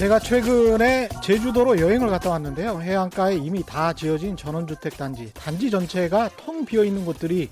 제가 0.00 0.18
최근에 0.18 1.10
제주도로 1.22 1.78
여행을 1.78 2.08
갔다 2.08 2.30
왔는데요. 2.30 2.80
해안가에 2.80 3.36
이미 3.36 3.62
다 3.62 3.92
지어진 3.92 4.34
전원주택 4.34 4.96
단지, 4.96 5.30
단지 5.34 5.70
전체가 5.70 6.30
텅 6.38 6.64
비어 6.64 6.84
있는 6.84 7.04
곳들이 7.04 7.50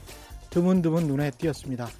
드문드문 0.49 1.09
눈에 1.09 1.31
띄었습니다. 1.33 1.91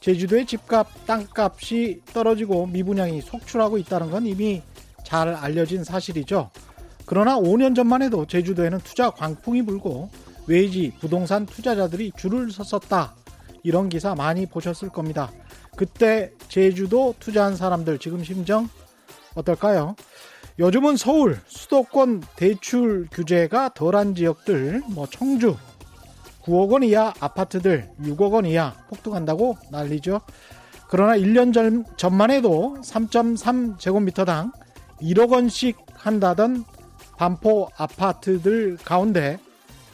제주도의 0.00 0.46
집값, 0.46 0.88
땅값이 1.06 2.00
떨어지고 2.14 2.68
미분양이 2.68 3.20
속출하고 3.20 3.76
있다는 3.76 4.10
건 4.10 4.24
이미 4.24 4.62
잘 5.04 5.34
알려진 5.34 5.84
사실이죠. 5.84 6.48
그러나 7.04 7.36
5년 7.36 7.76
전만 7.76 8.00
해도 8.00 8.24
제주도에는 8.24 8.78
투자 8.78 9.10
광풍이 9.10 9.66
불고 9.66 10.08
외지 10.46 10.94
부동산 10.98 11.44
투자자들이 11.44 12.12
줄을 12.16 12.50
섰었다. 12.50 13.16
이런 13.62 13.90
기사 13.90 14.14
많이 14.14 14.46
보셨을 14.46 14.88
겁니다. 14.88 15.30
그때 15.76 16.32
제주도 16.48 17.14
투자한 17.20 17.54
사람들 17.54 17.98
지금 17.98 18.24
심정 18.24 18.66
어떨까요? 19.34 19.96
요즘은 20.58 20.96
서울 20.96 21.38
수도권 21.46 22.22
대출 22.36 23.08
규제가 23.10 23.70
덜한 23.74 24.14
지역들 24.14 24.82
뭐 24.88 25.06
청주 25.06 25.56
9억 26.42 26.72
원 26.72 26.82
이하 26.82 27.12
아파트들 27.20 27.88
6억 28.02 28.32
원 28.32 28.46
이하 28.46 28.74
폭등한다고 28.88 29.56
난리죠. 29.70 30.20
그러나 30.88 31.16
1년 31.16 31.54
전, 31.54 31.84
전만 31.96 32.30
해도 32.30 32.76
3.3 32.82 33.78
제곱미터당 33.78 34.52
1억 35.00 35.30
원씩 35.30 35.78
한다던 35.94 36.64
반포 37.16 37.68
아파트들 37.76 38.76
가운데 38.78 39.38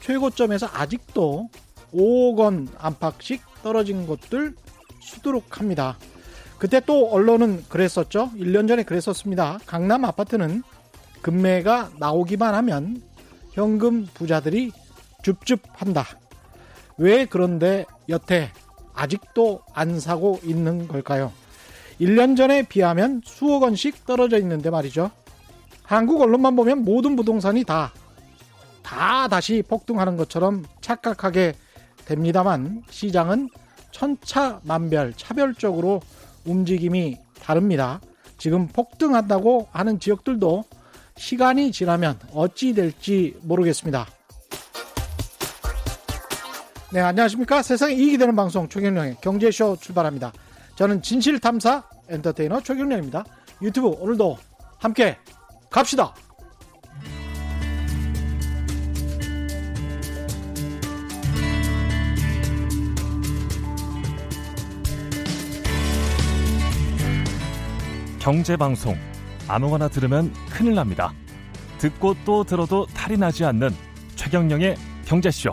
최고점에서 0.00 0.68
아직도 0.72 1.48
5억 1.92 2.38
원 2.38 2.68
안팎씩 2.78 3.42
떨어진 3.62 4.06
곳들 4.06 4.54
수두룩합니다. 5.00 5.98
그때 6.58 6.80
또 6.80 7.10
언론은 7.10 7.64
그랬었죠. 7.68 8.30
1년 8.36 8.66
전에 8.66 8.82
그랬었습니다. 8.82 9.58
강남 9.66 10.04
아파트는 10.04 10.62
금매가 11.22 11.90
나오기만 11.98 12.54
하면 12.54 13.02
현금 13.52 14.06
부자들이 14.14 14.72
줍줍한다. 15.22 16.06
왜 16.98 17.26
그런데 17.26 17.84
여태 18.08 18.50
아직도 18.94 19.60
안 19.74 20.00
사고 20.00 20.40
있는 20.42 20.88
걸까요? 20.88 21.32
1년 22.00 22.36
전에 22.36 22.62
비하면 22.62 23.22
수억 23.24 23.62
원씩 23.62 24.06
떨어져 24.06 24.38
있는데 24.38 24.70
말이죠. 24.70 25.10
한국 25.82 26.20
언론만 26.20 26.56
보면 26.56 26.84
모든 26.84 27.16
부동산이 27.16 27.64
다, 27.64 27.92
다 28.82 29.28
다시 29.28 29.62
폭등하는 29.66 30.16
것처럼 30.16 30.64
착각하게 30.80 31.54
됩니다만 32.06 32.82
시장은 32.90 33.50
천차만별, 33.90 35.14
차별적으로 35.16 36.00
움직임이 36.46 37.18
다릅니다. 37.42 38.00
지금 38.38 38.68
폭등한다고 38.68 39.68
하는 39.72 39.98
지역들도 39.98 40.64
시간이 41.16 41.72
지나면 41.72 42.18
어찌 42.32 42.74
될지 42.74 43.36
모르겠습니다. 43.42 44.06
네, 46.92 47.00
안녕하십니까. 47.00 47.62
세상에 47.62 47.94
이익이 47.94 48.18
되는 48.18 48.36
방송 48.36 48.68
최경령의 48.68 49.16
경제쇼 49.20 49.76
출발합니다. 49.80 50.32
저는 50.76 51.02
진실탐사 51.02 51.82
엔터테이너 52.08 52.60
최경령입니다. 52.60 53.24
유튜브 53.62 53.88
오늘도 53.88 54.38
함께 54.78 55.16
갑시다. 55.70 56.14
경제방송 68.26 68.96
아무거나 69.46 69.86
들으면 69.86 70.32
큰일 70.50 70.74
납니다. 70.74 71.12
듣고 71.78 72.16
또 72.24 72.42
들어도 72.42 72.84
탈이 72.86 73.16
나지 73.16 73.44
않는 73.44 73.70
최경령의 74.16 74.74
경제쇼. 75.04 75.52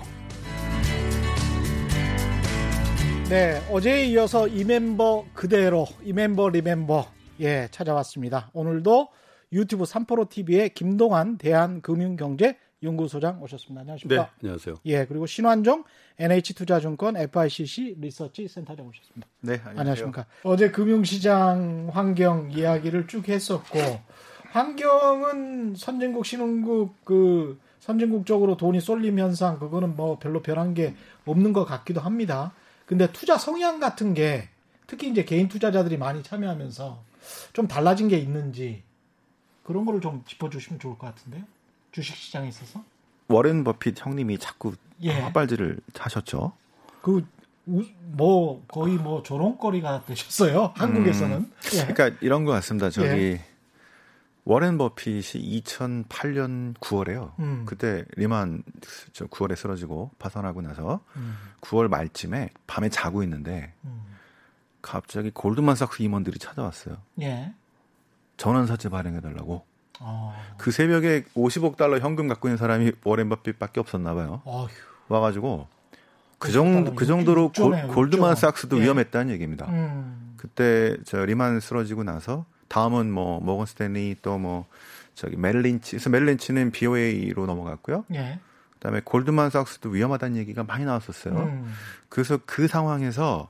네, 3.30 3.62
어제에 3.70 4.06
이어서 4.06 4.48
이 4.48 4.64
멤버 4.64 5.24
그대로 5.36 5.86
이 6.04 6.14
멤버 6.14 6.50
리멤버 6.50 7.06
예 7.42 7.68
찾아왔습니다. 7.70 8.50
오늘도 8.54 9.10
유튜브 9.52 9.86
삼포로 9.86 10.30
TV의 10.30 10.74
김동환 10.74 11.38
대한금융경제 11.38 12.58
연구소장 12.84 13.42
오셨습니다. 13.42 13.82
안녕하십니까? 13.82 14.24
네, 14.24 14.30
안녕하세요. 14.42 14.76
예, 14.86 15.06
그리고 15.06 15.26
신환종 15.26 15.84
NH투자증권 16.20 17.18
FICC 17.18 17.96
리서치 18.00 18.48
센터장 18.48 18.86
오셨습니다. 18.86 19.28
네, 19.42 19.54
안녕하세요. 19.54 19.80
안녕하십니까? 19.80 20.26
어제 20.44 20.70
금융시장 20.70 21.90
환경 21.92 22.52
이야기를 22.52 23.08
쭉 23.08 23.28
했었고 23.28 23.80
환경은 24.52 25.76
선진국 25.76 26.26
신흥국 26.26 27.06
그 27.06 27.60
선진국적으로 27.80 28.56
돈이 28.56 28.80
쏠림 28.80 29.18
현상 29.18 29.60
그거는 29.60 29.96
뭐 29.96 30.20
별로 30.20 30.42
변한 30.42 30.74
게 30.74 30.96
없는 31.26 31.54
것 31.54 31.66
같기도 31.66 32.02
합니다. 32.02 32.54
근데 32.86 33.12
투자 33.12 33.38
성향 33.38 33.80
같은 33.80 34.14
게 34.14 34.50
특히 34.86 35.10
이제 35.10 35.24
개인 35.24 35.48
투자자들이 35.48 35.98
많이 35.98 36.22
참여하면서 36.22 37.04
좀 37.54 37.68
달라진 37.68 38.10
게 38.10 38.18
있는지 38.18 38.84
그런 39.64 39.86
거를 39.86 40.02
좀 40.02 40.24
짚어주시면 40.28 40.80
좋을 40.80 40.98
것 40.98 41.08
같은데요. 41.08 41.44
주식 41.94 42.18
시장에 42.18 42.50
있어서 42.50 42.84
워렌 43.30 43.64
버핏 43.64 44.06
형님이 44.06 44.38
자꾸 44.40 44.74
예. 45.02 45.22
헛발질을 45.22 45.80
하셨죠. 45.98 46.52
그 47.02 47.26
뭐 47.66 48.64
거의 48.68 48.96
뭐 48.96 49.24
조롱거리가 49.24 50.06
되셨어요 50.06 50.74
한국에서는. 50.76 51.52
예. 51.76 51.86
그러니까 51.94 52.18
이런 52.22 52.46
것 52.46 52.52
같습니다. 52.54 52.90
저기 52.90 53.08
예. 53.08 53.46
워렌 54.46 54.78
버핏이 54.78 55.22
2008년 55.62 56.76
9월에요. 56.76 57.32
음. 57.40 57.64
그때 57.66 58.04
리만 58.18 58.64
저 59.14 59.26
9월에 59.28 59.56
쓰러지고 59.56 60.12
파산하고 60.20 60.62
나서 60.62 61.00
음, 61.16 61.38
9월 61.62 61.88
말쯤에 61.88 62.50
밤에 62.68 62.90
자고 62.90 63.24
있는데 63.24 63.74
음. 63.86 64.04
갑자기 64.82 65.32
골드만삭스 65.32 66.04
임원들이 66.04 66.40
찾아왔어요. 66.40 66.98
예. 67.22 67.54
전환사채 68.36 68.90
발행해 68.90 69.22
달라고. 69.22 69.66
어. 70.04 70.36
그 70.58 70.72
새벽에 70.72 71.24
50억 71.36 71.78
달러 71.78 72.00
현금 72.00 72.28
갖고 72.28 72.48
있는 72.48 72.58
사람이 72.58 72.92
워렌 73.04 73.30
버핏밖에 73.30 73.80
없었나 73.80 74.14
봐요. 74.14 74.42
어휴. 74.46 74.68
와가지고 75.08 75.68
그 76.40 76.50
50억 76.50 76.54
정도 76.54 76.96
그 76.96 77.06
정도로 77.06 77.52
골, 77.52 77.88
골드만삭스도 77.88 78.76
육조. 78.76 78.80
예. 78.82 78.84
위험했다는 78.86 79.34
얘기입니다. 79.34 79.68
음. 79.70 80.36
그때 80.38 80.98
저 81.06 81.24
리만 81.26 81.60
쓰러지고 81.60 82.04
나서 82.04 82.46
다음은 82.68 83.12
뭐 83.12 83.40
모건 83.40 83.66
스탠리 83.66 84.16
또 84.22 84.38
뭐 84.38 84.66
저기 85.16 85.36
멜린치 85.38 85.92
그래서 85.92 86.10
멜린치는 86.10 86.72
BOA로 86.72 87.46
넘어갔고요. 87.46 88.06
예. 88.14 88.40
그다음에 88.74 89.02
골드만삭스도 89.06 89.90
위험하다는 89.90 90.38
얘기가 90.38 90.64
많이 90.64 90.84
나왔었어요. 90.86 91.34
음. 91.38 91.74
그래서 92.10 92.40
그 92.46 92.68
상황에서 92.68 93.50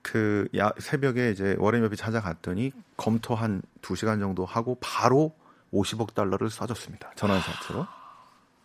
그 0.00 0.48
야, 0.56 0.72
새벽에 0.78 1.30
이제 1.30 1.54
워렌 1.58 1.82
버핏 1.82 1.98
찾아갔더니 1.98 2.72
검토 2.96 3.34
한 3.34 3.62
2시간 3.82 4.20
정도 4.20 4.44
하고 4.44 4.76
바로 4.80 5.34
50억 5.72 6.14
달러를 6.14 6.48
쏴줬습니다. 6.48 7.14
전환사채로. 7.16 7.86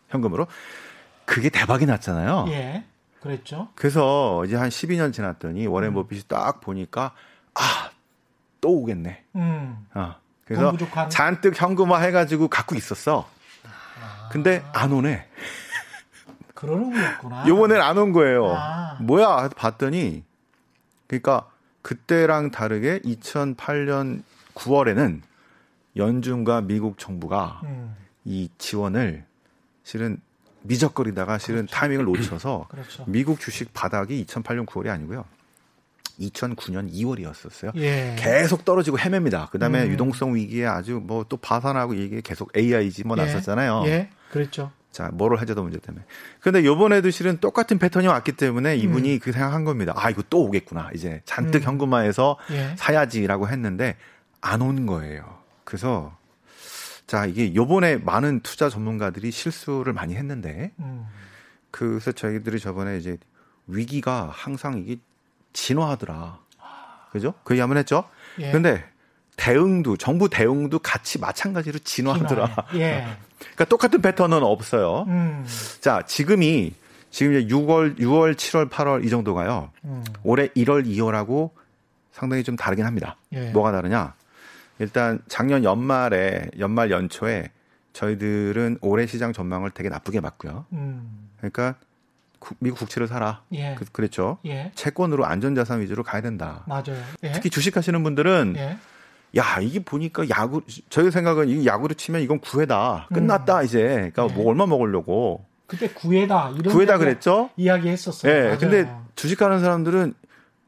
현금으로. 0.09 0.47
그게 1.25 1.50
대박이 1.50 1.85
났잖아요. 1.85 2.45
예. 2.50 2.85
그랬죠. 3.22 3.69
그래서 3.75 4.45
이제 4.45 4.56
한 4.56 4.69
12년 4.69 5.12
지났더니 5.12 5.67
워렌 5.67 5.94
버핏이 5.94 6.23
딱 6.28 6.62
보니까 6.62 7.12
아, 7.56 7.90
또 8.62 8.69
오겠네. 8.81 9.23
음. 9.35 9.88
어. 9.94 10.16
돈 10.47 10.78
그래서. 10.78 11.09
잔뜩 11.09 11.59
현금화 11.61 11.99
해가지고 11.99 12.47
갖고 12.47 12.76
있었어. 12.76 13.28
아. 13.66 14.29
근데 14.31 14.64
안 14.73 14.93
오네. 14.93 15.28
그러는 16.53 16.91
거였구나. 16.93 17.47
요번엔 17.47 17.81
안 17.81 17.97
온 17.97 18.14
거예요. 18.14 18.53
아. 18.55 18.97
뭐야? 19.02 19.49
봤더니 19.58 20.23
그러니까 21.08 21.47
그때랑 21.81 22.52
다르게 22.52 22.99
2008년 22.99 24.23
9월에는 24.55 25.22
연준과 25.97 26.61
미국 26.61 26.97
정부가 26.97 27.61
음. 27.64 27.96
이 28.26 28.49
지원을 28.58 29.26
실은 29.84 30.20
미적거리다가 30.64 31.38
실은 31.38 31.66
타이밍을 31.66 32.05
놓쳐서 32.05 32.67
그렇죠. 32.72 33.05
미국 33.08 33.40
주식 33.40 33.73
바닥이 33.73 34.26
2008년 34.26 34.66
9월이 34.66 34.90
아니고요. 34.90 35.26
2009년 36.20 36.91
2월이었었어요. 36.91 37.72
예. 37.78 38.16
계속 38.17 38.66
떨어지고 38.66 38.97
헤맵니다. 38.99 39.49
그다음에 39.52 39.84
음. 39.84 39.91
유동성 39.91 40.35
위기에 40.35 40.66
아주 40.66 40.99
뭐 41.03 41.23
또 41.29 41.38
파산하고 41.38 41.94
이게 41.94 42.22
계속 42.22 42.55
AIG 42.58 43.03
뭐 43.05 43.16
예. 43.20 43.23
났었잖아요. 43.23 43.84
예. 43.85 44.09
그랬죠. 44.32 44.72
자, 44.91 45.09
뭐를 45.14 45.40
하자도 45.40 45.61
문제 45.61 45.78
때문에. 45.78 46.03
근데 46.40 46.66
요번에도 46.66 47.11
실은 47.11 47.38
똑같은 47.38 47.78
패턴이 47.78 48.08
왔기 48.08 48.32
때문에 48.32 48.78
이분이 48.78 49.14
음. 49.16 49.20
그 49.22 49.32
생각한 49.32 49.64
겁니다. 49.64 49.93
아, 49.96 50.09
이거 50.09 50.23
또 50.29 50.43
오겠구나. 50.46 50.90
이제 50.96 51.22
잔뜩 51.26 51.61
음. 51.61 51.67
현금화해서 51.67 52.38
예. 52.52 52.73
사야지라고 52.78 53.47
했는데 53.50 53.96
안 54.41 54.61
온 54.61 54.85
거예요. 54.88 55.38
그래서 55.67 56.17
자, 57.08 57.25
이게 57.25 57.53
요번에 57.53 57.97
많은 57.97 58.40
투자 58.40 58.69
전문가들이 58.69 59.31
실수를 59.31 59.91
많이 59.91 60.16
했는데 60.16 60.72
음. 60.79 61.05
그래서 61.72 62.14
저희들이 62.14 62.61
저번에 62.61 62.97
이제 62.97 63.17
위기가 63.67 64.29
항상 64.31 64.78
이게 64.78 64.96
진화하더라. 65.52 66.40
그죠? 67.11 67.34
그 67.43 67.53
얘기 67.53 67.59
한번 67.59 67.78
했죠? 67.78 68.05
예. 68.40 68.52
근데 68.52 68.81
대응도 69.35 69.97
정부 69.97 70.29
대응도 70.29 70.79
같이 70.79 71.19
마찬가지로 71.19 71.79
진화하더라. 71.79 72.55
예. 72.75 73.05
그러니까 73.37 73.66
똑같은 73.66 74.02
패턴은 74.02 74.43
없어요. 74.43 75.03
음. 75.09 75.46
자, 75.81 76.02
지금이 76.08 76.73
지금 77.11 77.34
이제 77.34 77.53
6월, 77.53 77.99
6월, 77.99 78.35
7월, 78.35 78.69
8월 78.69 79.05
이 79.05 79.09
정도가요. 79.09 79.72
음. 79.84 80.05
올해 80.23 80.47
1월, 80.47 80.85
2월하고 80.85 81.49
상당히 82.14 82.46
좀 82.46 82.55
다르긴 82.55 82.85
합니다. 82.85 83.17
예. 83.34 83.49
뭐가 83.52 83.73
다르냐? 83.73 84.16
일단 84.79 85.20
작년 85.28 85.64
연말에 85.64 86.50
연말 86.59 86.91
연초에 86.91 87.52
저희들은 87.94 88.78
올해 88.82 89.08
시장 89.08 89.34
전망을 89.34 89.72
되게 89.72 89.90
나쁘게 89.90 90.22
봤고요. 90.22 90.66
음. 90.74 91.29
그러니까 91.38 91.76
구- 92.40 92.56
미국 92.59 92.78
국채를 92.79 93.08
사라. 93.08 93.41
예. 93.53 93.76
그, 93.76 94.02
랬죠 94.02 94.38
예. 94.46 94.72
채권으로 94.76 95.26
안전자산 95.26 95.82
위주로 95.82 96.03
가야 96.03 96.22
된다. 96.22 96.64
맞아요. 96.68 97.02
예. 97.24 97.32
특히 97.32 97.50
주식하시는 97.50 98.02
분들은 98.03 98.53
예. 98.58 98.78
야 99.38 99.59
이게 99.62 99.79
보니까 99.84 100.29
야구 100.29 100.62
저희 100.90 101.12
생각은 101.12 101.50
이 101.50 101.66
야구로 101.66 101.96
치면 101.96 102.22
이건 102.22 102.40
구회다 102.40 103.08
끝났다 103.14 103.64
이제 103.64 103.84
그러니까 104.14 104.28
네. 104.28 104.34
뭐 104.34 104.50
얼마 104.50 104.66
먹으려고 104.66 105.46
그때 105.66 105.90
구애다 105.90 106.52
이런 106.58 106.74
구회다 106.74 106.97
그랬죠? 106.97 107.50
이야기했었어요. 107.58 108.32
예. 108.32 108.41
맞아요. 108.44 108.58
근데 108.59 108.90
주식하는 109.16 109.59
사람들은 109.59 110.14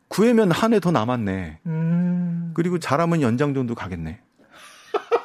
구회면 0.10 0.52
한 0.52 0.74
해 0.74 0.80
더 0.80 0.92
남았네. 0.92 1.60
음. 1.66 2.52
그리고 2.54 2.78
잘하면 2.80 3.22
연장 3.22 3.54
정도 3.54 3.76
가겠네. 3.76 4.20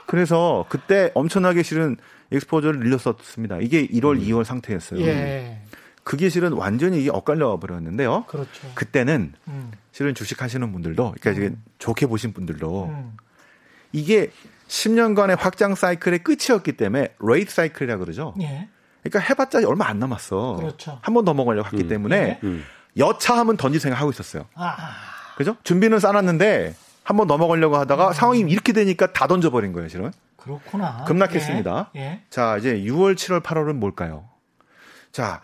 그래서 0.06 0.66
그때 0.68 1.10
엄청나게 1.14 1.62
실은 1.62 1.96
exposure를 2.30 2.80
늘렸었습니다. 2.80 3.58
이게 3.58 3.86
1월, 3.86 4.20
2월 4.22 4.44
상태였어요. 4.44 5.00
예. 5.00 5.60
그게 6.04 6.28
실은 6.28 6.52
완전히 6.52 7.00
이게 7.00 7.10
엇갈려 7.10 7.58
버렸는데요. 7.58 8.24
그렇죠. 8.28 8.70
그때는 8.74 9.32
음. 9.48 9.70
실은 9.92 10.14
주식 10.14 10.42
하시는 10.42 10.70
분들도, 10.70 11.14
그러니까 11.18 11.32
지금 11.32 11.62
좋게 11.78 12.06
보신 12.06 12.32
분들도 12.32 12.84
음. 12.86 13.16
이게 13.92 14.30
10년간의 14.68 15.38
확장 15.38 15.74
사이클의 15.74 16.20
끝이었기 16.24 16.72
때문에 16.72 17.14
late 17.20 17.52
cycle이라 17.54 17.96
그러죠. 17.96 18.34
예. 18.40 18.68
그러니까 19.02 19.20
해봤자 19.20 19.60
얼마 19.66 19.86
안 19.88 19.98
남았어. 19.98 20.56
그렇죠. 20.56 20.98
한 21.02 21.14
번 21.14 21.24
더 21.24 21.32
먹으려고 21.34 21.66
했기 21.68 21.84
음. 21.84 21.88
때문에 21.88 22.40
음. 22.44 22.64
여차하면 22.96 23.56
던질 23.56 23.80
생각하고 23.80 24.10
있었어요. 24.10 24.46
아. 24.54 24.76
그죠? 25.36 25.56
준비는 25.64 25.98
싸놨는데 25.98 26.74
한번더 27.02 27.38
먹으려고 27.38 27.76
하다가 27.76 28.12
상황이 28.12 28.40
이렇게 28.40 28.72
되니까 28.72 29.12
다 29.12 29.26
던져버린 29.26 29.72
거예요, 29.72 29.88
실은. 29.88 30.12
그렇구나. 30.36 31.04
급락했습니다. 31.04 31.90
예. 31.96 32.00
예. 32.00 32.20
자, 32.30 32.56
이제 32.58 32.76
6월, 32.82 33.14
7월, 33.14 33.42
8월은 33.42 33.74
뭘까요? 33.74 34.28
자, 35.12 35.40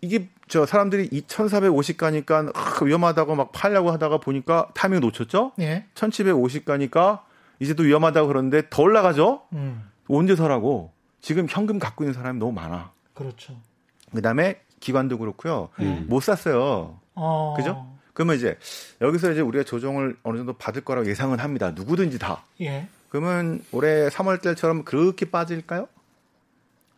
이게 0.00 0.28
저 0.48 0.64
사람들이 0.64 1.08
2,450 1.12 1.98
가니까 1.98 2.50
아, 2.54 2.84
위험하다고 2.84 3.34
막 3.34 3.52
팔려고 3.52 3.90
하다가 3.90 4.18
보니까 4.18 4.68
타이밍 4.74 5.00
놓쳤죠? 5.00 5.52
예. 5.60 5.84
1,750 5.94 6.64
가니까 6.64 7.24
이제 7.60 7.74
또 7.74 7.82
위험하다고 7.82 8.28
그러는데 8.28 8.62
더 8.70 8.82
올라가죠? 8.82 9.42
음. 9.52 9.90
언제 10.08 10.36
사라고? 10.36 10.92
지금 11.20 11.46
현금 11.48 11.78
갖고 11.78 12.04
있는 12.04 12.14
사람이 12.14 12.38
너무 12.38 12.52
많아. 12.52 12.92
그렇죠. 13.14 13.54
그 14.14 14.22
다음에 14.22 14.60
기관도 14.80 15.18
그렇고요. 15.18 15.68
음. 15.80 16.06
못 16.08 16.22
샀어요. 16.22 16.98
어. 17.14 17.54
그죠? 17.56 17.86
그러면 18.14 18.36
이제 18.36 18.58
여기서 19.00 19.30
이제 19.32 19.40
우리가 19.40 19.64
조정을 19.64 20.16
어느 20.22 20.38
정도 20.38 20.52
받을 20.52 20.82
거라고 20.82 21.08
예상은 21.08 21.38
합니다. 21.38 21.70
누구든지 21.70 22.18
다. 22.18 22.42
예. 22.60 22.88
그러면 23.10 23.62
올해 23.72 24.08
3월 24.08 24.42
달처럼 24.42 24.84
그렇게 24.84 25.30
빠질까요? 25.30 25.88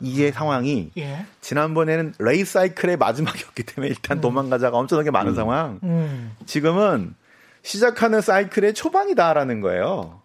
이게 0.00 0.32
상황이 0.32 0.90
예. 0.96 1.26
지난번에는 1.42 2.14
레이 2.18 2.44
사이클의 2.44 2.96
마지막이었기 2.96 3.62
때문에 3.64 3.90
일단 3.90 4.18
음. 4.18 4.20
도망가자가 4.22 4.76
엄청나게 4.78 5.10
많은 5.10 5.34
상황. 5.34 5.78
음. 5.82 6.34
지금은 6.46 7.14
시작하는 7.62 8.22
사이클의 8.22 8.72
초반이다라는 8.74 9.60
거예요. 9.60 10.22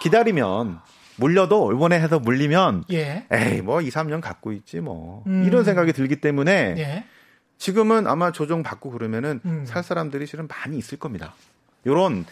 기다리면 0.00 0.80
물려도 1.16 1.72
이번에 1.72 2.00
해서 2.00 2.18
물리면 2.18 2.84
예. 2.92 3.26
에이 3.30 3.62
뭐 3.62 3.80
2, 3.80 3.88
3년 3.88 4.20
갖고 4.20 4.52
있지 4.52 4.80
뭐 4.80 5.24
음. 5.26 5.44
이런 5.46 5.64
생각이 5.64 5.92
들기 5.92 6.16
때문에 6.20 6.74
예. 6.78 7.04
지금은 7.58 8.06
아마 8.06 8.32
조정 8.32 8.62
받고 8.62 8.90
그러면은 8.90 9.40
음. 9.44 9.64
살 9.66 9.82
사람들이 9.82 10.26
실은 10.26 10.46
많이 10.46 10.76
있을 10.76 10.98
겁니다. 10.98 11.34
요런 11.86 12.26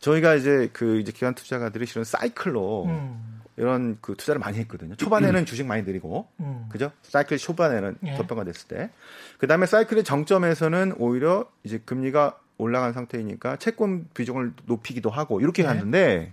저희가 0.00 0.34
이제 0.34 0.70
그 0.72 0.98
이제 0.98 1.12
기관 1.12 1.34
투자가들이 1.34 1.86
실은 1.86 2.04
사이클로 2.04 2.84
음. 2.86 3.40
이런 3.56 3.98
그 4.00 4.14
투자를 4.16 4.38
많이 4.38 4.58
했거든요. 4.58 4.94
초반에는 4.96 5.44
주식 5.44 5.66
많이 5.66 5.84
들이고 5.84 6.26
음. 6.40 6.66
그죠? 6.70 6.90
사이클 7.02 7.36
초반에는 7.36 7.96
예. 8.06 8.16
저평가 8.16 8.44
됐을 8.44 8.68
때. 8.68 8.90
그 9.38 9.46
다음에 9.46 9.66
사이클의 9.66 10.04
정점에서는 10.04 10.94
오히려 10.98 11.46
이제 11.62 11.78
금리가 11.84 12.38
올라간 12.56 12.92
상태이니까 12.92 13.56
채권 13.56 14.06
비중을 14.14 14.52
높이기도 14.64 15.10
하고 15.10 15.40
이렇게 15.40 15.62
네. 15.62 15.68
갔는데 15.68 16.32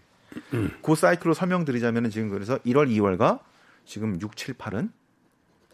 그 0.81 0.95
사이클로 0.95 1.33
설명드리자면은 1.33 2.09
지금 2.09 2.29
그래서 2.29 2.57
1월, 2.59 2.89
2월과 2.89 3.39
지금 3.85 4.19
6, 4.21 4.35
7, 4.35 4.55
8은 4.55 4.89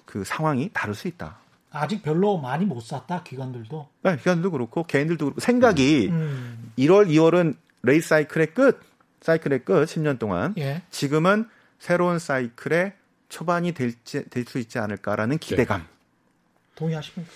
그 0.05 0.23
상황이 0.23 0.69
다를 0.73 0.95
수 0.95 1.07
있다. 1.07 1.37
아직 1.71 2.03
별로 2.03 2.37
많이 2.37 2.65
못 2.65 2.81
샀다 2.81 3.23
기관들도. 3.23 3.89
네, 4.03 4.17
기관도 4.17 4.51
그렇고 4.51 4.83
개인들도 4.83 5.25
그렇고 5.25 5.41
생각이 5.41 6.09
음. 6.11 6.71
1월, 6.77 7.07
2월은 7.07 7.55
레이스 7.81 8.09
사이클의 8.09 8.53
끝, 8.53 8.79
사이클의 9.21 9.65
끝 9.65 9.85
10년 9.85 10.19
동안 10.19 10.53
예. 10.57 10.83
지금은 10.91 11.49
새로운 11.79 12.19
사이클의 12.19 12.93
초반이 13.29 13.71
될지 13.73 14.29
될수 14.29 14.59
있지 14.59 14.77
않을까라는 14.77 15.39
기대감. 15.39 15.87
동의하십니까? 16.75 17.31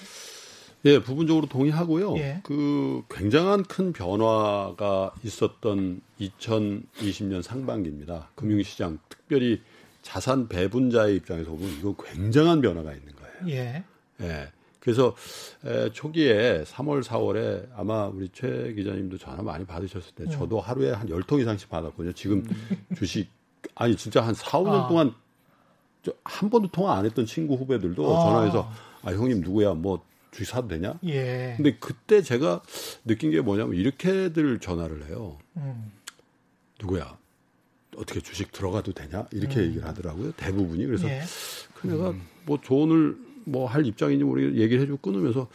예, 0.88 1.00
부분적으로 1.00 1.48
동의하고요. 1.48 2.16
예. 2.18 2.40
그 2.44 3.04
굉장한 3.10 3.64
큰 3.64 3.92
변화가 3.92 5.14
있었던 5.24 6.02
2020년 6.20 7.42
상반기입니다. 7.42 8.30
금융시장, 8.36 8.98
특별히 9.10 9.62
자산 10.02 10.48
배분자의 10.48 11.18
입장에서 11.18 11.52
보면 11.52 11.70
이거 11.80 11.96
굉장한 12.02 12.62
변화가 12.62 12.94
있는 12.94 13.14
거예요. 13.16 13.50
예. 13.50 13.84
예. 14.22 14.52
그래서 14.80 15.14
에, 15.66 15.90
초기에 15.92 16.64
3월, 16.64 17.04
4월에 17.04 17.68
아마 17.76 18.06
우리 18.08 18.30
최 18.30 18.72
기자님도 18.74 19.18
전화 19.18 19.44
많이 19.44 19.66
받으셨을 19.66 20.16
때 20.16 20.30
저도 20.30 20.62
하루에 20.62 20.94
한 20.94 21.10
10통 21.10 21.42
이상씩 21.42 21.68
받았거든요. 21.68 22.14
지금 22.14 22.46
주식 22.96 23.28
아니 23.76 23.98
진짜 23.98 24.22
한 24.22 24.34
4, 24.34 24.60
5년 24.60 24.86
아. 24.86 24.88
동안 24.88 25.14
저한 26.04 26.50
번도 26.50 26.70
통화 26.72 26.96
안 26.96 27.06
했던 27.06 27.26
친구 27.26 27.56
후배들도 27.56 28.18
아. 28.18 28.24
전화해서 28.24 28.72
아 29.04 29.12
형님 29.12 29.42
누구야 29.42 29.74
뭐 29.74 30.02
주식 30.32 30.52
사도 30.52 30.68
되냐? 30.68 30.96
예. 31.06 31.54
근데 31.58 31.76
그때 31.80 32.22
제가 32.22 32.62
느낀 33.06 33.32
게 33.32 33.42
뭐냐면 33.42 33.76
이렇게들 33.76 34.60
전화를 34.60 35.08
해요. 35.08 35.38
음. 35.58 35.92
누구야? 36.80 37.18
어떻게 37.96 38.22
주식 38.22 38.52
들어가도 38.52 38.94
되냐? 38.94 39.26
이렇게 39.32 39.62
얘기를 39.62 39.86
하더라고요. 39.88 40.32
대부분이. 40.34 40.86
그래서 40.86 41.08
예. 41.10 41.22
그 41.74 41.88
내가 41.88 42.14
뭐 42.46 42.60
조언을 42.62 43.18
뭐 43.46 43.66
할 43.68 43.86
입장인지 43.86 44.24
모르겠 44.26 44.56
얘기를 44.56 44.82
해주고 44.84 45.00
끊으면서 45.00 45.48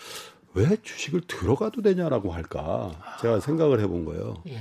왜 0.55 0.77
주식을 0.83 1.23
들어가도 1.27 1.83
되냐라고 1.83 2.33
할까 2.33 2.91
제가 3.21 3.41
생각을 3.41 3.81
해본 3.81 4.05
거예요. 4.05 4.43
예. 4.49 4.61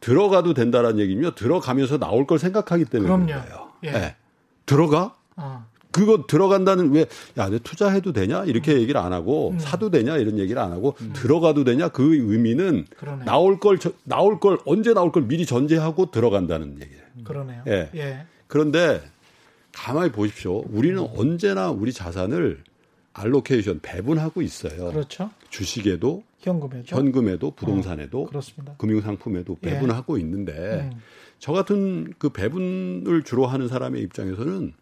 들어가도 0.00 0.52
된다라는 0.54 0.98
얘기면 1.00 1.34
들어가면서 1.36 1.98
나올 1.98 2.26
걸 2.26 2.38
생각하기 2.38 2.84
때문에 2.86 3.08
그럼요. 3.08 3.42
거예요. 3.42 3.72
예. 3.84 3.88
예. 3.88 4.16
들어가? 4.66 5.16
어. 5.36 5.66
그거 5.96 6.24
들어간다는 6.26 6.92
왜, 6.92 7.06
야, 7.38 7.48
내 7.48 7.58
투자해도 7.58 8.12
되냐? 8.12 8.44
이렇게 8.44 8.74
음. 8.74 8.80
얘기를 8.80 9.00
안 9.00 9.14
하고, 9.14 9.54
사도 9.58 9.90
되냐? 9.90 10.18
이런 10.18 10.38
얘기를 10.38 10.60
안 10.60 10.70
하고, 10.70 10.94
들어가도 11.14 11.64
되냐? 11.64 11.88
그 11.88 12.14
의미는 12.16 12.84
그러네. 12.98 13.24
나올 13.24 13.58
걸, 13.58 13.78
저- 13.78 13.92
나올 14.04 14.38
걸, 14.38 14.58
언제 14.66 14.92
나올 14.92 15.10
걸 15.10 15.22
미리 15.26 15.46
전제하고 15.46 16.10
들어간다는 16.10 16.74
얘기예요. 16.82 17.02
그러네요. 17.24 17.62
예. 17.68 17.90
예. 17.94 18.26
그런데 18.46 19.00
가만히 19.72 20.12
보십시오. 20.12 20.64
우리는 20.70 20.98
언제나 21.16 21.70
우리 21.70 21.94
자산을 21.94 22.62
알로케이션, 23.14 23.80
배분하고 23.80 24.42
있어요. 24.42 24.90
그렇죠. 24.92 25.30
주식에도, 25.48 26.24
현금에도. 26.40 26.84
현금에도, 26.94 27.50
부동산에도, 27.52 28.26
그렇습니다. 28.26 28.74
금융상품에도 28.76 29.56
예. 29.64 29.70
배분하고 29.70 30.18
있는데, 30.18 30.90
음. 30.92 31.00
저 31.38 31.52
같은 31.52 32.12
그 32.18 32.28
배분을 32.28 33.22
주로 33.24 33.46
하는 33.46 33.68
사람의 33.68 34.02
입장에서는 34.02 34.74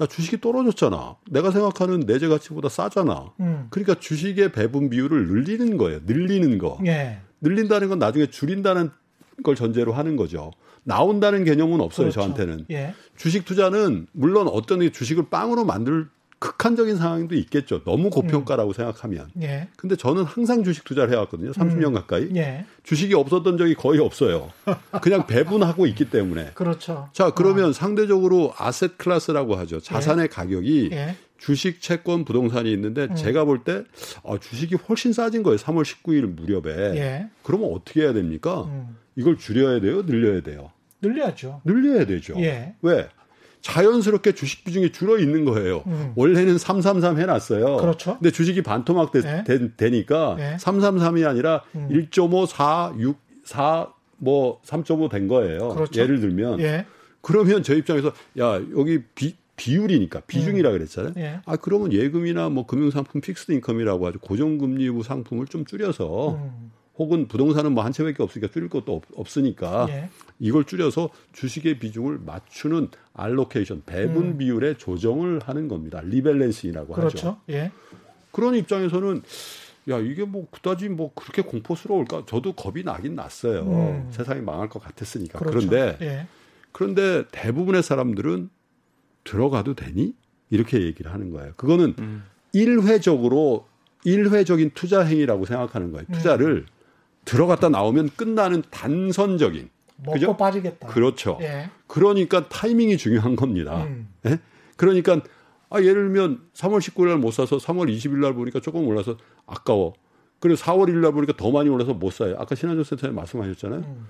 야 0.00 0.06
주식이 0.06 0.40
떨어졌잖아. 0.40 1.16
내가 1.30 1.50
생각하는 1.50 2.00
내재 2.00 2.26
가치보다 2.26 2.68
싸잖아. 2.68 3.32
음. 3.40 3.68
그러니까 3.70 3.94
주식의 3.94 4.52
배분 4.52 4.90
비율을 4.90 5.28
늘리는 5.28 5.76
거예요. 5.76 6.00
늘리는 6.04 6.58
거. 6.58 6.78
예. 6.86 7.18
늘린다는 7.40 7.88
건 7.88 7.98
나중에 7.98 8.26
줄인다는 8.26 8.90
걸 9.44 9.54
전제로 9.54 9.92
하는 9.92 10.16
거죠. 10.16 10.50
나온다는 10.82 11.44
개념은 11.44 11.80
없어요. 11.80 12.06
그렇죠. 12.08 12.20
저한테는. 12.20 12.66
예. 12.70 12.94
주식 13.16 13.44
투자는 13.44 14.08
물론 14.12 14.48
어떤 14.48 14.80
게 14.80 14.90
주식을 14.90 15.28
빵으로 15.30 15.64
만들 15.64 16.08
극한적인 16.38 16.96
상황도 16.96 17.34
있겠죠. 17.36 17.82
너무 17.84 18.10
고평가라고 18.10 18.72
생각하면. 18.72 19.28
예. 19.40 19.68
근데 19.76 19.96
저는 19.96 20.24
항상 20.24 20.62
주식 20.62 20.84
투자를 20.84 21.12
해왔거든요. 21.12 21.52
30년 21.52 21.94
가까이. 21.94 22.28
예. 22.36 22.66
주식이 22.82 23.14
없었던 23.14 23.56
적이 23.56 23.74
거의 23.74 24.00
없어요. 24.00 24.50
그냥 25.00 25.24
배분하고 25.28 25.86
있기 25.86 26.10
때문에. 26.10 26.50
그렇죠. 26.54 27.08
자, 27.12 27.30
그러면 27.30 27.72
상대적으로 27.72 28.52
아셋 28.58 28.98
클래스라고 28.98 29.54
하죠. 29.56 29.80
자산의 29.80 30.28
가격이 30.28 30.90
예. 30.92 31.16
주식, 31.38 31.80
채권, 31.80 32.24
부동산이 32.24 32.70
있는데 32.72 33.04
음. 33.10 33.14
제가 33.14 33.44
볼 33.44 33.64
때 33.64 33.84
아, 34.24 34.38
주식이 34.38 34.76
훨씬 34.88 35.12
싸진 35.12 35.42
거예요. 35.42 35.56
3월 35.58 35.82
19일 35.84 36.22
무렵에. 36.34 36.96
예. 36.98 37.28
그러면 37.42 37.70
어떻게 37.72 38.02
해야 38.02 38.12
됩니까? 38.12 38.64
음. 38.64 38.96
이걸 39.16 39.38
줄여야 39.38 39.80
돼요? 39.80 40.04
늘려야 40.04 40.42
돼요? 40.42 40.70
늘려야죠. 41.00 41.60
늘려야 41.64 42.06
되죠. 42.06 42.34
예. 42.38 42.74
왜? 42.82 43.08
자연스럽게 43.64 44.32
주식 44.32 44.62
비중이 44.62 44.92
줄어 44.92 45.18
있는 45.18 45.46
거예요. 45.46 45.82
음. 45.86 46.12
원래는 46.16 46.58
333 46.58 47.18
해놨어요. 47.18 47.78
그렇죠. 47.78 48.18
근데 48.18 48.30
주식이 48.30 48.62
반토막 48.62 49.10
되, 49.10 49.20
예. 49.24 49.90
니까 49.90 50.36
예. 50.38 50.56
333이 50.60 51.26
아니라 51.26 51.62
음. 51.74 51.88
1.5, 51.90 52.46
4, 52.46 52.92
6, 52.98 53.16
4, 53.44 53.88
뭐 54.18 54.60
3.5 54.66 55.10
된 55.10 55.28
거예요. 55.28 55.70
그렇죠. 55.70 55.98
예를 55.98 56.20
들면 56.20 56.60
예. 56.60 56.84
그러면 57.22 57.62
저 57.62 57.74
입장에서 57.74 58.12
야 58.38 58.60
여기 58.76 59.02
비, 59.14 59.34
비율이니까 59.56 60.20
비중이라 60.26 60.70
그랬잖아요. 60.70 61.14
예. 61.16 61.40
아 61.46 61.56
그러면 61.56 61.90
예금이나 61.90 62.50
뭐 62.50 62.66
금융상품 62.66 63.22
fixed 63.22 63.52
income이라고 63.52 64.06
하죠. 64.08 64.18
고정금리부 64.18 65.02
상품을 65.02 65.46
좀 65.46 65.64
줄여서 65.64 66.32
음. 66.32 66.70
혹은 66.96 67.26
부동산은 67.26 67.72
뭐 67.72 67.84
한 67.84 67.92
채밖에 67.92 68.22
없으니까 68.22 68.52
줄일 68.52 68.68
것도 68.68 69.02
없, 69.16 69.36
으니까 69.36 69.86
예. 69.90 70.08
이걸 70.38 70.64
줄여서 70.64 71.10
주식의 71.32 71.78
비중을 71.78 72.20
맞추는 72.24 72.88
allocation 73.14 73.82
배분 73.84 74.24
음. 74.24 74.38
비율에 74.38 74.76
조정을 74.76 75.40
하는 75.44 75.68
겁니다. 75.68 76.00
rebalancing이라고 76.04 76.94
하죠. 76.94 77.08
그렇죠. 77.08 77.40
예. 77.50 77.72
그런 78.30 78.54
입장에서는 78.54 79.22
야 79.90 79.98
이게 79.98 80.24
뭐 80.24 80.46
그다지 80.50 80.88
뭐 80.88 81.12
그렇게 81.14 81.42
공포스러울까? 81.42 82.24
저도 82.26 82.52
겁이 82.52 82.84
나긴 82.84 83.14
났어요. 83.16 83.62
음. 83.62 84.08
세상이 84.10 84.40
망할 84.40 84.68
것 84.68 84.82
같았으니까. 84.82 85.38
그렇죠. 85.40 85.68
그런데 85.68 85.98
예. 86.00 86.26
그런데 86.72 87.24
대부분의 87.30 87.82
사람들은 87.82 88.50
들어가도 89.24 89.74
되니? 89.74 90.14
이렇게 90.50 90.82
얘기를 90.82 91.12
하는 91.12 91.30
거예요. 91.30 91.52
그거는 91.56 91.94
음. 91.98 92.24
일회적으로 92.52 93.66
일회적인 94.04 94.70
투자 94.74 95.02
행위라고 95.02 95.44
생각하는 95.46 95.90
거예요. 95.92 96.06
투자를 96.12 96.66
들어갔다 97.24 97.68
나오면 97.68 98.10
끝나는 98.16 98.62
단선적인. 98.70 99.70
먹고 99.98 100.12
그죠? 100.12 100.36
빠지겠다. 100.36 100.88
그렇죠. 100.88 101.38
예. 101.40 101.70
그러니까 101.86 102.48
타이밍이 102.48 102.96
중요한 102.98 103.36
겁니다. 103.36 103.84
음. 103.84 104.08
예? 104.26 104.38
그러니까 104.76 105.20
아, 105.70 105.78
예를 105.80 105.94
들면 106.12 106.40
3월 106.54 106.78
19일 106.78 107.08
날 107.08 107.18
못 107.18 107.32
사서 107.32 107.56
3월 107.58 107.88
20일 107.94 108.18
날 108.18 108.34
보니까 108.34 108.60
조금 108.60 108.86
올라서 108.86 109.16
아까워. 109.46 109.94
그리고 110.40 110.56
4월 110.60 110.88
1일 110.88 110.96
날 111.00 111.12
보니까 111.12 111.32
더 111.36 111.50
많이 111.50 111.68
올라서 111.70 111.94
못 111.94 112.12
사요. 112.12 112.36
아까 112.38 112.54
신한정센터에 112.54 113.10
말씀하셨잖아요. 113.10 113.80
음. 113.80 114.06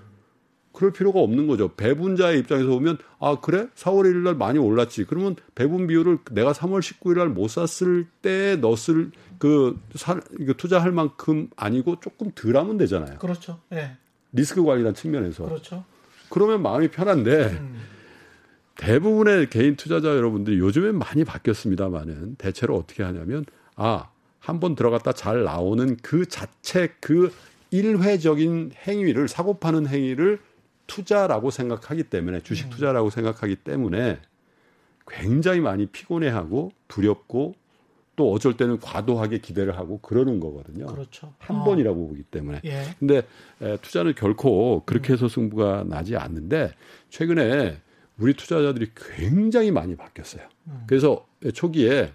그럴 0.73 0.91
필요가 0.91 1.21
없는 1.21 1.47
거죠. 1.47 1.69
배분자의 1.69 2.39
입장에서 2.39 2.67
보면 2.69 2.97
아 3.19 3.37
그래 3.39 3.67
4월 3.75 4.03
1일 4.03 4.23
날 4.23 4.35
많이 4.35 4.59
올랐지. 4.59 5.05
그러면 5.05 5.37
배분 5.55 5.87
비율을 5.87 6.17
내가 6.31 6.51
3월 6.51 6.81
19일 6.81 7.17
날 7.17 7.29
못 7.29 7.47
샀을 7.49 8.07
때 8.21 8.57
넣었을 8.57 9.11
그 9.45 9.79
사, 9.95 10.19
이거 10.39 10.53
투자할 10.53 10.91
만큼 10.91 11.49
아니고 11.55 11.99
조금 11.99 12.31
덜하면 12.33 12.77
되잖아요. 12.77 13.19
그렇죠. 13.19 13.59
예. 13.73 13.91
리스크 14.31 14.63
관리란 14.63 14.93
측면에서. 14.95 15.45
그렇죠. 15.45 15.83
그러면 16.29 16.61
마음이 16.61 16.89
편한데 16.89 17.45
음. 17.59 17.79
대부분의 18.75 19.49
개인 19.49 19.75
투자자 19.75 20.09
여러분들이 20.09 20.57
요즘엔 20.59 20.97
많이 20.97 21.23
바뀌었습니다만은 21.23 22.35
대체로 22.35 22.75
어떻게 22.75 23.03
하냐면 23.03 23.45
아 23.75 24.07
한 24.47 24.59
번 24.59 24.75
들어갔다 24.75 25.11
잘 25.13 25.43
나오는 25.43 25.97
그 26.03 26.27
자체 26.27 26.93
그 26.99 27.33
일회적인 27.71 28.73
행위를 28.87 29.27
사고 29.27 29.55
파는 29.55 29.87
행위를 29.87 30.39
투자라고 30.85 31.49
생각하기 31.49 32.03
때문에 32.03 32.41
주식 32.41 32.69
투자라고 32.69 33.09
생각하기 33.09 33.55
때문에 33.57 34.19
굉장히 35.07 35.61
많이 35.61 35.87
피곤해하고 35.87 36.71
두렵고 36.87 37.55
또 38.15 38.31
어쩔 38.31 38.55
때는 38.55 38.79
과도하게 38.79 39.39
기대를 39.39 39.77
하고 39.77 39.99
그러는 39.99 40.39
거거든요. 40.39 40.85
그렇죠. 40.87 41.33
한 41.39 41.57
어. 41.57 41.63
번이라고 41.63 42.07
보기 42.07 42.23
때문에. 42.23 42.61
예. 42.65 42.83
근데 42.99 43.23
에, 43.61 43.77
투자는 43.77 44.15
결코 44.15 44.83
그렇게 44.85 45.13
해서 45.13 45.27
승부가 45.27 45.85
나지 45.87 46.15
않는데 46.15 46.73
최근에 47.09 47.77
우리 48.17 48.33
투자자들이 48.33 48.91
굉장히 48.95 49.71
많이 49.71 49.95
바뀌었어요. 49.95 50.43
음. 50.67 50.83
그래서 50.87 51.25
초기에 51.53 52.11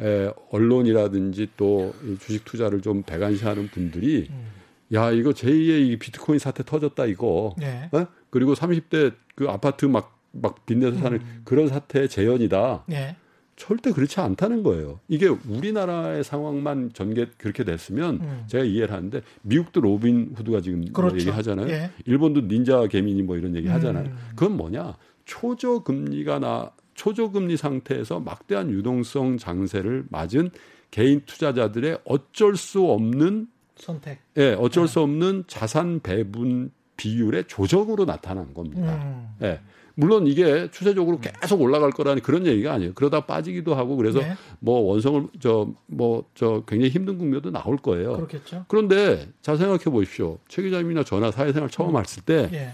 에, 0.00 0.32
언론이라든지 0.50 1.48
또이 1.56 2.18
주식 2.20 2.44
투자를 2.44 2.80
좀 2.80 3.02
배관시하는 3.02 3.68
분들이 3.68 4.28
음. 4.30 4.46
야 4.92 5.10
이거 5.10 5.30
제2의 5.30 5.88
이 5.88 5.98
비트코인 5.98 6.38
사태 6.38 6.62
터졌다 6.62 7.04
이거 7.06 7.54
예. 7.62 7.88
어? 7.92 8.06
그리고 8.30 8.54
30대 8.54 9.14
그 9.34 9.48
아파트 9.48 9.86
막 9.86 10.18
막 10.32 10.66
빚내서 10.66 10.98
사는 10.98 11.18
음. 11.18 11.42
그런 11.44 11.68
사태의 11.68 12.08
재현이다. 12.08 12.84
예. 12.92 13.16
절대 13.58 13.90
그렇지 13.90 14.20
않다는 14.20 14.62
거예요. 14.62 15.00
이게 15.08 15.26
우리나라의 15.26 16.22
상황만 16.22 16.92
전개 16.94 17.26
그렇게 17.36 17.64
됐으면 17.64 18.20
음. 18.20 18.44
제가 18.46 18.64
이해를 18.64 18.94
하는데 18.94 19.20
미국도 19.42 19.80
로빈 19.80 20.32
후드가 20.36 20.60
지금 20.60 20.80
뭐 20.80 20.92
그렇죠. 20.92 21.18
얘기하잖아요. 21.18 21.68
예. 21.68 21.90
일본도 22.06 22.42
닌자 22.42 22.86
개미니 22.86 23.22
뭐 23.22 23.36
이런 23.36 23.56
얘기 23.56 23.66
하잖아요. 23.66 24.06
음. 24.06 24.16
그건 24.36 24.56
뭐냐? 24.56 24.96
초저 25.24 25.80
금리가 25.80 26.38
나 26.38 26.70
초저 26.94 27.30
금리 27.30 27.56
상태에서 27.56 28.20
막대한 28.20 28.70
유동성 28.70 29.38
장세를 29.38 30.06
맞은 30.08 30.50
개인 30.92 31.22
투자자들의 31.26 31.98
어쩔 32.04 32.56
수 32.56 32.84
없는 32.84 33.48
선택. 33.74 34.20
예, 34.36 34.54
어쩔 34.58 34.86
네. 34.86 34.92
수 34.92 35.00
없는 35.00 35.44
자산 35.48 36.00
배분 36.00 36.70
비율의 36.96 37.44
조정으로 37.48 38.06
나타난 38.06 38.54
겁니다. 38.54 38.94
음. 38.94 39.28
예. 39.42 39.60
물론 39.98 40.28
이게 40.28 40.70
추세적으로 40.70 41.18
계속 41.18 41.60
올라갈 41.60 41.90
거라는 41.90 42.22
그런 42.22 42.46
얘기가 42.46 42.72
아니에요. 42.72 42.92
그러다 42.94 43.26
빠지기도 43.26 43.74
하고 43.74 43.96
그래서 43.96 44.20
네. 44.20 44.34
뭐 44.60 44.78
원성을 44.80 45.26
저 45.40 45.66
뭐 45.88 46.22
저 46.34 46.62
굉장히 46.68 46.90
힘든 46.90 47.18
국면도 47.18 47.50
나올 47.50 47.76
거예요. 47.78 48.12
그렇겠죠. 48.12 48.64
그런데 48.68 49.28
잘 49.42 49.56
생각해 49.56 49.84
보십시오. 49.84 50.38
최 50.46 50.62
기자님이나 50.62 51.02
저나 51.02 51.32
사회생활 51.32 51.68
처음 51.68 51.96
했을 51.96 52.22
때제 52.22 52.72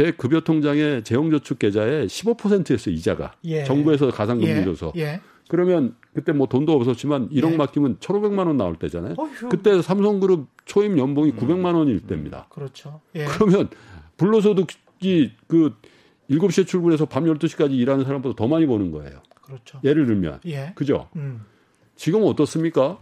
예. 0.00 0.10
급여 0.10 0.40
통장에 0.40 1.02
재형저축 1.02 1.58
계좌에 1.58 2.04
15%였어요 2.04 2.94
이자가 2.94 3.32
예. 3.44 3.64
정부에서 3.64 4.10
가상금리 4.10 4.50
예. 4.50 4.64
줘서 4.64 4.92
예. 4.96 5.20
그러면 5.48 5.94
그때 6.12 6.32
뭐 6.32 6.46
돈도 6.46 6.74
없었지만 6.74 7.30
1억 7.30 7.52
예. 7.52 7.56
맡기면 7.56 7.96
1,500만 7.96 8.46
원 8.46 8.58
나올 8.58 8.76
때잖아요. 8.76 9.14
어휴. 9.16 9.48
그때 9.48 9.80
삼성그룹 9.80 10.48
초임 10.66 10.98
연봉이 10.98 11.32
900만 11.32 11.74
원일 11.74 12.00
때입니다. 12.00 12.46
그렇죠. 12.50 13.00
예. 13.14 13.24
그러면 13.24 13.70
불로소득이 14.18 15.32
그 15.46 15.74
7시에 16.30 16.66
출근해서 16.66 17.06
밤 17.06 17.24
12시까지 17.24 17.72
일하는 17.72 18.04
사람보다 18.04 18.36
더 18.36 18.46
많이 18.48 18.66
버는 18.66 18.90
거예요. 18.90 19.22
그렇죠. 19.42 19.80
예를 19.82 20.06
들면. 20.06 20.40
예. 20.46 20.72
그죠? 20.74 21.08
음. 21.16 21.44
지금 21.96 22.22
어떻습니까? 22.24 22.98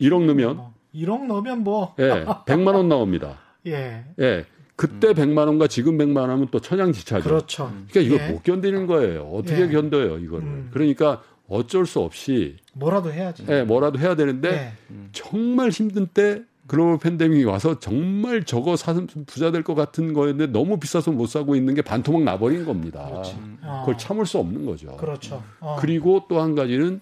1억 0.00 0.24
넣으면 0.24 0.56
뭐, 0.56 0.74
1억 0.94 1.26
넣으면 1.26 1.64
뭐 1.64 1.94
예, 1.98 2.24
100만 2.46 2.74
원 2.74 2.88
나옵니다. 2.88 3.38
예. 3.66 4.04
예. 4.18 4.44
그때 4.76 5.12
100만 5.12 5.46
원과 5.46 5.66
지금 5.66 5.98
100만 5.98 6.28
원은 6.28 6.48
또 6.50 6.60
천양지차죠. 6.60 7.28
그렇죠. 7.28 7.72
그러니까 7.90 8.00
이걸 8.00 8.28
예. 8.28 8.32
못 8.32 8.42
견디는 8.44 8.86
거예요. 8.86 9.22
어떻게 9.24 9.62
예. 9.62 9.68
견뎌요, 9.68 10.18
이거를. 10.18 10.46
음. 10.46 10.70
그러니까 10.72 11.22
어쩔 11.48 11.84
수 11.84 12.00
없이 12.00 12.56
뭐라도 12.74 13.12
해야지. 13.12 13.44
예, 13.48 13.62
뭐라도 13.62 13.98
해야 13.98 14.14
되는데 14.14 14.50
예. 14.50 14.94
정말 15.12 15.70
힘든 15.70 16.06
때 16.06 16.42
글로벌 16.68 16.98
팬데믹이 16.98 17.44
와서 17.44 17.80
정말 17.80 18.44
저거 18.44 18.76
사면 18.76 19.06
부자 19.26 19.50
될 19.50 19.62
것 19.64 19.74
같은 19.74 20.12
거였는데 20.12 20.52
너무 20.52 20.78
비싸서 20.78 21.10
못 21.12 21.26
사고 21.26 21.56
있는 21.56 21.74
게 21.74 21.82
반토막 21.82 22.22
나버린 22.22 22.64
겁니다. 22.64 23.00
어. 23.10 23.80
그걸 23.80 23.98
참을 23.98 24.24
수 24.26 24.38
없는 24.38 24.64
거죠. 24.66 24.96
그렇죠. 24.98 25.42
어. 25.60 25.76
그리고 25.80 26.24
또 26.28 26.40
한 26.40 26.54
가지는 26.54 27.00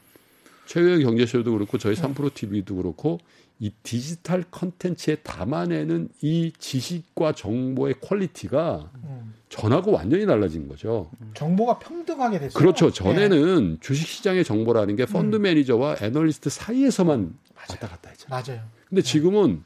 최고의 0.66 1.02
경제쇼도 1.04 1.52
그렇고 1.52 1.78
저희 1.78 1.94
3프로 1.94 2.32
TV도 2.32 2.76
그렇고 2.76 3.18
이 3.58 3.70
디지털 3.82 4.44
컨텐츠에 4.50 5.16
담아내는 5.16 6.08
이 6.22 6.52
지식과 6.58 7.32
정보의 7.32 7.94
quality가 8.00 8.90
음. 9.04 9.34
전하고 9.48 9.92
완전히 9.92 10.26
달라진 10.26 10.68
거죠. 10.68 11.08
정보가 11.34 11.78
평등하게 11.78 12.38
됐어요. 12.40 12.58
그렇죠. 12.58 12.86
예. 12.86 12.90
전에는 12.90 13.78
주식시장의 13.80 14.44
정보라는 14.44 14.96
게 14.96 15.06
펀드 15.06 15.36
음. 15.36 15.42
매니저와 15.42 15.96
애널리스트 16.02 16.50
사이에서만 16.50 17.34
왔다 17.70 17.88
갔다 17.88 18.10
했잖아요. 18.10 18.42
맞아요. 18.46 18.60
근데 18.88 19.02
지금은 19.02 19.64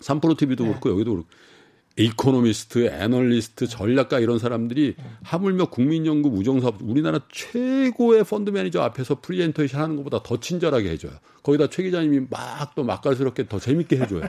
3프로 0.00 0.36
TV도 0.36 0.64
네. 0.64 0.70
그렇고 0.70 0.90
여기도 0.90 1.12
그렇고 1.12 1.28
이코노미스트, 1.98 2.86
애널리스트, 2.86 3.66
전략가 3.66 4.20
이런 4.20 4.38
사람들이 4.38 4.94
네. 4.96 5.04
하물며 5.24 5.66
국민연금 5.66 6.32
우정사업 6.32 6.76
우리나라 6.82 7.18
최고의 7.32 8.22
펀드 8.22 8.50
매니저 8.50 8.80
앞에서 8.80 9.20
프리젠테이션 9.20 9.80
하는 9.80 9.96
것보다 9.96 10.22
더 10.22 10.38
친절하게 10.38 10.90
해줘요. 10.90 11.12
거기다 11.42 11.68
최 11.70 11.82
기자님이 11.82 12.26
막 12.30 12.74
또 12.76 12.84
맛깔스럽게 12.84 13.48
더 13.48 13.58
재밌게 13.58 13.96
해줘요. 13.98 14.22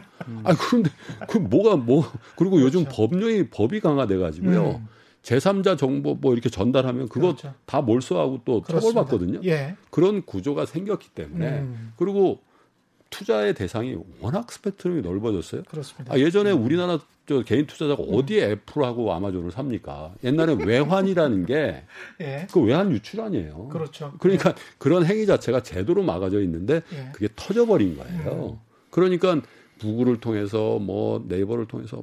아 0.44 0.56
그런데 0.56 0.90
그 1.28 1.38
뭐가 1.38 1.76
뭐 1.76 2.12
그리고 2.36 2.60
요즘 2.62 2.86
법령이 2.90 3.50
법이 3.50 3.80
강화돼 3.82 4.18
가지고요. 4.18 4.80
음. 4.82 4.88
제3자 5.22 5.78
정보 5.78 6.16
뭐 6.16 6.34
이렇게 6.34 6.50
전달하면 6.50 7.10
그거 7.10 7.36
그렇죠. 7.36 7.54
다 7.66 7.82
몰수하고 7.82 8.42
또. 8.46 8.64
처벌받거든요. 8.64 9.42
예. 9.44 9.76
그런 9.92 10.24
구조가 10.26 10.66
생겼기 10.66 11.10
때문에 11.10 11.60
음. 11.60 11.94
그리고 11.98 12.40
투자의 13.10 13.54
대상이 13.54 13.98
워낙 14.22 14.52
스펙트럼이 14.52 15.02
넓어졌어요. 15.02 15.64
그렇습니다. 15.64 16.14
아, 16.14 16.20
예전에 16.20 16.52
우리나라 16.52 17.00
저 17.28 17.42
개인 17.44 17.68
투자자가 17.68 18.02
어디에 18.02 18.52
애플하고 18.52 19.14
아마존을 19.14 19.52
삽니까? 19.52 20.16
옛날에 20.24 20.56
외환이라는 20.66 21.46
게 21.46 21.84
예. 22.22 22.48
그 22.52 22.60
외환 22.62 22.92
유출 22.92 23.22
아니에요. 23.22 23.68
그렇죠. 23.70 24.14
그러니까 24.20 24.56
그런 24.78 25.06
행위 25.06 25.26
자체가 25.26 25.62
제도로 25.62 26.02
막아져 26.04 26.42
있는데 26.42 26.82
예. 26.94 27.10
그게 27.14 27.28
터져버린 27.36 27.98
거예요. 27.98 28.60
그러니까 28.90 29.42
구글을 29.80 30.20
통해서 30.20 30.80
뭐 30.80 31.24
네이버를 31.28 31.68
통해서 31.68 32.02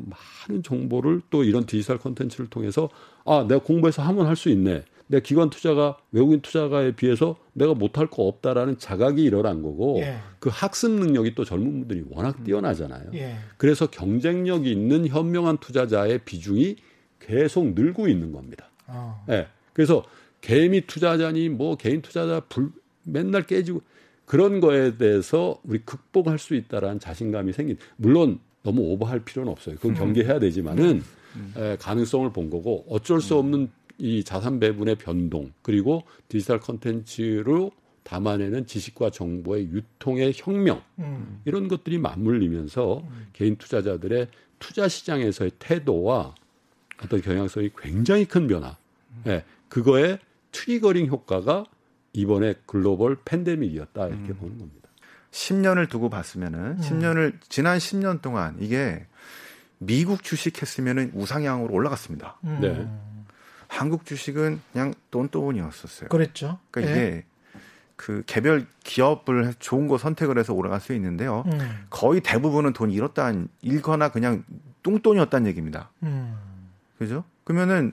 많은 0.48 0.62
정보를 0.62 1.22
또 1.30 1.44
이런 1.44 1.66
디지털 1.66 1.98
컨텐츠를 1.98 2.48
통해서 2.48 2.88
아 3.24 3.44
내가 3.48 3.60
공부해서 3.62 4.02
하면 4.02 4.26
할 4.26 4.36
수 4.36 4.48
있네. 4.48 4.84
내 5.08 5.20
기관 5.20 5.50
투자가 5.50 5.98
외국인 6.10 6.40
투자가에 6.40 6.92
비해서 6.92 7.36
내가 7.52 7.74
못할 7.74 8.08
거 8.08 8.24
없다라는 8.24 8.78
자각이 8.78 9.22
일어난 9.22 9.62
거고 9.62 9.98
예. 10.00 10.16
그 10.38 10.50
학습 10.52 10.90
능력이 10.90 11.34
또 11.34 11.44
젊은 11.44 11.80
분들이 11.80 12.04
워낙 12.10 12.42
뛰어나잖아요. 12.44 13.10
예. 13.14 13.36
그래서 13.56 13.86
경쟁력이 13.86 14.70
있는 14.70 15.06
현명한 15.06 15.58
투자자의 15.58 16.18
비중이 16.24 16.76
계속 17.20 17.74
늘고 17.74 18.08
있는 18.08 18.32
겁니다. 18.32 18.68
어. 18.86 19.24
예. 19.30 19.46
그래서 19.72 20.04
개미 20.40 20.86
투자자니 20.86 21.48
뭐 21.48 21.76
개인 21.76 22.02
투자자 22.02 22.40
불 22.48 22.70
맨날 23.04 23.42
깨지고 23.42 23.82
그런 24.24 24.60
거에 24.60 24.96
대해서 24.96 25.60
우리 25.62 25.78
극복할 25.84 26.38
수 26.38 26.54
있다라는 26.54 26.98
자신감이 26.98 27.52
생긴. 27.52 27.78
물론 27.96 28.40
너무 28.62 28.82
오버할 28.92 29.20
필요는 29.20 29.50
없어요. 29.52 29.76
그건 29.76 29.94
경계해야 29.94 30.40
되지만은 30.40 31.02
에, 31.56 31.76
가능성을 31.76 32.32
본 32.32 32.50
거고 32.50 32.84
어쩔 32.88 33.20
수 33.20 33.36
없는 33.36 33.70
이 33.98 34.24
자산 34.24 34.60
배분의 34.60 34.96
변동 34.96 35.52
그리고 35.62 36.04
디지털 36.28 36.60
컨텐츠로 36.60 37.72
담아내는 38.02 38.66
지식과 38.66 39.10
정보의 39.10 39.70
유통의 39.70 40.32
혁명 40.36 40.82
음. 41.00 41.40
이런 41.44 41.66
것들이 41.66 41.98
맞물리면서 41.98 43.02
개인 43.32 43.56
투자자들의 43.56 44.28
투자 44.58 44.86
시장에서의 44.86 45.52
태도와 45.58 46.34
어떤 47.02 47.20
경향성이 47.20 47.70
굉장히 47.76 48.24
큰 48.24 48.46
변화. 48.46 48.76
예, 49.26 49.44
그거의 49.68 50.18
triggering 50.52 51.08
효과가 51.08 51.64
이번에 52.12 52.54
글로벌 52.64 53.16
팬데믹이었다 53.24 54.06
이렇게 54.08 54.32
보는 54.32 54.58
겁니다. 54.58 54.88
10년을 55.32 55.88
두고 55.90 56.08
봤으면은 56.08 56.78
10년을 56.78 57.34
지난 57.48 57.76
10년 57.76 58.22
동안 58.22 58.56
이게 58.60 59.06
미국 59.78 60.22
주식 60.22 60.62
했으면은 60.62 61.10
우상향으로 61.14 61.74
올라갔습니다. 61.74 62.38
음. 62.44 62.58
네. 62.60 62.88
한국 63.68 64.04
주식은 64.06 64.60
그냥 64.72 64.94
돈돈이었었어요. 65.10 66.08
그랬죠. 66.08 66.58
그러니까 66.70 66.96
예. 66.96 67.06
이게 67.06 67.24
그 67.96 68.22
개별 68.26 68.66
기업을 68.84 69.54
좋은 69.58 69.88
거 69.88 69.96
선택을 69.98 70.38
해서 70.38 70.52
올라갈 70.52 70.80
수 70.80 70.92
있는데요. 70.94 71.44
음. 71.46 71.86
거의 71.90 72.20
대부분은 72.20 72.72
돈 72.74 72.90
잃었다는 72.90 73.48
잃거나 73.62 74.10
그냥 74.10 74.44
뚱돈이었다는 74.82 75.46
얘기입니다. 75.48 75.90
음. 76.02 76.36
그죠? 76.98 77.24
그러면은 77.44 77.92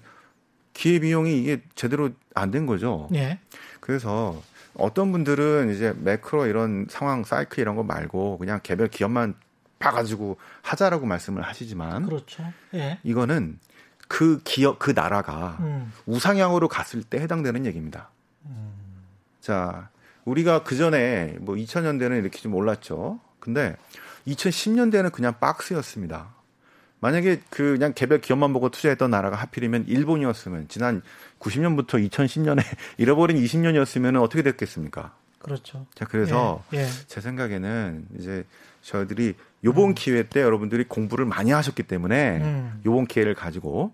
기회 0.73 0.99
비용이 0.99 1.39
이게 1.39 1.61
제대로 1.75 2.09
안 2.35 2.51
된 2.51 2.65
거죠. 2.65 3.07
예. 3.13 3.39
그래서 3.79 4.41
어떤 4.75 5.11
분들은 5.11 5.73
이제 5.73 5.93
매크로 5.99 6.47
이런 6.47 6.87
상황 6.89 7.23
사이클 7.23 7.59
이런 7.61 7.75
거 7.75 7.83
말고 7.83 8.39
그냥 8.39 8.59
개별 8.63 8.87
기업만 8.87 9.35
봐가지고 9.79 10.37
하자라고 10.61 11.05
말씀을 11.05 11.43
하시지만 11.43 12.05
그렇죠. 12.05 12.43
예. 12.73 12.99
이거는 13.03 13.59
그 14.13 14.39
기업 14.43 14.77
그 14.77 14.91
나라가 14.91 15.57
음. 15.61 15.91
우상향으로 16.05 16.67
갔을 16.67 17.01
때 17.01 17.19
해당되는 17.19 17.65
얘기입니다. 17.65 18.11
자, 19.41 19.89
우리가 20.23 20.61
그 20.61 20.75
전에 20.75 21.35
뭐 21.39 21.55
2000년대는 21.55 22.19
이렇게 22.19 22.37
좀 22.37 22.53
올랐죠. 22.53 23.19
근데 23.39 23.75
2010년대는 24.27 25.11
그냥 25.11 25.33
박스였습니다. 25.39 26.27
만약에 26.99 27.41
그 27.49 27.73
그냥 27.73 27.93
개별 27.95 28.21
기업만 28.21 28.53
보고 28.53 28.69
투자했던 28.69 29.09
나라가 29.09 29.35
하필이면 29.35 29.85
일본이었으면 29.87 30.67
지난 30.67 31.01
90년부터 31.39 32.07
2010년에 32.07 32.61
잃어버린 32.99 33.43
20년이었으면 33.43 34.21
어떻게 34.21 34.43
됐겠습니까? 34.43 35.15
그렇죠. 35.39 35.87
자, 35.95 36.05
그래서 36.05 36.63
예. 36.73 36.81
예. 36.81 36.87
제 37.07 37.19
생각에는 37.19 38.05
이제 38.19 38.45
저희들이 38.83 39.33
요번 39.63 39.95
기회 39.95 40.21
때 40.21 40.41
여러분들이 40.43 40.83
공부를 40.83 41.25
많이 41.25 41.49
하셨기 41.49 41.81
때문에 41.81 42.37
음. 42.41 42.81
요번 42.85 43.07
기회를 43.07 43.33
가지고 43.33 43.91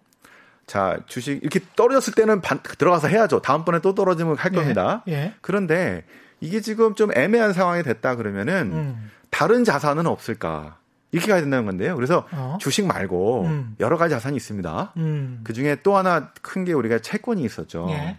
자, 0.70 1.00
주식 1.08 1.42
이렇게 1.42 1.60
떨어졌을 1.76 2.14
때는 2.14 2.42
반, 2.42 2.60
들어가서 2.62 3.08
해야죠. 3.08 3.42
다음번에 3.42 3.80
또 3.80 3.96
떨어지면 3.96 4.36
할 4.38 4.52
겁니다. 4.52 5.04
예. 5.08 5.34
그런데 5.42 6.06
이게 6.42 6.62
지금 6.62 6.94
좀 6.94 7.10
애매한 7.18 7.54
상황이 7.54 7.82
됐다 7.82 8.16
그러면은 8.16 8.54
음. 8.72 9.12
다른 9.32 9.64
자산은 9.64 10.06
없을까? 10.06 10.78
이렇게 11.12 11.32
가야 11.32 11.42
된다는 11.42 11.66
건데요. 11.66 11.96
그래서 11.96 12.28
어. 12.34 12.60
주식 12.62 12.86
말고 12.86 13.46
음. 13.46 13.76
여러 13.80 13.98
가지 13.98 14.14
자산이 14.14 14.38
있습니다. 14.38 14.94
음. 14.98 15.42
그 15.44 15.54
중에 15.54 15.78
또 15.82 15.98
하나 15.98 16.30
큰 16.44 16.66
게 16.66 16.74
우리가 16.74 17.00
채권이 17.00 17.42
있었죠. 17.44 17.88
예. 17.90 18.18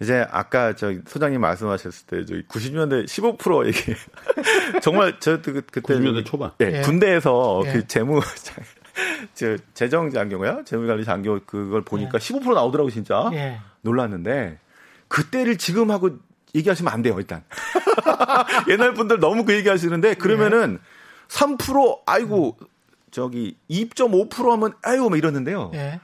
이제 0.00 0.26
아까 0.30 0.74
저 0.76 0.94
소장님 1.06 1.42
말씀하셨을 1.42 2.06
때 2.06 2.24
저기 2.24 2.42
90년대 2.44 3.04
15% 3.04 3.66
얘기 3.66 3.94
정말 4.80 5.16
저 5.20 5.42
그- 5.42 5.52
그때 5.70 5.80
90년대 5.82 6.24
초반. 6.24 6.52
예, 6.62 6.78
예. 6.78 6.80
군대에서 6.80 7.62
예. 7.66 7.72
그 7.72 7.86
재무 7.86 8.20
저 9.34 9.56
재정 9.74 10.10
장교가요? 10.10 10.64
재무관리 10.64 11.04
장교 11.04 11.40
그걸 11.44 11.82
보니까 11.82 12.18
15% 12.18 12.54
나오더라고 12.54 12.90
진짜 12.90 13.28
예. 13.32 13.60
놀랐는데 13.82 14.58
그때를 15.08 15.58
지금 15.58 15.90
하고 15.90 16.18
얘기하시면 16.54 16.92
안 16.92 17.02
돼요 17.02 17.16
일단 17.18 17.44
옛날 18.68 18.94
분들 18.94 19.20
너무 19.20 19.44
그 19.44 19.52
얘기 19.52 19.68
하시는데 19.68 20.14
그러면은 20.14 20.78
3% 21.28 22.00
아이고 22.06 22.58
저기 23.10 23.56
2.5% 23.70 24.50
하면 24.50 24.74
아이고 24.82 25.10
막 25.10 25.16
이러는데요 25.16 25.70
예. 25.74 26.00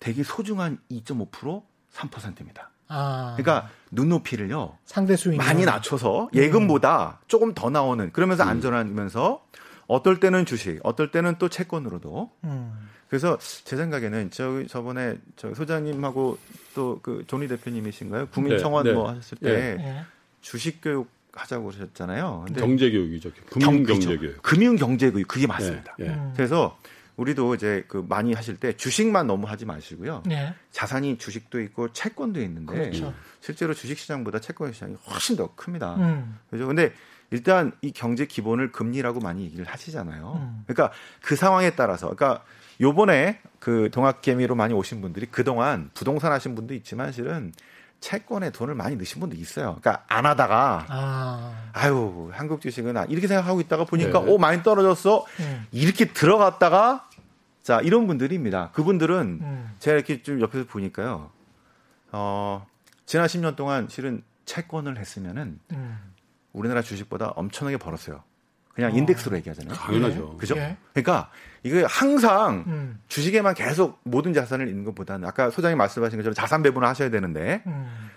되게 0.00 0.22
소중한 0.22 0.78
2.5% 0.90 1.62
3%입니다. 1.96 2.70
아. 2.88 3.34
그러니까 3.36 3.70
눈높이를요 3.90 4.76
상대 4.84 5.16
수익 5.16 5.38
많이 5.38 5.64
낮춰서 5.64 6.28
예금보다 6.34 7.20
조금 7.26 7.54
더 7.54 7.70
나오는 7.70 8.12
그러면서 8.12 8.44
안전하면서 8.44 9.44
어떨 9.86 10.18
때는 10.20 10.46
주식, 10.46 10.80
어떨 10.82 11.10
때는 11.10 11.36
또 11.38 11.48
채권으로도 11.48 12.30
음. 12.44 12.72
그래서 13.08 13.38
제 13.64 13.76
생각에는 13.76 14.30
저 14.32 14.64
저번에 14.66 15.16
저 15.36 15.54
소장님하고 15.54 16.38
또 16.74 16.98
그 17.02 17.24
조니 17.26 17.46
대표님이신가요? 17.48 18.26
국민청원 18.28 18.84
네, 18.84 18.90
네. 18.90 18.96
뭐 18.96 19.08
하셨을 19.10 19.38
때 19.38 19.48
예. 19.78 20.04
주식 20.40 20.80
교육 20.82 21.08
하자고 21.32 21.66
그러셨잖아요. 21.66 22.44
근데 22.46 22.60
경제 22.60 22.90
교육이죠. 22.90 23.30
경- 23.50 23.60
금융. 23.62 23.84
경제 23.84 24.16
교육. 24.16 24.42
금융 24.42 24.76
경제 24.76 25.10
교육 25.10 25.28
그게 25.28 25.46
맞습니다. 25.46 25.94
예, 26.00 26.04
예. 26.06 26.08
음. 26.08 26.32
그래서 26.36 26.76
우리도 27.16 27.54
이제 27.54 27.84
그 27.88 28.04
많이 28.08 28.32
하실 28.34 28.56
때 28.56 28.74
주식만 28.74 29.26
너무 29.26 29.46
하지 29.48 29.64
마시고요. 29.64 30.22
예. 30.30 30.54
자산이 30.70 31.18
주식도 31.18 31.60
있고 31.62 31.92
채권도 31.92 32.40
있는데 32.42 32.72
그렇죠. 32.74 33.14
실제로 33.40 33.72
주식 33.74 33.98
시장보다 33.98 34.40
채권 34.40 34.72
시장이 34.72 34.96
훨씬 35.08 35.36
더 35.36 35.54
큽니다. 35.54 35.94
음. 35.96 36.38
그죠? 36.50 36.66
근데 36.66 36.92
일단 37.30 37.72
이 37.80 37.90
경제 37.92 38.26
기본을 38.26 38.70
금리라고 38.72 39.20
많이 39.20 39.44
얘기를 39.44 39.64
하시잖아요. 39.64 40.34
음. 40.40 40.64
그러니까 40.66 40.94
그 41.22 41.36
상황에 41.36 41.70
따라서 41.70 42.14
그러니까 42.14 42.44
요번에 42.80 43.40
그 43.58 43.88
동학개미로 43.92 44.54
많이 44.54 44.74
오신 44.74 45.00
분들이 45.00 45.26
그동안 45.26 45.90
부동산 45.94 46.32
하신 46.32 46.54
분도 46.54 46.74
있지만 46.74 47.12
실은 47.12 47.52
채권에 47.98 48.50
돈을 48.50 48.74
많이 48.74 48.94
넣으신 48.96 49.20
분도 49.20 49.34
있어요. 49.36 49.78
그러니까 49.80 50.04
안 50.06 50.26
하다가 50.26 50.84
아. 50.88 51.70
아유 51.72 52.30
한국 52.32 52.60
주식은 52.60 52.94
아- 52.96 53.06
이렇게 53.06 53.26
생각하고 53.26 53.60
있다가 53.62 53.84
보니까 53.84 54.20
네. 54.20 54.30
오 54.30 54.36
많이 54.38 54.62
떨어졌어 54.62 55.24
예. 55.40 55.62
이렇게 55.72 56.04
들어갔다가 56.04 57.05
자 57.66 57.80
이런 57.80 58.06
분들입니다. 58.06 58.70
그분들은 58.74 59.40
음. 59.42 59.74
제가 59.80 59.96
이렇게 59.96 60.22
좀 60.22 60.40
옆에서 60.40 60.66
보니까요. 60.66 61.32
어 62.12 62.64
지난 63.06 63.26
10년 63.26 63.56
동안 63.56 63.88
실은 63.88 64.22
채권을 64.44 64.98
했으면은 64.98 65.58
음. 65.72 65.98
우리나라 66.52 66.80
주식보다 66.80 67.30
엄청나게 67.30 67.78
벌었어요. 67.78 68.22
그냥 68.72 68.92
어. 68.92 68.96
인덱스로 68.96 69.36
얘기하잖아요. 69.38 69.74
당연하죠. 69.74 70.36
그죠? 70.36 70.56
예. 70.56 70.76
그러니까 70.92 71.32
이게 71.64 71.84
항상 71.88 72.62
음. 72.68 73.00
주식에만 73.08 73.54
계속 73.54 73.98
모든 74.04 74.32
자산을 74.32 74.68
있는 74.68 74.84
것보다는 74.84 75.26
아까 75.26 75.50
소장님 75.50 75.76
말씀하신 75.76 76.18
것처럼 76.18 76.34
자산 76.34 76.62
배분을 76.62 76.86
하셔야 76.86 77.10
되는데 77.10 77.64
음. 77.66 78.10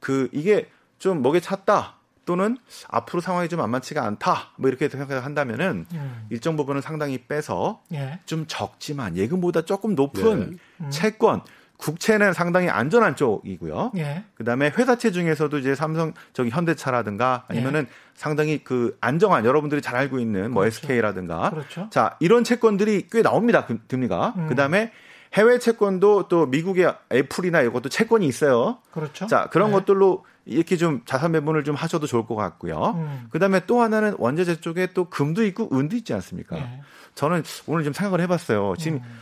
그 0.00 0.30
이게 0.32 0.70
좀 0.98 1.20
먹에 1.20 1.40
찼다 1.40 1.97
또는 2.28 2.58
앞으로 2.88 3.22
상황이 3.22 3.48
좀 3.48 3.58
만만치가 3.60 4.04
않다 4.04 4.50
뭐 4.56 4.68
이렇게 4.68 4.90
생각한다면은 4.90 5.86
음. 5.94 6.26
일정 6.28 6.56
부분은 6.56 6.82
상당히 6.82 7.16
빼서 7.26 7.80
예. 7.94 8.20
좀 8.26 8.44
적지만 8.46 9.16
예금보다 9.16 9.62
조금 9.62 9.94
높은 9.94 10.58
음. 10.82 10.90
채권 10.90 11.40
국채는 11.78 12.34
상당히 12.34 12.68
안전한 12.68 13.16
쪽이고요. 13.16 13.92
예. 13.96 14.24
그다음에 14.34 14.70
회사채 14.76 15.10
중에서도 15.10 15.56
이제 15.56 15.74
삼성 15.74 16.12
저기 16.34 16.50
현대차라든가 16.50 17.44
아니면은 17.48 17.86
상당히 18.14 18.62
그 18.62 18.98
안정한 19.00 19.46
여러분들이 19.46 19.80
잘 19.80 19.96
알고 19.96 20.18
있는 20.18 20.50
뭐 20.50 20.62
그렇죠. 20.64 20.76
SK라든가 20.84 21.48
그렇죠. 21.48 21.88
자 21.90 22.16
이런 22.20 22.44
채권들이 22.44 23.06
꽤 23.10 23.22
나옵니다 23.22 23.64
금- 23.64 23.80
금리가 23.88 24.34
음. 24.36 24.46
그다음에 24.48 24.92
해외 25.34 25.58
채권도 25.58 26.28
또 26.28 26.46
미국의 26.46 26.94
애플이나 27.12 27.60
이것도 27.62 27.88
채권이 27.88 28.26
있어요. 28.26 28.78
그렇죠. 28.92 29.26
자, 29.26 29.48
그런 29.50 29.70
네. 29.70 29.76
것들로 29.76 30.24
이렇게 30.46 30.76
좀 30.76 31.02
자산 31.04 31.32
배분을 31.32 31.64
좀 31.64 31.74
하셔도 31.74 32.06
좋을 32.06 32.26
것 32.26 32.34
같고요. 32.34 32.94
음. 32.96 33.28
그 33.30 33.38
다음에 33.38 33.60
또 33.66 33.80
하나는 33.80 34.14
원자재 34.18 34.60
쪽에 34.60 34.88
또 34.94 35.04
금도 35.10 35.44
있고 35.44 35.68
은도 35.72 35.96
있지 35.96 36.14
않습니까? 36.14 36.56
네. 36.56 36.82
저는 37.14 37.42
오늘 37.66 37.84
좀 37.84 37.92
생각을 37.92 38.20
해봤어요. 38.22 38.74
지금 38.78 38.98
음. 38.98 39.20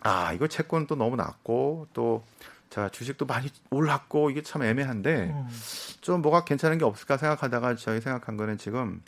아 0.00 0.32
이거 0.32 0.46
채권 0.46 0.86
또 0.86 0.94
너무 0.96 1.16
낮고 1.16 1.88
또 1.92 2.22
자 2.72 2.88
주식도 2.88 3.26
많이 3.26 3.50
올랐고 3.68 4.30
이게 4.30 4.40
참 4.40 4.62
애매한데 4.62 5.24
음. 5.24 5.46
좀 6.00 6.22
뭐가 6.22 6.44
괜찮은 6.44 6.78
게 6.78 6.86
없을까 6.86 7.18
생각하다가 7.18 7.76
저희 7.76 8.00
생각한 8.00 8.38
거는 8.38 8.56
지금 8.56 9.02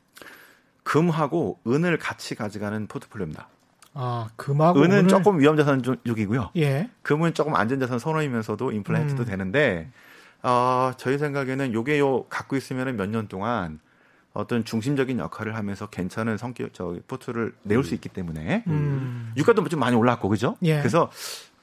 금하고 0.83 1.59
은을 1.67 1.99
같이 1.99 2.35
가져가는 2.35 2.87
포트폴리오입니다. 2.87 3.49
아, 3.95 4.29
금하고 4.37 4.81
은은 4.81 4.99
오늘- 4.99 5.09
조금 5.09 5.39
위험 5.41 5.57
자산 5.57 5.83
쪽이고요. 5.83 6.51
예. 6.57 6.91
금은 7.03 7.33
조금 7.35 7.55
안전 7.55 7.79
자산 7.81 7.99
선호이면서도 7.99 8.73
인플레 8.73 9.01
헤지도 9.01 9.23
음. 9.23 9.27
되는데 9.27 9.89
어, 10.43 10.91
저희 10.97 11.17
생각에는 11.17 11.73
요게 11.73 11.99
요 12.01 12.25
갖고 12.29 12.57
있으면 12.57 12.97
몇년 12.97 13.29
동안 13.29 13.79
어떤 14.33 14.65
중심적인 14.65 15.19
역할을 15.21 15.55
하면서 15.57 15.87
괜찮은 15.87 16.37
성격 16.37 16.71
저 16.75 16.97
포트를 17.07 17.55
내올 17.63 17.85
수 17.85 17.95
있기 17.95 18.09
때문에 18.09 18.65
음. 18.67 19.33
유가도 19.37 19.67
좀 19.69 19.79
많이 19.81 19.95
올랐고 19.97 20.29
그죠? 20.29 20.57
예. 20.63 20.79
그래서 20.79 21.11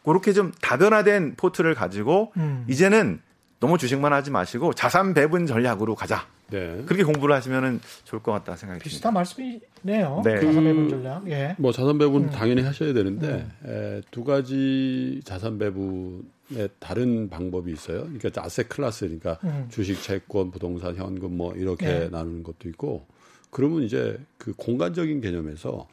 그렇게 0.06 0.32
좀 0.34 0.52
다변화된 0.62 1.36
포트를 1.36 1.76
가지고 1.76 2.32
음. 2.38 2.66
이제는 2.68 3.22
너무 3.60 3.78
주식만 3.78 4.14
하지 4.14 4.32
마시고 4.32 4.74
자산 4.74 5.14
배분 5.14 5.46
전략으로 5.46 5.94
가자. 5.96 6.26
네. 6.52 6.84
그렇게 6.86 7.04
공부를 7.04 7.34
하시면은 7.36 7.80
좋을 8.04 8.22
것 8.22 8.32
같다 8.34 8.56
생각이 8.56 8.80
듭니다. 8.80 8.90
비슷한 8.90 9.14
말씀이네요. 9.14 10.22
네. 10.24 10.36
자산 10.36 10.54
그- 10.56 10.62
배분 10.64 10.90
전략. 10.90 11.28
예. 11.30 11.56
뭐 11.58 11.72
자산 11.72 11.98
배분 11.98 12.24
음. 12.26 12.30
당연히 12.30 12.62
하셔야 12.62 12.94
되는데 12.94 13.48
에, 13.66 14.02
두 14.12 14.24
가지 14.24 15.22
자산 15.24 15.58
배분의 15.58 16.70
다른 16.80 17.30
방법이 17.30 17.72
있어요. 17.72 18.04
그러니까 18.04 18.44
아세 18.44 18.64
클래스 18.64 19.06
그러니까 19.06 19.40
음. 19.44 19.66
주식, 19.70 20.02
채권, 20.02 20.52
부동산, 20.52 20.96
현금 20.96 21.36
뭐 21.38 21.54
이렇게 21.56 21.86
네. 21.88 22.10
나누는 22.10 22.44
것도 22.44 22.70
있고 22.70 23.08
그러면 23.50 23.84
이제 23.84 24.18
그 24.38 24.54
공간적인 24.56 25.20
개념에서 25.20 25.88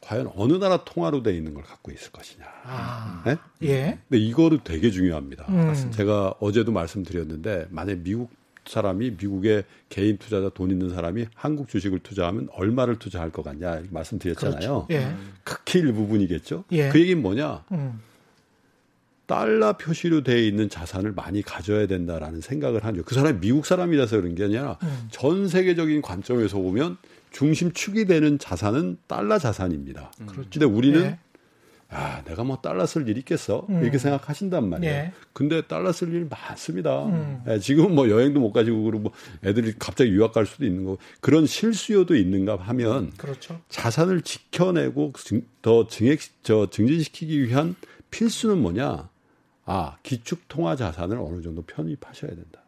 과연 0.00 0.30
어느 0.36 0.52
나라 0.54 0.84
통화로 0.84 1.24
돼 1.24 1.34
있는 1.36 1.54
걸 1.54 1.64
갖고 1.64 1.90
있을 1.90 2.12
것이냐. 2.12 2.44
아. 2.64 3.22
네? 3.26 3.36
예. 3.62 3.98
근데 4.08 4.22
이거를 4.22 4.60
되게 4.62 4.90
중요합니다. 4.92 5.46
음. 5.48 5.90
제가 5.90 6.34
어제도 6.38 6.70
말씀드렸는데 6.70 7.66
만약 7.70 7.98
미국 7.98 8.30
사람이 8.70 9.16
미국의 9.20 9.64
개인 9.88 10.16
투자자 10.16 10.48
돈 10.48 10.70
있는 10.70 10.88
사람이 10.90 11.26
한국 11.34 11.68
주식을 11.68 12.00
투자하면 12.00 12.48
얼마를 12.52 12.98
투자할 12.98 13.30
것 13.30 13.42
같냐 13.42 13.74
이렇게 13.74 13.88
말씀드렸잖아요. 13.90 14.86
예. 14.90 15.14
극히 15.44 15.80
일부분이겠죠. 15.80 16.64
예. 16.72 16.88
그 16.88 17.00
얘기는 17.00 17.20
뭐냐? 17.20 17.64
음. 17.72 18.00
달러 19.26 19.74
표시로 19.74 20.24
돼 20.24 20.44
있는 20.44 20.68
자산을 20.68 21.12
많이 21.12 21.40
가져야 21.42 21.86
된다라는 21.86 22.40
생각을 22.40 22.84
하죠. 22.84 23.04
그 23.04 23.14
사람이 23.14 23.38
미국 23.40 23.64
사람이라서 23.64 24.16
그런 24.16 24.34
게 24.34 24.44
아니라 24.44 24.76
음. 24.82 25.08
전 25.10 25.46
세계적인 25.46 26.02
관점에서 26.02 26.58
보면 26.58 26.96
중심축이 27.30 28.06
되는 28.06 28.40
자산은 28.40 28.98
달러 29.06 29.38
자산입니다. 29.38 30.10
그렇죠. 30.26 30.50
근데 30.52 30.66
우리는 30.66 31.00
예. 31.02 31.18
아, 31.92 32.22
내가 32.24 32.44
뭐 32.44 32.56
달러 32.58 32.86
쓸 32.86 33.08
일 33.08 33.18
있겠어? 33.18 33.66
음. 33.68 33.82
이렇게 33.82 33.98
생각하신단 33.98 34.68
말이에요. 34.68 34.94
예. 34.94 35.12
근데 35.32 35.60
달러 35.62 35.90
쓸 35.90 36.14
일 36.14 36.28
많습니다. 36.30 37.06
음. 37.06 37.42
예, 37.48 37.58
지금 37.58 37.94
뭐 37.96 38.08
여행도 38.08 38.38
못 38.38 38.52
가지고 38.52 38.82
그러고 38.84 39.02
뭐 39.04 39.12
애들이 39.44 39.74
갑자기 39.78 40.10
유학 40.12 40.32
갈 40.32 40.46
수도 40.46 40.64
있는 40.64 40.84
거 40.84 40.98
그런 41.20 41.46
실수요도 41.46 42.14
있는가 42.14 42.56
하면 42.56 43.10
그렇죠. 43.16 43.60
자산을 43.68 44.22
지켜내고 44.22 45.12
증- 45.18 45.42
더 45.62 45.88
증액 45.88 46.20
저 46.44 46.68
증진시키기 46.70 47.42
위한 47.48 47.74
필수는 48.10 48.58
뭐냐? 48.62 49.08
아, 49.64 49.96
기축 50.04 50.48
통화 50.48 50.76
자산을 50.76 51.18
어느 51.18 51.42
정도 51.42 51.62
편입하셔야 51.62 52.30
된다. 52.30 52.60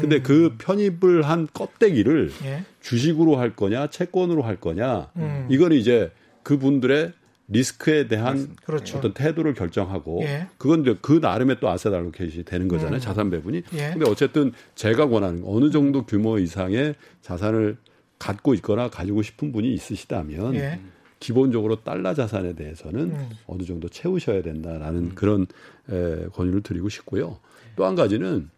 근데 0.00 0.16
음. 0.16 0.22
그 0.22 0.54
편입을 0.58 1.22
한 1.22 1.48
껍데기를 1.54 2.30
예. 2.44 2.64
주식으로 2.82 3.36
할 3.36 3.56
거냐, 3.56 3.86
채권으로 3.88 4.42
할 4.42 4.56
거냐, 4.56 5.10
음. 5.16 5.46
이거는 5.50 5.78
이제 5.78 6.12
그분들의 6.42 7.12
리스크에 7.48 8.08
대한 8.08 8.56
그렇죠. 8.64 8.98
어떤 8.98 9.14
태도를 9.14 9.54
결정하고 9.54 10.20
예. 10.22 10.48
그건 10.58 10.82
이제 10.82 10.96
그 11.00 11.12
나름의 11.14 11.58
또 11.60 11.68
아셋 11.68 11.92
알로케이션이 11.92 12.44
되는 12.44 12.68
거잖아요. 12.68 12.96
음. 12.96 13.00
자산 13.00 13.30
배분이. 13.30 13.62
예. 13.74 13.90
근데 13.92 14.08
어쨌든 14.08 14.52
제가 14.74 15.08
권하는 15.08 15.40
거, 15.42 15.50
어느 15.54 15.70
정도 15.70 16.04
규모 16.04 16.38
이상의 16.38 16.94
자산을 17.22 17.78
갖고 18.18 18.52
있거나 18.54 18.90
가지고 18.90 19.22
싶은 19.22 19.52
분이 19.52 19.72
있으시다면 19.72 20.54
예. 20.56 20.80
기본적으로 21.20 21.82
달러 21.82 22.14
자산에 22.14 22.54
대해서는 22.54 23.00
음. 23.00 23.28
어느 23.46 23.62
정도 23.64 23.88
채우셔야 23.88 24.42
된다라는 24.42 25.14
그런 25.14 25.46
에, 25.90 26.26
권유를 26.32 26.62
드리고 26.62 26.88
싶고요. 26.90 27.38
또 27.76 27.84
한 27.86 27.94
가지는 27.94 28.50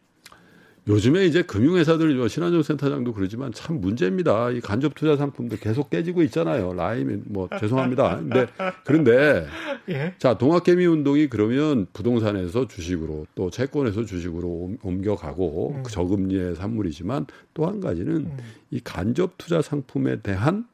요즘에 0.88 1.26
이제 1.26 1.42
금융회사들 1.42 2.14
뭐 2.16 2.26
신한정 2.26 2.62
센터장도 2.62 3.12
그러지만 3.12 3.52
참 3.52 3.80
문제입니다. 3.80 4.50
이 4.50 4.60
간접 4.60 4.94
투자 4.94 5.16
상품도 5.16 5.56
계속 5.56 5.90
깨지고 5.90 6.22
있잖아요. 6.24 6.72
라임이 6.72 7.22
뭐 7.26 7.48
죄송합니다. 7.60 8.16
근데 8.16 8.46
그런데 8.84 9.46
예. 9.88 10.14
자 10.18 10.36
동학개미 10.38 10.86
운동이 10.86 11.28
그러면 11.28 11.86
부동산에서 11.92 12.66
주식으로 12.66 13.26
또 13.34 13.50
채권에서 13.50 14.04
주식으로 14.04 14.48
옮- 14.48 14.78
옮겨가고 14.82 15.74
음. 15.76 15.82
그 15.82 15.92
저금리의 15.92 16.56
산물이지만 16.56 17.26
또 17.54 17.66
한 17.66 17.78
가지는 17.80 18.16
음. 18.16 18.36
이 18.70 18.80
간접 18.80 19.34
투자 19.38 19.60
상품에 19.62 20.20
대한 20.22 20.66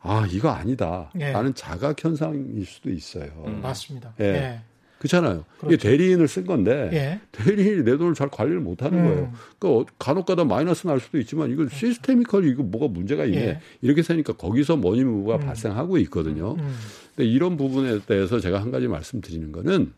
아 0.00 0.26
이거 0.30 0.50
아니다 0.50 1.10
예. 1.18 1.32
라는 1.32 1.52
자각 1.54 2.02
현상일 2.02 2.64
수도 2.64 2.90
있어요. 2.90 3.30
음. 3.46 3.60
맞습니다. 3.60 4.14
예. 4.20 4.24
예. 4.24 4.60
그렇잖아요. 4.98 5.44
그렇죠. 5.58 5.74
이게 5.74 5.76
대리인을 5.76 6.26
쓴 6.28 6.46
건데 6.46 6.90
예. 6.92 7.20
대리인이 7.32 7.84
내 7.84 7.96
돈을 7.96 8.14
잘 8.14 8.28
관리를 8.28 8.60
못 8.60 8.82
하는 8.82 8.98
음. 8.98 9.04
거예요. 9.04 9.32
그러니까 9.58 9.92
간혹가다 9.98 10.44
마이너스 10.44 10.86
날 10.86 11.00
수도 11.00 11.18
있지만 11.18 11.50
이건 11.50 11.68
systemically 11.68 12.48
이거 12.48 12.62
뭐가 12.62 12.88
문제가 12.88 13.24
있네. 13.26 13.38
예. 13.38 13.60
이렇게 13.82 14.02
세니까 14.02 14.34
거기서 14.34 14.76
머니무브가 14.76 15.36
음. 15.36 15.40
발생하고 15.40 15.98
있거든요. 15.98 16.54
음. 16.54 16.74
근데 17.14 17.28
이런 17.28 17.56
부분에 17.56 18.00
대해서 18.06 18.40
제가 18.40 18.60
한 18.60 18.70
가지 18.70 18.88
말씀드리는 18.88 19.52
거는 19.52 19.92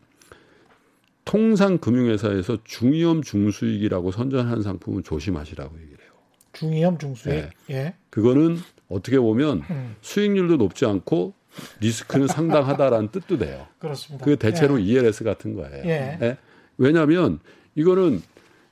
통상 1.23 1.77
금융회사에서 1.77 2.57
중위험 2.63 3.21
중수익이라고 3.21 4.11
선전하는 4.11 4.63
상품은 4.63 5.03
조심하시라고 5.03 5.77
얘기를 5.79 5.99
해요. 6.03 6.11
중위험 6.53 6.97
중수익. 6.97 7.35
예. 7.35 7.49
예. 7.69 7.93
그거는 8.09 8.57
어떻게 8.89 9.19
보면 9.19 9.61
음. 9.69 9.95
수익률도 10.01 10.57
높지 10.57 10.85
않고 10.85 11.35
리스크는 11.79 12.27
상당하다라는 12.27 13.09
뜻도 13.09 13.37
돼요. 13.37 13.67
그렇습니다. 13.79 14.25
그 14.25 14.35
대체로 14.37 14.79
예. 14.81 14.85
ELS 14.85 15.23
같은 15.23 15.55
거예요. 15.55 15.83
예. 15.85 16.37
왜냐하면 16.77 17.39
이거는 17.75 18.21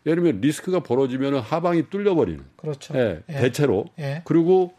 예를 0.06 0.24
들면 0.24 0.42
리스크가 0.42 0.80
벌어지면 0.82 1.36
하방이 1.40 1.90
뚫려버리는. 1.90 2.42
그렇죠. 2.56 2.98
예, 2.98 3.22
예. 3.30 3.34
대체로. 3.34 3.86
예. 4.00 4.22
그리고 4.26 4.74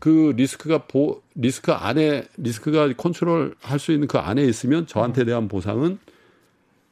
그 0.00 0.34
리스크가 0.36 0.86
보 0.86 1.22
리스크 1.34 1.72
안에 1.72 2.24
리스크가 2.36 2.92
컨트롤 2.94 3.54
할 3.60 3.78
수 3.78 3.92
있는 3.92 4.08
그 4.08 4.18
안에 4.18 4.42
있으면 4.42 4.86
저한테 4.86 5.24
대한 5.24 5.48
보상은 5.48 5.98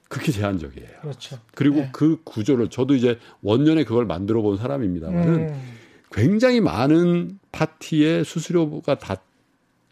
그렇게 0.09 0.31
제한적이에요. 0.31 0.88
그렇죠. 1.01 1.38
그리고 1.55 1.79
예. 1.79 1.88
그 1.92 2.20
구조를 2.22 2.68
저도 2.70 2.94
이제 2.94 3.18
원년에 3.42 3.85
그걸 3.85 4.07
만들어 4.07 4.42
본 4.42 4.57
사람입니다만은 4.57 5.35
음. 5.35 5.62
굉장히 6.12 6.61
많은 6.61 7.38
파티의 7.51 8.25
수수료가 8.25 8.98
다 8.98 9.16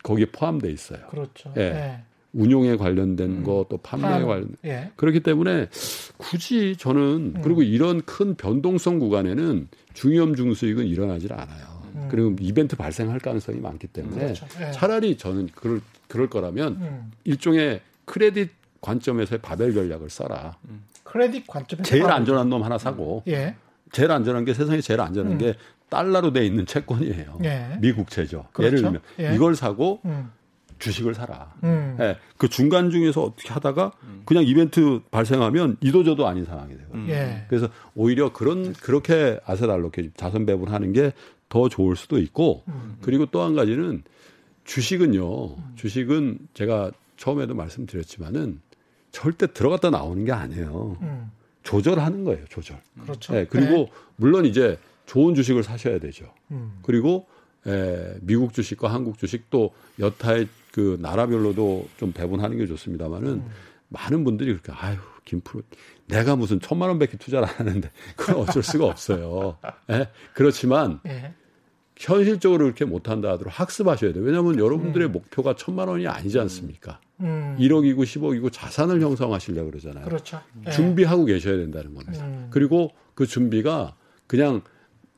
거기에 0.02 0.26
포함돼 0.26 0.70
있어요. 0.70 1.00
그렇죠. 1.10 1.52
예. 1.56 1.62
예. 1.62 2.00
운용에 2.32 2.76
관련된 2.76 3.28
음. 3.38 3.44
거 3.44 3.66
또 3.68 3.76
판매에 3.78 4.06
하나는, 4.06 4.26
관련 4.26 4.48
예. 4.64 4.90
그렇기 4.96 5.20
때문에 5.20 5.68
굳이 6.16 6.76
저는 6.76 7.34
음. 7.36 7.40
그리고 7.42 7.62
이런 7.62 8.02
큰 8.02 8.34
변동성 8.36 8.98
구간에는 9.00 9.68
중위험 9.94 10.36
중수익은 10.36 10.86
일어나질 10.86 11.32
않아요. 11.32 11.82
음. 11.96 12.08
그리고 12.10 12.36
이벤트 12.40 12.76
발생할 12.76 13.18
가능성이 13.18 13.58
많기 13.58 13.88
때문에 13.88 14.16
그렇죠. 14.34 14.46
예. 14.60 14.70
차라리 14.70 15.16
저는 15.16 15.48
그럴 15.54 15.80
그럴 16.08 16.28
거라면 16.30 16.76
음. 16.80 17.12
일종의 17.24 17.80
크레딧 18.04 18.50
관점에서의 18.80 19.40
바벨 19.40 19.74
전략을 19.74 20.08
써라. 20.08 20.56
크레딧 21.02 21.46
관점에서 21.48 21.82
제일 21.82 22.04
안전한 22.06 22.48
놈 22.48 22.62
하나 22.62 22.78
사고 22.78 23.22
예. 23.26 23.56
제일 23.92 24.12
안전한 24.12 24.44
게 24.44 24.54
세상에 24.54 24.80
제일 24.80 25.00
안전한 25.00 25.32
음. 25.32 25.38
게 25.38 25.54
달러로 25.90 26.32
돼 26.32 26.46
있는 26.46 26.64
채권이에요. 26.66 27.38
예. 27.44 27.76
미국채죠. 27.80 28.46
그렇죠. 28.52 28.66
예를 28.66 28.82
들면 28.82 29.00
예. 29.20 29.34
이걸 29.34 29.54
사고 29.54 30.00
음. 30.06 30.30
주식을 30.78 31.12
사라. 31.14 31.52
음. 31.62 31.98
예, 32.00 32.16
그 32.38 32.48
중간 32.48 32.88
중에서 32.90 33.22
어떻게 33.22 33.52
하다가 33.52 33.92
그냥 34.24 34.44
이벤트 34.44 35.00
발생하면 35.10 35.76
이도저도 35.82 36.26
아닌 36.26 36.46
상황이 36.46 36.74
돼요. 36.74 36.86
음. 36.94 37.06
예. 37.10 37.44
그래서 37.48 37.68
오히려 37.94 38.32
그런 38.32 38.72
그렇게 38.72 39.38
아셋 39.44 39.68
알로케 39.68 40.10
자선 40.16 40.46
배분하는 40.46 40.94
게 40.94 41.12
더 41.50 41.68
좋을 41.68 41.96
수도 41.96 42.18
있고 42.18 42.62
음. 42.68 42.96
그리고 43.02 43.26
또 43.26 43.42
한 43.42 43.54
가지는 43.54 44.02
주식은요. 44.64 45.56
주식은 45.76 46.38
제가 46.54 46.92
처음에도 47.16 47.54
말씀드렸지만은 47.54 48.60
절대 49.10 49.48
들어갔다 49.52 49.90
나오는 49.90 50.24
게 50.24 50.32
아니에요. 50.32 50.96
음. 51.02 51.30
조절하는 51.64 52.24
거예요. 52.24 52.44
조절. 52.48 52.80
그렇죠. 53.02 53.36
예, 53.36 53.46
그리고 53.50 53.88
물론 54.16 54.46
이제 54.46 54.78
좋은 55.10 55.34
주식을 55.34 55.64
사셔야 55.64 55.98
되죠. 55.98 56.32
음. 56.52 56.78
그리고 56.82 57.26
에, 57.66 58.14
미국 58.20 58.52
주식과 58.52 58.92
한국 58.94 59.18
주식 59.18 59.50
또 59.50 59.74
여타의 59.98 60.46
그 60.70 60.98
나라별로도 61.00 61.88
좀 61.96 62.12
배분하는 62.12 62.56
게 62.58 62.66
좋습니다만은 62.68 63.42
많은 63.88 64.22
분들이 64.22 64.52
그렇게 64.52 64.70
아유 64.70 64.98
김프로 65.24 65.64
내가 66.06 66.36
무슨 66.36 66.60
천만 66.60 66.90
원밖에 66.90 67.16
투자를 67.16 67.48
안 67.48 67.54
하는데 67.56 67.90
그건 68.14 68.36
어쩔 68.36 68.62
수가 68.62 68.86
없어요. 68.86 69.58
예? 69.90 70.06
그렇지만 70.32 71.00
예. 71.06 71.34
현실적으로 71.96 72.66
그렇게 72.66 72.84
못한다 72.84 73.30
하더라도 73.30 73.50
학습하셔야 73.50 74.12
돼요. 74.12 74.22
왜냐하면 74.22 74.60
여러분들의 74.60 75.08
목표가 75.08 75.56
천만 75.56 75.88
원이 75.88 76.06
아니지 76.06 76.38
않습니까? 76.38 77.00
음. 77.18 77.56
1억이고 77.58 77.98
10억이고 77.98 78.52
자산을 78.52 79.00
형성하시려고 79.02 79.70
그러잖아요. 79.70 80.04
그렇죠. 80.04 80.40
예. 80.68 80.70
준비하고 80.70 81.24
계셔야 81.24 81.56
된다는 81.56 81.96
겁니다. 81.96 82.24
음. 82.24 82.46
그리고 82.50 82.92
그 83.16 83.26
준비가 83.26 83.96
그냥 84.28 84.62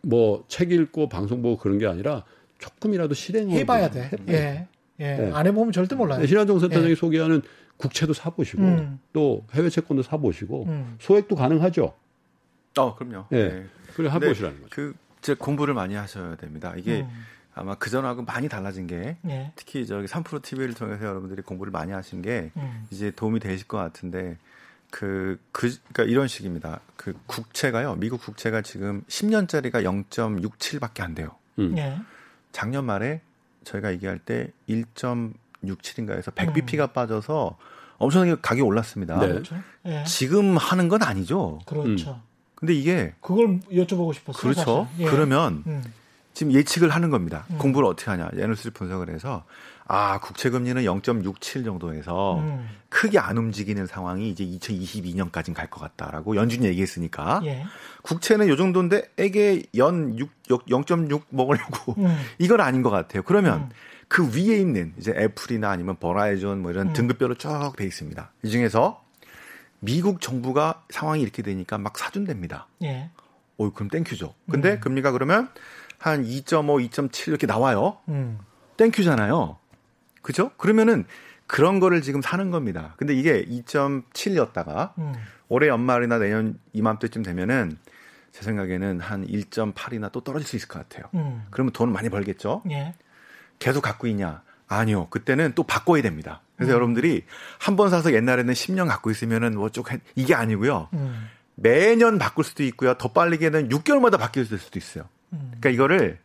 뭐 0.03 0.45
책 0.49 0.73
읽고 0.73 1.09
방송 1.09 1.43
보고 1.43 1.57
그런 1.57 1.79
게 1.79 1.87
아니라 1.87 2.25
조금이라도 2.59 3.15
실행을 3.15 3.53
해봐야 3.59 3.91
돼. 3.91 4.11
예. 4.29 4.69
예. 5.01 5.17
네. 5.17 5.31
안 5.33 5.47
해보면 5.47 5.73
절대 5.73 5.95
몰라요. 5.97 6.25
신한정 6.27 6.61
센터장이 6.61 6.91
예. 6.91 6.95
소개하는 6.95 7.43
국채도 7.77 8.12
사보시고 8.12 8.62
음. 8.62 9.01
또 9.12 9.45
해외 9.53 9.69
채권도 9.69 10.03
사보시고 10.03 10.65
음. 10.67 10.97
소액도 11.01 11.35
가능하죠. 11.35 11.95
어, 12.79 12.95
그럼요. 12.95 13.27
예. 13.33 13.49
네. 13.49 13.67
그래 13.95 14.11
해보시라는 14.11 14.62
거죠. 14.62 14.71
그, 14.71 14.95
제 15.21 15.35
공부를 15.35 15.75
많이 15.75 15.95
하셔야 15.95 16.37
됩니다. 16.37 16.73
이게 16.77 17.01
음. 17.03 17.09
아마 17.55 17.75
그 17.75 17.91
전하고 17.91 18.23
많이 18.23 18.49
달라진 18.49 18.87
게 18.87 19.17
예. 19.29 19.53
특히 19.57 19.87
저기 19.87 20.07
3프로 20.07 20.41
TV를 20.43 20.75
통해서 20.75 21.05
여러분들이 21.05 21.43
공부를 21.43 21.71
많이 21.71 21.93
하신 21.93 22.23
게 22.23 22.51
음. 22.57 22.87
이제 22.91 23.11
도움이 23.11 23.41
되실 23.41 23.67
것 23.67 23.77
같은데 23.79 24.38
그, 24.92 25.40
그, 25.52 25.74
그러니까 25.92 26.02
이런 26.05 26.28
식입니다. 26.28 26.81
그 26.96 27.14
국채가요. 27.26 27.94
미국 27.94 28.20
국채가 28.20 28.61
지금 28.61 29.02
10년짜리가 29.09 29.83
0.67밖에 30.11 31.00
안 31.00 31.14
돼요. 31.14 31.31
음. 31.59 31.76
예. 31.78 31.98
작년 32.52 32.85
말에 32.85 33.22
저희가 33.64 33.90
얘기할 33.92 34.18
때 34.18 34.52
1.67인가 34.68 36.11
해서 36.14 36.31
100bp가 36.31 36.92
빠져서 36.92 37.57
엄청나게 37.96 38.37
가격이 38.42 38.61
올랐습니다. 38.61 39.18
네. 39.18 39.28
그렇죠. 39.28 39.57
예. 39.87 40.05
지금 40.05 40.59
하는 40.59 40.88
건 40.88 41.02
아니죠. 41.02 41.61
그렇죠. 41.64 42.20
근데 42.55 42.74
이게 42.74 43.14
그걸 43.22 43.61
여쭤보고 43.72 44.12
싶었어요. 44.12 44.52
그렇죠. 44.52 44.88
예. 44.98 45.07
그러면 45.07 45.64
음. 45.66 45.83
지금 46.35 46.52
예측을 46.52 46.90
하는 46.90 47.09
겁니다. 47.09 47.46
음. 47.50 47.57
공부를 47.57 47.88
어떻게 47.88 48.11
하냐. 48.11 48.28
에너스 48.35 48.70
분석을 48.70 49.09
해서 49.09 49.46
아, 49.87 50.18
국채 50.21 50.49
금리는 50.51 50.83
0.67 50.85 51.64
정도에서 51.64 52.38
음. 52.38 52.68
크게 52.88 53.18
안 53.18 53.37
움직이는 53.38 53.87
상황이 53.87 54.29
이제 54.31 54.45
2022년까지는 54.45 55.55
갈 55.55 55.68
것 55.68 55.81
같다라고 55.81 56.37
연준이 56.37 56.66
얘기했으니까 56.66 57.40
예. 57.45 57.64
국채는 58.03 58.49
요 58.49 58.57
정도인데 58.57 59.11
에게 59.18 59.62
연 59.77 60.18
6, 60.18 60.31
0.6 60.49 61.23
먹으려고 61.31 61.95
음. 61.99 62.16
이건 62.38 62.61
아닌 62.61 62.83
것 62.83 62.90
같아요. 62.90 63.23
그러면 63.23 63.61
음. 63.62 63.68
그 64.09 64.29
위에 64.37 64.59
있는 64.59 64.92
이제 64.99 65.12
애플이나 65.16 65.71
아니면 65.71 65.97
버라이즌 65.98 66.61
뭐 66.61 66.71
이런 66.71 66.88
음. 66.88 66.92
등급별로 66.92 67.37
쭉 67.37 67.77
돼 67.77 67.85
있습니다. 67.87 68.31
이 68.45 68.51
중에서 68.51 69.03
미국 69.81 70.21
정부가 70.21 70.85
상황이 70.90 71.23
이렇게 71.23 71.42
되니까 71.42 71.79
막 71.79 71.97
사준답니다. 71.99 72.68
예. 72.85 73.11
오, 73.57 73.71
그럼 73.71 73.88
thank 73.88 74.08
you죠. 74.08 74.35
근데 74.51 74.73
음. 74.75 74.81
금리가 74.81 75.11
그러면 75.12 75.49
한 75.99 76.25
2.5, 76.25 76.88
2.7 76.90 77.29
이렇게 77.29 77.47
나와요. 77.47 77.97
음. 78.09 78.38
thank 78.77 79.02
you잖아요. 79.02 79.57
그죠? 80.22 80.50
그러면은 80.56 81.04
그런 81.46 81.80
거를 81.80 82.00
지금 82.02 82.22
사는 82.22 82.50
겁니다. 82.50 82.94
근데 82.96 83.14
이게 83.14 83.44
2.7이었다가 83.44 84.92
음. 84.98 85.12
올해 85.48 85.68
연말이나 85.68 86.18
내년 86.18 86.58
이맘때쯤 86.72 87.22
되면은 87.22 87.76
제 88.30 88.42
생각에는 88.42 89.00
한 89.00 89.26
1.8이나 89.26 90.11
또 90.12 90.22
떨어질 90.22 90.48
수 90.48 90.56
있을 90.56 90.68
것 90.68 90.78
같아요. 90.88 91.11
음. 91.14 91.44
그러면 91.50 91.72
돈 91.72 91.92
많이 91.92 92.08
벌겠죠? 92.08 92.62
예. 92.70 92.94
계속 93.58 93.82
갖고 93.82 94.06
있냐? 94.06 94.42
아니요. 94.68 95.08
그때는 95.11 95.52
또 95.54 95.64
바꿔야 95.64 96.00
됩니다. 96.02 96.40
그래서 96.56 96.72
음. 96.72 96.76
여러분들이 96.76 97.24
한 97.58 97.76
번 97.76 97.90
사서 97.90 98.14
옛날에는 98.14 98.54
10년 98.54 98.88
갖고 98.88 99.11
있으면은 99.11 99.54
뭐쭉 99.56 99.87
이게 100.14 100.35
아니고요. 100.35 100.88
음. 100.94 101.28
매년 101.56 102.18
바꿀 102.18 102.44
수도 102.44 102.62
있고요. 102.62 102.94
더 102.94 103.08
빠르게는 103.12 103.68
6개월마다 103.68 104.18
바뀔 104.18 104.46
수도 104.46 104.78
있어요. 104.78 105.04
음. 105.35 105.52
그러니까 105.61 105.68
이거를 105.68 106.18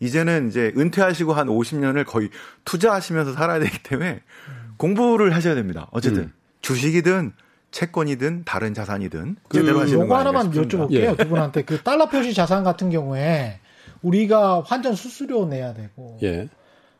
이제는 0.00 0.48
이제 0.48 0.72
은퇴하시고 0.76 1.32
한 1.34 1.46
50년을 1.46 2.06
거의 2.06 2.30
투자하시면서 2.64 3.34
살아야 3.34 3.58
되기 3.60 3.82
때문에 3.82 4.22
공부를 4.78 5.34
하셔야 5.34 5.54
됩니다. 5.54 5.88
어쨌든 5.92 6.22
음. 6.24 6.32
주식이든 6.62 7.32
채권이든 7.70 8.44
다른 8.44 8.74
자산이든 8.74 9.36
그 9.48 9.58
제대로 9.58 9.80
하시는 9.80 9.98
거 9.98 10.04
요거 10.04 10.18
하나만. 10.18 10.50
여쭤볼게요. 10.50 10.92
예. 10.92 11.16
두 11.16 11.28
분한테 11.28 11.62
그 11.62 11.80
달러 11.82 12.08
표시 12.08 12.34
자산 12.34 12.64
같은 12.64 12.90
경우에 12.90 13.60
우리가 14.02 14.62
환전 14.62 14.94
수수료 14.94 15.46
내야 15.46 15.74
되고 15.74 16.18
예. 16.22 16.48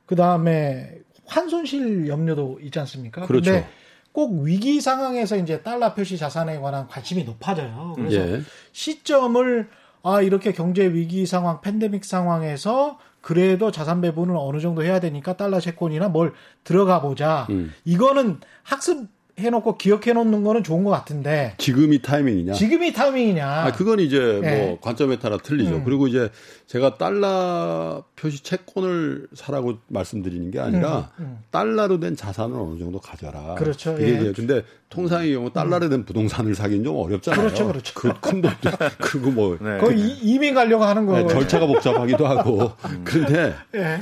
그 0.06 0.14
다음에 0.14 0.98
환손실 1.26 2.08
염려도 2.08 2.58
있지 2.62 2.78
않습니까? 2.80 3.26
그렇죠. 3.26 3.52
근데 3.52 3.68
꼭 4.12 4.42
위기 4.42 4.80
상황에서 4.80 5.36
이제 5.36 5.62
달러 5.62 5.94
표시 5.94 6.18
자산에 6.18 6.58
관한 6.58 6.86
관심이 6.88 7.24
높아져요. 7.24 7.94
그래서 7.96 8.16
예. 8.16 8.42
시점을 8.72 9.68
아 10.02 10.22
이렇게 10.22 10.52
경제 10.52 10.86
위기 10.86 11.26
상황, 11.26 11.60
팬데믹 11.60 12.04
상황에서 12.04 12.98
그래도 13.20 13.70
자산 13.70 14.00
배분을 14.00 14.34
어느 14.38 14.60
정도 14.60 14.82
해야 14.82 15.00
되니까 15.00 15.36
달러 15.36 15.60
채권이나 15.60 16.08
뭘 16.08 16.32
들어가 16.64 17.00
보자. 17.00 17.46
음. 17.50 17.72
이거는 17.84 18.40
학습 18.62 19.08
해 19.40 19.50
놓고 19.50 19.76
기억해 19.78 20.12
놓는 20.12 20.44
거는 20.44 20.62
좋은 20.62 20.84
것 20.84 20.90
같은데 20.90 21.54
지금이 21.58 22.02
타이밍이냐? 22.02 22.52
지금이 22.52 22.92
타이밍이냐? 22.92 23.46
아, 23.46 23.72
그건 23.72 23.98
이제 24.00 24.40
예. 24.44 24.66
뭐 24.66 24.80
관점에 24.80 25.18
따라 25.18 25.38
틀리죠. 25.38 25.76
음. 25.76 25.84
그리고 25.84 26.06
이제 26.06 26.30
제가 26.66 26.98
달러 26.98 28.04
표시 28.16 28.42
채권을 28.42 29.28
사라고 29.34 29.78
말씀드리는 29.88 30.50
게 30.50 30.60
아니라 30.60 31.10
음, 31.18 31.24
음. 31.24 31.38
달러로 31.50 31.98
된 32.00 32.14
자산을 32.16 32.56
어느 32.56 32.78
정도 32.78 33.00
가져라. 33.00 33.54
그렇죠. 33.56 33.94
그게 33.94 34.08
예. 34.10 34.14
이제 34.20 34.32
근데 34.36 34.62
통상의 34.90 35.32
경우 35.32 35.52
달러로 35.52 35.88
된 35.88 36.04
부동산을 36.04 36.54
사기는 36.54 36.84
좀 36.84 36.96
어렵잖아요. 36.96 37.40
그렇죠, 37.40 37.66
그렇죠. 37.66 37.94
그큰 37.94 38.42
돈도 38.42 38.50
그리고 39.00 39.30
뭐 39.30 39.58
네. 39.60 39.78
거의 39.78 39.98
이- 39.98 40.18
이민 40.34 40.54
가려고 40.54 40.84
하는 40.84 41.06
거. 41.06 41.18
네, 41.20 41.26
절차가 41.26 41.66
복잡하기도 41.66 42.26
하고. 42.26 42.72
음. 42.86 43.00
그런데 43.04 43.54
예. 43.74 43.98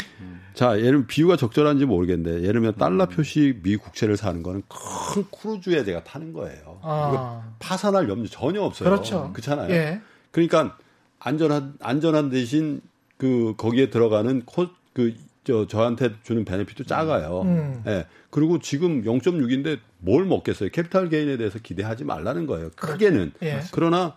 자, 0.58 0.76
예를 0.76 1.06
비유가 1.06 1.36
적절한지 1.36 1.86
모르겠는데 1.86 2.40
예를 2.40 2.54
들면 2.54 2.74
달러 2.74 3.04
음. 3.04 3.08
표시 3.10 3.60
미 3.62 3.76
국채를 3.76 4.16
사는 4.16 4.42
거는 4.42 4.64
큰 4.66 5.24
크루즈에 5.30 5.84
제가 5.84 6.02
타는 6.02 6.32
거예요. 6.32 6.80
아. 6.82 7.10
이거 7.12 7.42
파산할 7.60 8.08
염려 8.08 8.26
전혀 8.28 8.60
없어요. 8.62 8.90
그렇죠. 8.90 9.30
그렇잖아요. 9.32 9.72
예. 9.72 10.00
그러니까 10.32 10.76
안전한 11.20 11.74
안전한 11.80 12.30
대신 12.30 12.80
그 13.18 13.54
거기에 13.56 13.88
들어가는 13.90 14.42
코 14.46 14.66
그저 14.94 15.68
저한테 15.68 16.14
주는 16.24 16.44
benefit도 16.44 16.86
작아요. 16.86 17.42
음. 17.42 17.84
예. 17.86 18.06
그리고 18.30 18.58
지금 18.58 19.04
0.6인데 19.04 19.78
뭘 19.98 20.24
먹겠어요? 20.24 20.70
capital 20.70 21.08
gain에 21.08 21.36
대해서 21.36 21.60
기대하지 21.60 22.02
말라는 22.02 22.46
거예요. 22.46 22.70
크게는. 22.74 23.30
예. 23.44 23.60
그러나 23.70 24.16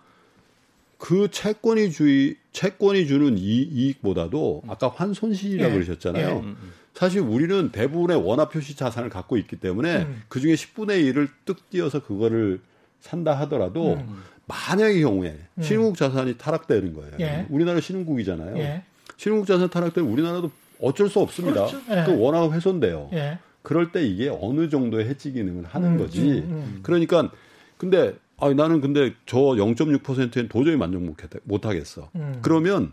그 1.02 1.32
채권이 1.32 1.92
주의 1.92 2.36
채권이 2.52 3.08
주는 3.08 3.36
이, 3.36 3.64
이익보다도 3.64 4.62
아까 4.68 4.88
환손실이라고 4.88 5.72
예. 5.72 5.74
그러셨잖아요. 5.74 6.44
예. 6.46 6.54
사실 6.94 7.22
우리는 7.22 7.72
대부분의 7.72 8.24
원화 8.24 8.50
표시 8.50 8.76
자산을 8.76 9.10
갖고 9.10 9.36
있기 9.38 9.56
때문에 9.56 10.04
음. 10.04 10.22
그 10.28 10.40
중에 10.40 10.54
10분의 10.54 11.12
1을 11.12 11.30
뜩 11.46 11.68
띄어서 11.72 12.04
그거를 12.04 12.62
산다 13.00 13.34
하더라도 13.40 13.94
음. 13.94 14.22
만약의 14.46 15.02
경우에 15.02 15.40
신흥국 15.60 15.98
자산이 15.98 16.38
타락되는 16.38 16.94
거예요. 16.94 17.14
예. 17.20 17.48
우리나라 17.50 17.80
신흥국이잖아요. 17.80 18.58
예. 18.60 18.84
신흥국 19.18 19.48
자산 19.48 19.72
타락되면 19.72 20.08
우리나라도 20.08 20.52
어쩔 20.80 21.10
수 21.10 21.20
없습니다. 21.20 21.66
그렇죠. 21.66 21.82
예. 21.90 22.04
그 22.06 22.16
원화가 22.16 22.52
훼손돼요. 22.52 23.10
예. 23.14 23.40
그럴 23.64 23.92
때 23.92 24.06
이게 24.06 24.30
어느 24.30 24.70
정도의 24.70 25.08
해지 25.08 25.32
기능을 25.32 25.66
하는 25.66 25.94
음, 25.94 25.98
거지. 25.98 26.22
음, 26.22 26.52
음. 26.52 26.80
그러니까 26.84 27.32
근데 27.78 28.14
아 28.42 28.54
나는 28.54 28.82
근데 28.82 29.14
저 29.26 29.38
0.6%엔 29.38 30.50
도저히 30.50 30.76
만족 30.76 31.04
못, 31.04 31.16
못 31.44 31.66
하겠어. 31.66 32.10
음. 32.16 32.40
그러면 32.42 32.92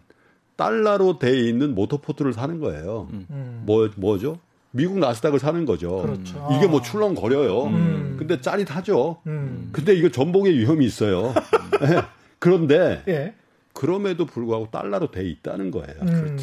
달러로 0.56 1.18
돼 1.18 1.38
있는 1.40 1.74
모터포트를 1.74 2.32
사는 2.32 2.58
거예요. 2.60 3.08
음. 3.12 3.62
뭐 3.64 3.88
뭐죠? 3.96 4.38
미국 4.70 4.98
나스닥을 4.98 5.38
사는 5.38 5.64
거죠. 5.64 6.02
그렇죠. 6.02 6.48
이게 6.52 6.66
아. 6.66 6.68
뭐 6.68 6.82
출렁거려요. 6.82 7.64
음. 7.64 8.16
근데 8.18 8.40
짜릿하죠. 8.40 9.18
음. 9.26 9.70
근데 9.72 9.94
이거 9.94 10.08
전복의 10.10 10.56
위험이 10.58 10.84
있어요. 10.84 11.32
예. 11.82 12.02
그런데 12.38 13.02
예. 13.08 13.34
그럼에도 13.72 14.26
불구하고 14.26 14.70
달러로 14.70 15.10
돼 15.10 15.24
있다는 15.28 15.70
거예요. 15.70 15.96
음. 16.02 16.36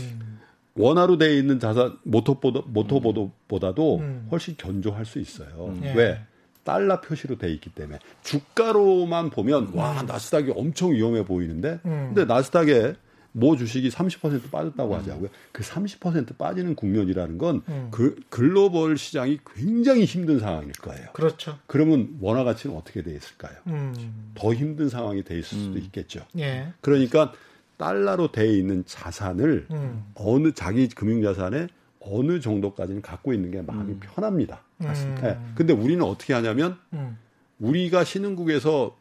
원화로 0.75 1.17
돼 1.17 1.37
있는 1.37 1.59
자산 1.59 1.97
모터보다 2.03 2.61
모터보다도 2.67 3.97
음. 3.97 4.27
훨씬 4.31 4.55
견조할 4.57 5.05
수 5.05 5.19
있어요. 5.19 5.73
음. 5.75 5.81
예. 5.83 5.93
왜? 5.93 6.21
달러 6.65 6.99
표시로 6.99 7.37
돼 7.37 7.53
있기 7.53 7.69
때문에 7.69 7.99
주가로만 8.23 9.29
보면 9.29 9.71
와 9.73 10.01
나스닥이 10.01 10.51
엄청 10.55 10.91
위험해 10.91 11.23
보이는데 11.23 11.79
음. 11.85 12.11
근데 12.13 12.25
나스닥에 12.25 12.95
모 13.31 13.57
주식이 13.57 13.89
30% 13.89 14.49
빠졌다고 14.49 14.95
하자고요. 14.95 15.29
그 15.51 15.61
30% 15.61 16.37
빠지는 16.37 16.73
국면이라는 16.75 17.37
건 17.37 17.61
음. 17.67 17.89
그 17.91 18.15
글로벌 18.29 18.97
시장이 18.97 19.39
굉장히 19.55 20.05
힘든 20.05 20.39
상황일 20.39 20.71
거예요. 20.71 21.09
그렇죠. 21.13 21.59
그러면 21.67 22.17
원화 22.21 22.45
가치는 22.45 22.75
어떻게 22.75 23.03
돼 23.03 23.13
있을까요? 23.13 23.53
음. 23.67 24.31
더 24.35 24.53
힘든 24.53 24.87
상황이 24.89 25.23
돼 25.23 25.37
있을 25.37 25.57
수도 25.57 25.73
음. 25.73 25.77
있겠죠. 25.79 26.25
예. 26.39 26.69
그러니까 26.79 27.33
달러로 27.77 28.31
돼 28.31 28.47
있는 28.47 28.85
자산을 28.85 29.67
음. 29.69 30.05
어느 30.15 30.53
자기 30.53 30.87
금융 30.87 31.21
자산에 31.21 31.67
어느 31.99 32.39
정도까지는 32.39 33.01
갖고 33.01 33.33
있는 33.33 33.51
게 33.51 33.61
마음이 33.61 33.93
음. 33.93 33.99
편합니다. 33.99 34.61
맞습니다. 34.77 35.29
예. 35.29 35.37
근데 35.55 35.73
우리는 35.73 36.03
어떻게 36.03 36.33
하냐면 36.33 36.77
음. 36.93 37.17
우리가 37.59 38.03
신흥국에서 38.03 38.97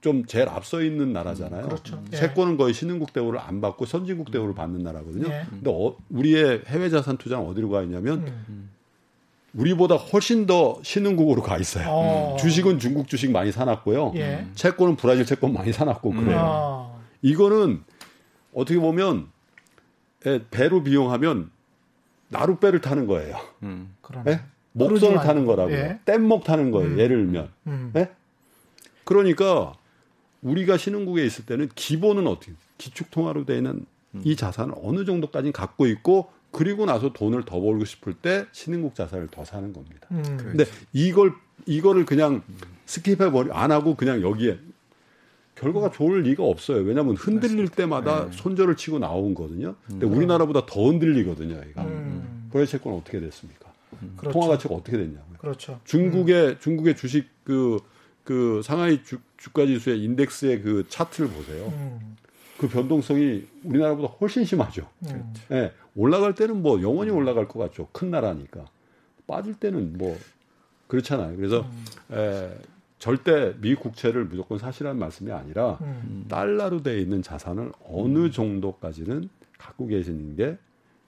좀 0.00 0.26
제일 0.26 0.48
앞서 0.50 0.82
있는 0.82 1.12
나라잖아요. 1.14 1.62
그렇죠. 1.62 2.02
예. 2.12 2.16
채권은 2.16 2.58
거의 2.58 2.74
신흥국 2.74 3.12
대우를 3.12 3.40
안 3.40 3.60
받고 3.62 3.86
선진국 3.86 4.30
대우를 4.30 4.54
받는 4.54 4.82
나라거든요. 4.82 5.28
예. 5.28 5.46
근데 5.48 5.70
어, 5.70 5.96
우리의 6.10 6.62
해외 6.66 6.90
자산 6.90 7.16
투자는 7.16 7.46
어디로 7.46 7.70
가 7.70 7.82
있냐면 7.82 8.26
음. 8.48 8.70
우리보다 9.54 9.94
훨씬 9.94 10.46
더 10.46 10.78
신흥국으로 10.82 11.40
가 11.40 11.56
있어요. 11.56 11.86
어. 11.88 12.36
주식은 12.38 12.80
중국 12.80 13.08
주식 13.08 13.30
많이 13.30 13.50
사놨고요. 13.50 14.12
예. 14.16 14.46
채권은 14.54 14.96
브라질 14.96 15.24
채권 15.24 15.52
많이 15.54 15.72
사놨고 15.72 16.10
그래요. 16.10 16.38
아. 16.38 17.00
이거는 17.22 17.82
어떻게 18.52 18.78
보면 18.78 19.28
예, 20.26 20.40
배로 20.50 20.82
비용하면 20.82 21.50
나룻배를 22.28 22.80
타는 22.80 23.06
거예요. 23.06 23.38
음. 23.62 23.94
그러네. 24.02 24.40
예? 24.78 24.84
목선을 24.84 25.18
타는. 25.18 25.46
거라고요. 25.46 25.76
예. 25.76 25.98
뗏목 26.04 26.44
타는 26.44 26.70
거예요. 26.70 26.90
음. 26.90 26.98
예를 26.98 27.16
들면. 27.24 27.48
음. 27.66 27.92
예? 27.96 28.10
그러니까 29.04 29.74
우리가 30.42 30.76
신흥국에 30.76 31.24
있을 31.24 31.46
때는 31.46 31.68
기본은 31.74 32.26
어떻게 32.26 32.52
기축 32.78 33.10
통화로 33.10 33.44
되어 33.44 33.56
있는 33.56 33.86
이 34.24 34.36
자산을 34.36 34.74
어느 34.82 35.04
정도까지 35.04 35.52
갖고 35.52 35.86
있고 35.86 36.30
그리고 36.50 36.86
나서 36.86 37.12
돈을 37.12 37.44
더 37.44 37.60
벌고 37.60 37.84
싶을 37.84 38.14
때 38.14 38.46
신흥국 38.52 38.94
자산을 38.94 39.28
더 39.28 39.44
사는 39.44 39.72
겁니다. 39.72 40.06
음. 40.12 40.22
근데 40.36 40.64
이걸 40.92 41.32
이거를 41.66 42.04
그냥 42.04 42.42
skip해 42.86 43.32
버리 43.32 43.50
안 43.52 43.72
하고 43.72 43.94
그냥 43.96 44.22
여기에 44.22 44.58
결과가 45.56 45.90
좋을 45.90 46.22
리가 46.22 46.44
없어요. 46.44 46.82
왜냐하면 46.82 47.16
흔들릴 47.16 47.68
때마다 47.68 48.28
손절을 48.32 48.76
치고 48.76 48.98
나온 48.98 49.34
거거든요. 49.34 49.74
근데 49.86 50.06
우리나라보다 50.06 50.66
더 50.66 50.86
흔들리거든요. 50.86 51.60
얘가. 51.68 51.82
음. 51.84 52.48
브레 52.52 52.66
채권 52.66 52.94
어떻게 52.94 53.20
됐습니까? 53.20 53.63
그렇죠. 54.16 54.32
통화 54.32 54.48
가치가 54.48 54.74
어떻게 54.74 54.96
됐냐고요. 54.96 55.38
그렇죠. 55.38 55.80
중국의 55.84 56.60
중국의 56.60 56.96
주식 56.96 57.28
그, 57.44 57.78
그 58.22 58.62
상하이 58.64 59.02
주, 59.04 59.18
주가 59.36 59.66
지수의 59.66 60.02
인덱스의 60.02 60.62
그 60.62 60.86
차트를 60.88 61.28
보세요. 61.30 61.66
음. 61.68 62.16
그 62.58 62.68
변동성이 62.68 63.46
우리나라보다 63.64 64.14
훨씬 64.20 64.44
심하죠. 64.44 64.88
음. 65.06 65.34
예, 65.50 65.72
올라갈 65.96 66.34
때는 66.34 66.62
뭐 66.62 66.80
영원히 66.82 67.10
올라갈 67.10 67.48
것 67.48 67.58
같죠. 67.58 67.88
큰 67.92 68.10
나라니까. 68.10 68.64
빠질 69.26 69.54
때는 69.54 69.98
뭐 69.98 70.16
그렇잖아요. 70.86 71.36
그래서 71.36 71.66
에, 72.12 72.50
절대 72.98 73.54
미국 73.60 73.82
국채를 73.82 74.24
무조건 74.24 74.58
사시라는 74.58 74.98
말씀이 74.98 75.30
아니라 75.32 75.78
음. 75.82 76.24
달러로 76.28 76.82
돼 76.82 77.00
있는 77.00 77.22
자산을 77.22 77.72
어느 77.88 78.30
정도까지는 78.30 79.28
갖고 79.58 79.86
계시는 79.86 80.36
게 80.36 80.56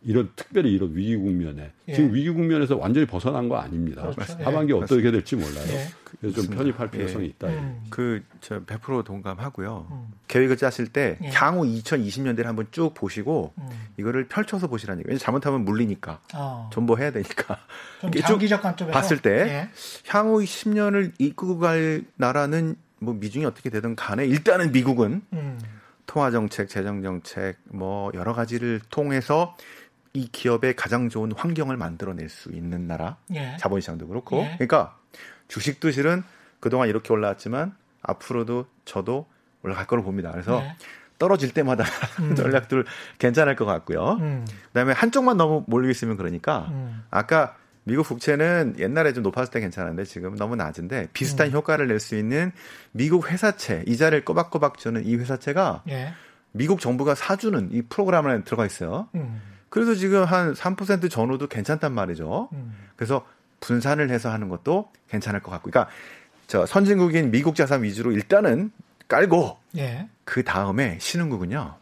이런 0.07 0.31
특별히 0.37 0.73
이런 0.73 0.95
위기 0.95 1.17
국면에 1.17 1.73
예. 1.89 1.95
지금 1.95 2.15
위기 2.15 2.31
국면에서 2.31 2.77
완전히 2.77 3.07
벗어난 3.07 3.49
거 3.49 3.57
아닙니다. 3.57 4.03
그렇죠. 4.03 4.37
예. 4.39 4.45
하반기 4.45 4.73
어떻게 4.73 5.11
될지 5.11 5.35
몰라요. 5.35 5.67
예. 5.69 5.89
그래서 6.21 6.41
좀 6.43 6.57
편입할 6.57 6.93
필요성이 6.93 7.25
예. 7.25 7.29
있다. 7.31 7.49
음. 7.49 7.85
그저 7.91 8.63
100% 8.65 9.05
동감하고요. 9.05 9.89
음. 9.91 10.07
계획을 10.29 10.59
짜실 10.59 10.87
때 10.87 11.19
예. 11.21 11.31
향후 11.31 11.65
2020년대를 11.65 12.45
한번 12.45 12.69
쭉 12.71 12.95
보시고 12.95 13.53
음. 13.59 13.69
이거를 13.97 14.29
펼쳐서 14.29 14.69
보시라는 14.69 15.01
얘기예요. 15.01 15.19
잘못하면 15.19 15.65
물리니까 15.65 16.21
아. 16.35 16.71
존버해야 16.73 17.11
되니까. 17.11 17.59
좀 18.01 18.13
장기적 18.13 18.63
관점에서 18.63 18.97
봤을 18.97 19.19
때 19.19 19.31
예. 19.31 19.71
향후 20.07 20.39
10년을 20.39 21.15
이끌고 21.19 21.59
갈 21.59 22.05
나라는 22.15 22.77
뭐 23.01 23.13
미중이 23.13 23.45
어떻게 23.45 23.71
되든 23.71 23.97
간에 23.97 24.25
일단은 24.25 24.71
미국은 24.71 25.23
음. 25.33 25.59
통화 26.07 26.31
정책, 26.31 26.69
재정 26.69 27.03
정책 27.03 27.57
뭐 27.65 28.13
여러 28.15 28.33
가지를 28.33 28.81
통해서 28.91 29.57
이 30.17 30.29
기업의 30.33 30.77
가장 30.77 31.11
좋은 31.11 31.31
환경을 31.33 31.77
만들어낼 31.77 32.31
수 32.31 32.51
있는 32.51 32.87
나라. 32.87 33.19
예. 33.35 33.57
자본시장도 33.61 34.09
그렇고. 34.09 34.39
예. 34.39 34.55
그러니까 34.55 34.97
주식도 35.49 35.91
실은 35.91 36.23
그동안 36.59 36.89
이렇게 36.89 37.13
올라왔지만 37.13 37.75
앞으로도 38.01 38.67
저도 38.87 39.27
올라갈 39.63 39.87
거로 39.87 40.03
봅니다. 40.03 40.31
그래서 40.31 40.63
예. 40.63 40.75
떨어질 41.19 41.53
때마다 41.53 41.85
음. 42.21 42.35
전략들 42.35 42.87
괜찮을 43.19 43.57
것 43.57 43.67
같고요. 43.67 44.13
음. 44.21 44.47
그다음에 44.69 44.93
한쪽만 44.93 45.37
너무 45.37 45.65
몰리고 45.67 45.91
있으면 45.91 46.17
그러니까 46.17 46.69
음. 46.71 47.05
아까 47.11 47.55
미국 47.85 48.07
국채는 48.09 48.77
옛날에 48.79 49.13
좀 49.13 49.23
높았을 49.23 49.53
때 49.53 49.61
괜찮은데 49.61 50.05
지금 50.05 50.35
너무 50.37 50.57
낮은데 50.57 51.09
비슷한 51.13 51.49
음. 51.49 51.53
효과를 51.53 51.89
낼 51.89 52.01
수 52.01 52.17
있는 52.17 52.53
미국 52.93 53.31
회사채 53.31 53.85
이자를 53.87 54.25
꼬박꼬박 54.25 54.79
주는 54.79 55.05
이 55.05 55.15
회사채가 55.17 55.83
예. 55.91 56.15
미국 56.53 56.81
정부가 56.81 57.15
사주는 57.15 57.69
이 57.73 57.83
프로그램 57.83 58.27
안에 58.27 58.45
들어가 58.45 58.65
있어요. 58.65 59.09
음. 59.67 59.71
그래서 59.71 59.95
지금 59.95 60.25
한 60.25 60.55
3% 60.55 61.11
전후도 61.11 61.49
괜찮단 61.49 61.93
말이죠. 61.93 62.49
음. 62.53 62.75
그래서 62.97 63.27
분산을 63.61 64.11
해서 64.11 64.31
하는 64.31 64.49
것도 64.49 64.91
괜찮을 65.09 65.41
것 65.41 65.51
같고. 65.51 65.71
그러니까 65.71 65.93
저 66.47 66.67
선진국인 66.67 67.31
미국 67.31 67.57
자산 67.57 67.83
위주로 67.83 68.13
일단은 68.13 68.71
깔고 69.09 69.59
예. 69.79 70.09
그 70.25 70.45
다음에 70.45 70.99
신흥국은요. 71.01 71.77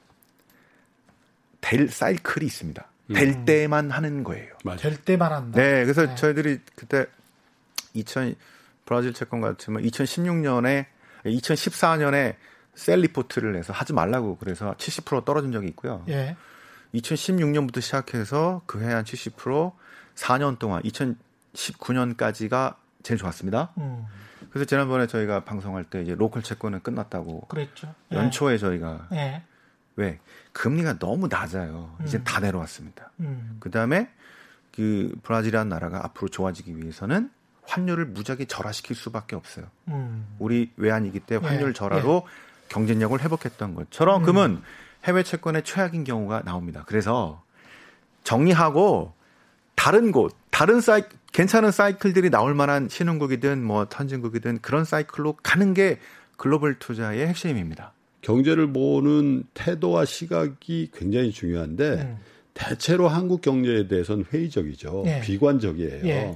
될 1.61 1.88
사이클이 1.88 2.44
있습니다. 2.44 2.87
될 3.14 3.44
때만 3.44 3.90
하는 3.90 4.25
거예요. 4.25 4.55
맞아요. 4.64 4.79
될 4.79 4.97
때만 4.97 5.33
한다. 5.33 5.61
네, 5.61 5.83
그래서 5.85 6.07
네. 6.07 6.14
저희들이 6.14 6.61
그때 6.75 7.07
2000 7.92 8.35
브라질 8.87 9.12
채권 9.12 9.40
같으면 9.40 9.83
2016년에 9.83 10.87
2014년에 11.25 12.35
셀 12.75 13.01
리포트를 13.01 13.53
내서 13.53 13.73
하지 13.73 13.92
말라고 13.92 14.37
그래서 14.37 14.75
70% 14.79 15.25
떨어진 15.25 15.53
적이 15.53 15.68
있고요. 15.68 16.05
예. 16.09 16.37
2016년부터 16.94 17.80
시작해서 17.80 18.62
그 18.66 18.80
해 18.80 18.92
한 18.94 19.04
70% 19.04 19.72
4년 20.14 20.59
동안 20.59 20.83
2019년까지가 20.83 22.76
제일 23.02 23.18
좋았습니다. 23.18 23.72
음. 23.78 24.07
그래서 24.50 24.64
지난번에 24.66 25.07
저희가 25.07 25.44
방송할 25.44 25.85
때 25.85 26.02
이제 26.02 26.14
로컬 26.14 26.42
채권은 26.42 26.80
끝났다고 26.83 27.40
그랬죠. 27.48 27.92
예. 28.12 28.16
연초에 28.16 28.59
저희가 28.59 29.09
예. 29.12 29.42
왜 29.96 30.20
금리가 30.52 30.98
너무 30.98 31.26
낮아요. 31.28 31.96
이제 32.04 32.18
음. 32.18 32.24
다 32.24 32.40
내려왔습니다. 32.40 33.11
음. 33.20 33.57
그 33.61 33.70
다음에 33.70 34.09
그 34.74 35.12
브라질이라는 35.22 35.68
나라가 35.68 36.04
앞으로 36.04 36.28
좋아지기 36.28 36.76
위해서는 36.78 37.30
환율을 37.66 38.07
무지하게 38.07 38.44
절하시킬 38.44 38.94
수밖에 38.94 39.35
없어요. 39.37 39.66
음. 39.88 40.26
우리 40.38 40.70
외환위기 40.76 41.20
때 41.20 41.37
환율 41.37 41.70
예, 41.70 41.72
절하로 41.72 42.26
경쟁력을 42.68 43.18
회복했던 43.20 43.74
것처럼 43.74 44.22
음. 44.22 44.22
그러면 44.22 44.62
해외 45.05 45.23
채권의 45.23 45.62
최악인 45.64 46.05
경우가 46.05 46.43
나옵니다. 46.45 46.85
그래서 46.87 47.43
정리하고 48.25 49.12
다른 49.75 50.12
곳, 50.12 50.35
다른 50.51 50.81
사이 50.81 51.03
괜찮은 51.33 51.73
사이클들이 51.73 52.31
나올 52.31 52.55
만한 52.55 52.88
신흥국이든 52.88 53.62
뭐 53.62 53.87
선진국이든 53.90 54.61
그런 54.61 54.85
사이클로 54.85 55.37
가는 55.43 55.75
게 55.75 55.99
글로벌 56.37 56.79
투자의 56.79 57.27
핵심입니다. 57.27 57.93
경제를 58.21 58.73
보는 58.73 59.45
태도와 59.53 60.05
시각이 60.05 60.90
굉장히 60.95 61.31
중요한데 61.31 61.85
음. 61.93 62.19
대체로 62.55 63.09
한국 63.09 63.43
경제에 63.43 63.88
대해서는 63.88 64.25
회의적이죠. 64.33 65.03
예. 65.07 65.21
비관적이에요. 65.21 66.07
예. 66.07 66.35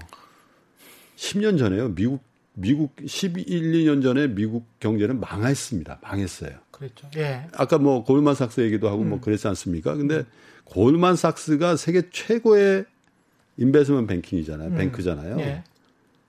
10년 1.17 1.59
전에요. 1.59 1.95
미국 1.95 2.23
미국 2.61 2.97
11, 3.07 3.45
2년 3.47 4.03
전에 4.03 4.27
미국 4.27 4.67
경제는 4.81 5.21
망했습니다. 5.21 6.01
망했어요. 6.03 6.51
그랬죠. 6.73 7.09
예. 7.17 7.47
아까 7.53 7.79
뭐 7.79 8.03
골만삭스 8.05 8.61
얘기도 8.63 8.89
하고 8.89 9.03
음. 9.03 9.11
뭐 9.11 9.21
그랬지 9.21 9.47
않습니까? 9.49 9.95
근데 9.95 10.25
골만삭스가 10.65 11.77
세계 11.77 12.11
최고의 12.11 12.85
investment 13.59 14.07
banking이잖아요. 14.13 14.71
음. 14.71 14.77
bank잖아요. 14.77 15.39
예. 15.41 15.63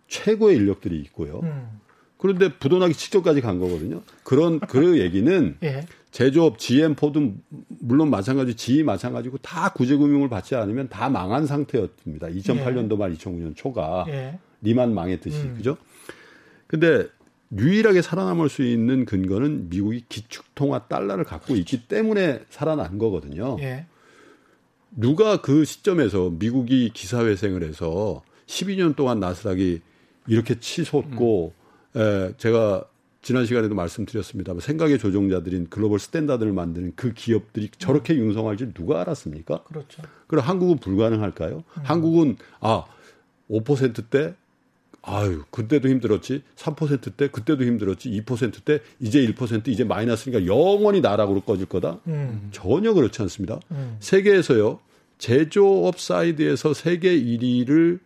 최고의 0.08 0.58
인력들이 0.58 1.00
있고요. 1.00 1.40
음. 1.44 1.80
그런데 2.18 2.54
부도나기 2.54 2.94
직전까지 2.94 3.42
간 3.42 3.60
거거든요. 3.60 4.02
그런 4.24 4.60
그 4.60 5.00
얘기는 5.00 5.58
예. 5.64 5.86
제조업 6.12 6.60
GM 6.60 6.94
포드 6.96 7.34
물론 7.80 8.10
마찬가지 8.10 8.56
GE 8.56 8.84
마찬가지고 8.84 9.38
다 9.40 9.70
구제금융을 9.70 10.30
받지 10.30 10.56
않으면 10.56 10.90
다 10.90 11.10
망한 11.10 11.48
상태였습니다. 11.48 12.28
2008년도 12.28 12.98
말 12.98 13.14
2009년 13.16 13.56
초가 13.56 14.06
예. 14.10 14.40
리먼 14.62 14.94
망했듯이 14.94 15.38
음. 15.42 15.54
그죠? 15.56 15.78
근데 16.70 17.08
유일하게 17.58 18.04
살아남을 18.04 18.48
수 18.48 18.62
있는 18.62 19.06
근거는 19.06 19.70
미국이 19.70 20.06
기축통화 20.08 20.88
달러를 20.88 21.24
갖고 21.24 21.56
있기 21.56 21.88
때문에 21.88 22.44
살아난 22.50 23.00
거거든요. 23.00 23.58
예. 23.60 23.88
누가 24.92 25.42
그 25.42 25.66
시점에서 25.66 26.30
미국이 26.30 26.92
기사회생을 26.94 27.64
해서 27.64 28.22
12년 28.46 28.96
동안 28.96 29.20
나스닥이 29.20 29.82
이렇게 30.28 30.60
치솟고 30.60 31.54
에, 31.96 32.34
제가 32.38 32.86
지난 33.24 33.48
시간에도 33.48 33.74
말씀드렸습니다. 33.74 34.54
생각의 34.60 35.00
조종자들인 35.00 35.70
global 35.72 35.98
standard를 35.98 36.54
만드는 36.54 36.94
그 36.96 37.14
기업들이 37.14 37.70
저렇게 37.80 38.16
융성할 38.16 38.58
줄 38.58 38.74
누가 38.76 39.02
알았습니까? 39.02 39.64
그렇죠. 39.64 40.04
그럼 40.28 40.46
한국은 40.46 40.78
불가능할까요? 40.78 41.64
한국은 41.74 42.38
아 42.60 42.86
5%대 43.50 44.36
아유 45.12 45.44
그때도 45.50 45.88
힘들었지 45.90 46.44
3%대 46.56 47.30
그때도 47.30 47.64
힘들었지 47.64 48.10
2%대 48.22 48.80
이제 49.00 49.26
1% 49.26 49.68
이제 49.68 49.84
마이너스니까 49.84 50.46
영원히 50.46 51.02
나락으로 51.02 51.42
꺼질 51.42 51.66
거다? 51.66 52.00
음. 52.08 52.50
전혀 52.52 52.94
그렇지 52.94 53.22
않습니다. 53.24 53.60
음. 53.72 53.98
세계에서요 54.00 54.80
제조업 55.18 56.00
side에서 56.00 56.74
세계 56.74 57.20
1위를 57.20 58.00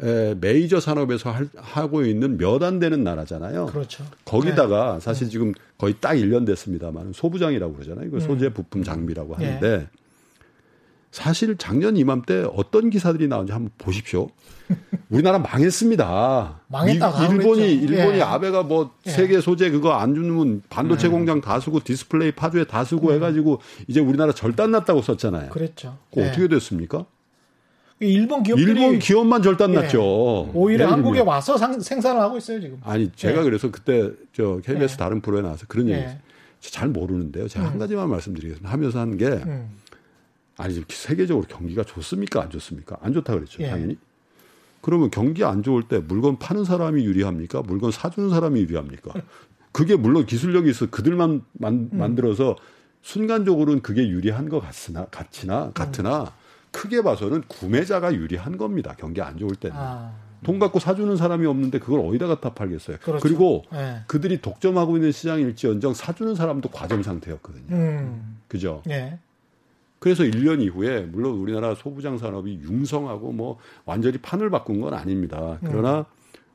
에, 0.00 0.34
메이저 0.40 0.78
산업에서 0.80 1.30
할, 1.30 1.48
하고 1.56 2.04
있는 2.04 2.38
몇 2.38 2.62
안 2.62 2.78
되는 2.78 3.02
나라잖아요. 3.04 3.66
그렇죠. 3.66 4.04
거기다가 4.24 4.94
네. 4.94 5.00
사실 5.00 5.28
지금 5.28 5.52
거의 5.76 5.94
딱 6.00 6.14
1년 6.14 6.46
됐습니다만 6.46 7.12
소부장이라고 7.14 7.74
그러잖아요. 7.74 8.06
이거 8.06 8.20
소재 8.20 8.48
부품 8.52 8.82
장비라고 8.84 9.36
예. 9.40 9.44
하는데 9.44 9.88
사실 11.10 11.56
작년 11.56 11.96
이맘때 11.96 12.46
어떤 12.54 12.90
기사들이 12.90 13.28
나오는지 13.28 13.52
한번 13.52 13.70
보십시오. 13.78 14.28
우리나라 15.08 15.38
망했습니다. 15.38 16.60
망했다고 16.68 17.22
일, 17.22 17.38
본이 17.38 17.80
그랬죠. 17.80 17.94
일본이 17.94 18.18
예. 18.18 18.22
아베가 18.22 18.62
뭐 18.62 18.94
예. 19.06 19.10
세계 19.10 19.40
소재 19.40 19.70
그거 19.70 19.92
안 19.92 20.14
주면 20.14 20.62
반도체 20.68 21.08
공장 21.08 21.40
다 21.40 21.58
서고 21.60 21.80
디스플레이 21.82 22.32
파주에 22.32 22.64
다 22.64 22.84
서고 22.84 23.12
해가지고 23.14 23.60
이제 23.86 24.00
우리나라 24.00 24.32
절단 24.32 24.70
났다고 24.70 25.00
썼잖아요. 25.00 25.50
그랬죠. 25.50 25.96
예. 26.18 26.28
어떻게 26.28 26.48
됐습니까? 26.48 27.06
일본 28.00 28.42
기업들이 28.42 28.70
일본 28.70 28.98
기업만 28.98 29.42
절단 29.42 29.70
예. 29.70 29.74
났죠. 29.76 30.50
오히려 30.52 30.88
한국에. 30.88 31.20
와서 31.20 31.56
상, 31.56 31.80
생산을 31.80 32.20
하고 32.20 32.36
있어요 32.36 32.60
지금. 32.60 32.78
아니 32.84 33.10
제가 33.16 33.40
예. 33.40 33.44
그래서 33.44 33.70
그때 33.70 34.10
저 34.34 34.60
KBS 34.64 34.94
예. 34.94 34.96
다른 34.98 35.20
프로에 35.22 35.40
나와서 35.40 35.64
그런 35.66 35.88
얘기 35.88 35.98
예. 35.98 36.02
했어요. 36.02 36.18
잘 36.60 36.88
모르는데요. 36.88 37.48
제가 37.48 37.66
한 37.66 37.74
음. 37.74 37.78
가지만 37.78 38.10
말씀드리겠습니다. 38.10 38.70
하면서 38.70 38.98
한게 39.00 39.26
음. 39.26 39.70
아니 40.58 40.74
지금 40.74 40.86
세계적으로 40.90 41.46
경기가 41.46 41.84
좋습니까? 41.84 42.42
안 42.42 42.50
좋습니까? 42.50 42.98
안 43.00 43.12
좋다 43.12 43.34
그랬죠. 43.34 43.62
예. 43.62 43.70
당연히. 43.70 43.96
그러면 44.80 45.10
경기 45.10 45.44
안 45.44 45.62
좋을 45.62 45.84
때 45.84 45.98
물건 45.98 46.38
파는 46.38 46.64
사람이 46.64 47.04
유리합니까? 47.04 47.62
물건 47.62 47.90
사주는 47.90 48.28
사람이 48.28 48.60
유리합니까? 48.60 49.12
그게 49.72 49.96
물론 49.96 50.26
기술력이 50.26 50.70
있어 50.70 50.86
그들만 50.90 51.42
만, 51.52 51.88
음. 51.92 51.98
만들어서 51.98 52.56
순간적으로는 53.02 53.82
그게 53.82 54.08
유리한 54.08 54.48
것 54.48 54.60
같으나 54.60 55.06
같으나 55.06 55.70
같으나 55.72 56.32
크게 56.72 57.02
봐서는 57.02 57.42
구매자가 57.46 58.14
유리한 58.14 58.56
겁니다. 58.56 58.94
경기 58.98 59.22
안 59.22 59.38
좋을 59.38 59.54
때는. 59.54 59.76
아, 59.78 60.14
돈 60.42 60.58
갖고 60.58 60.78
사주는 60.78 61.16
사람이 61.16 61.46
없는데 61.46 61.78
그걸 61.78 62.00
어디다 62.00 62.26
갖다 62.26 62.54
팔겠어요. 62.54 62.98
그렇죠. 62.98 63.22
그리고 63.22 63.64
예. 63.72 64.02
그들이 64.06 64.40
독점하고 64.40 64.96
있는 64.96 65.12
시장일지언정 65.12 65.94
사주는 65.94 66.34
사람도 66.34 66.68
과점 66.70 67.02
상태였거든요. 67.02 67.74
음. 67.74 68.38
그죠? 68.48 68.82
예. 68.88 69.18
그래서 69.98 70.22
1년 70.22 70.62
이후에 70.62 71.02
물론 71.02 71.34
우리나라 71.34 71.74
소부장 71.74 72.18
산업이 72.18 72.60
융성하고 72.62 73.32
뭐 73.32 73.58
완전히 73.84 74.18
판을 74.18 74.50
바꾼 74.50 74.80
건 74.80 74.94
아닙니다. 74.94 75.58
그러나 75.64 76.06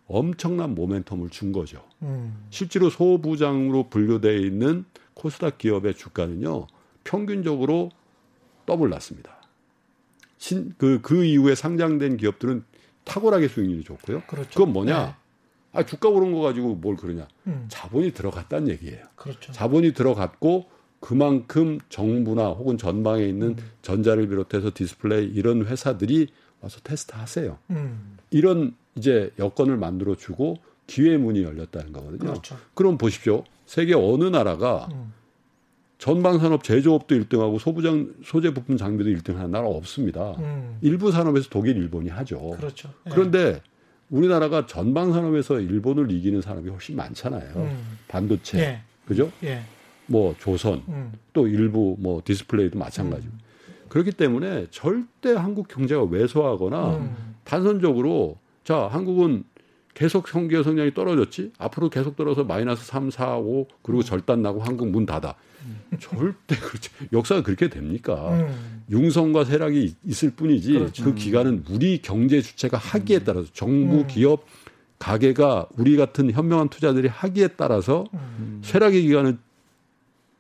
엄청난 0.08 0.76
모멘텀을 0.76 1.32
준 1.32 1.52
거죠. 1.52 1.84
음. 2.02 2.46
실제로 2.50 2.90
소부장으로 2.90 3.90
분류되어 3.90 4.34
있는 4.34 4.86
코스닥 5.14 5.58
기업의 5.58 5.96
주가는요, 5.96 6.68
평균적으로 7.04 7.90
더블 8.66 8.90
났습니다. 8.90 9.42
신, 10.38 10.74
그, 10.78 11.00
그 11.02 11.24
이후에 11.24 11.56
상장된 11.56 12.18
기업들은 12.18 12.64
탁월하게 13.06 13.48
수익률이 13.48 13.84
좋고요. 13.84 14.24
그렇죠. 14.28 14.50
그건 14.50 14.74
뭐냐? 14.74 15.06
네. 15.06 15.16
아, 15.74 15.86
주가 15.86 16.10
오른 16.10 16.32
거 16.32 16.42
가지고 16.42 16.76
뭘 16.76 16.96
그러냐? 16.96 17.28
음. 17.48 17.66
자본이 17.68 18.12
들어갔다는 18.12 18.70
얘기예요. 18.70 19.06
그렇죠. 19.16 19.52
자본이 19.52 19.94
들어갔고 19.94 20.70
그만큼 21.04 21.80
정부나 21.90 22.52
혹은 22.52 22.78
전방에 22.78 23.26
있는 23.26 23.50
음. 23.50 23.58
전자를 23.82 24.30
비롯해서 24.30 24.72
디스플레이 24.74 25.28
이런 25.28 25.66
회사들이 25.66 26.28
와서 26.62 26.80
테스트 26.82 27.14
하세요. 27.14 27.58
음. 27.72 28.18
이런 28.32 28.74
이제 28.96 29.30
여건을 29.38 29.76
만들어 29.76 30.16
주고 30.16 30.60
기회 30.88 31.18
문이 31.18 31.44
열렸다는 31.44 31.92
거거든요. 31.92 32.20
그렇죠. 32.20 32.58
럼 32.78 32.98
보십시오. 32.98 33.44
세계 33.66 33.94
어느 33.94 34.24
나라가 34.24 34.88
음. 34.94 35.12
전방 35.98 36.40
산업 36.40 36.64
제조업도 36.64 37.16
1등하고 37.16 37.60
소부장 37.60 38.14
소재 38.24 38.54
부품 38.54 38.78
장비도 38.78 39.10
1등하는 39.10 39.50
나라 39.50 39.68
없습니다. 39.68 40.36
음. 40.40 40.78
일부 40.80 41.12
산업에서 41.12 41.50
독일, 41.50 41.76
일본이 41.76 42.08
하죠. 42.12 42.52
그렇죠. 42.52 42.90
예. 43.08 43.10
그런데 43.10 43.62
우리나라가 44.10 44.66
전방 44.68 45.12
산업에서 45.12 45.60
일본을 45.60 46.12
이기는 46.12 46.42
산업이 46.42 46.70
훨씬 46.70 46.96
많잖아요. 46.96 47.56
음. 47.58 47.98
반도체, 48.08 48.60
예. 48.60 48.82
그죠? 49.06 49.30
예. 49.44 49.64
뭐 50.14 50.36
조선, 50.40 50.84
음. 50.90 51.12
또 51.34 51.48
일부 51.48 51.98
뭐 52.00 52.22
디스플레이도 52.24 52.78
마찬가지고. 52.78 53.34
그렇기 53.90 54.12
때문에 54.12 54.68
절대 54.70 55.34
한국 55.34 55.68
경제가 55.68 56.04
왜소하거나 56.04 56.98
음. 56.98 57.36
단선적으로 57.44 58.38
자, 58.64 58.88
한국은 58.88 59.44
계속 59.96 60.26
경기 60.26 60.62
성장이 60.62 60.94
떨어졌지. 60.94 61.52
앞으로 61.58 61.90
계속 61.90 62.16
떨어서 62.16 62.44
마이너스 62.44 62.86
3, 62.86 63.10
4, 63.10 63.38
5 63.38 63.68
그리고 63.82 64.02
음. 64.02 64.04
절단 64.04 64.42
나고 64.44 64.62
한국 64.62 64.90
문 64.90 65.06
닫아. 65.08 65.36
절대 66.00 66.56
그렇지. 66.56 66.90
역사가 67.12 67.42
그렇게 67.42 67.70
됩니까? 67.70 68.30
음. 68.34 68.84
융성과 68.92 69.46
세락이 69.46 69.96
있을 70.06 70.32
뿐이지 70.32 70.74
그렇죠. 70.74 71.04
그 71.06 71.16
기간은 71.16 71.66
우리 71.70 72.02
경제 72.02 72.42
주체가 72.42 72.78
하기에 72.78 73.20
따라서 73.20 73.48
정부, 73.54 74.02
음. 74.02 74.08
기업, 74.08 74.46
가게가 75.00 75.68
우리 75.78 75.98
같은 75.98 76.32
현명한 76.32 76.70
투자들이 76.70 77.08
하기에 77.08 77.50
따라서 77.50 78.06
음. 78.14 78.62
쇠락의 78.64 79.02
기간을 79.04 79.38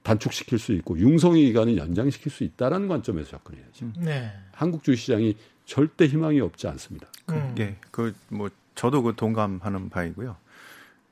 단축시킬 0.03 0.59
수 0.59 0.73
있고 0.73 0.97
융성의 0.99 1.45
기간을 1.45 1.77
연장시킬 1.77 2.31
수 2.31 2.43
있다라는 2.43 2.87
관점에서 2.87 3.31
접근해야지. 3.31 3.91
네. 3.97 4.31
한국 4.51 4.83
주시장이 4.83 5.37
절대 5.65 6.05
희망이 6.05 6.41
없지 6.41 6.67
않습니다. 6.67 7.07
음. 7.29 7.55
예, 7.59 7.77
그 7.91 8.13
뭐 8.29 8.49
저도 8.75 9.03
그 9.03 9.15
동감하는 9.15 9.89
바이고요. 9.89 10.35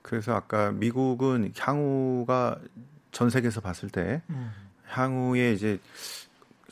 그래서 0.02 0.34
아까 0.34 0.72
미국은 0.72 1.54
향후가 1.58 2.60
전 3.12 3.30
세계에서 3.30 3.62
봤을 3.62 3.90
때 3.90 4.22
음. 4.30 4.52
향후에 4.88 5.54
이제 5.54 5.80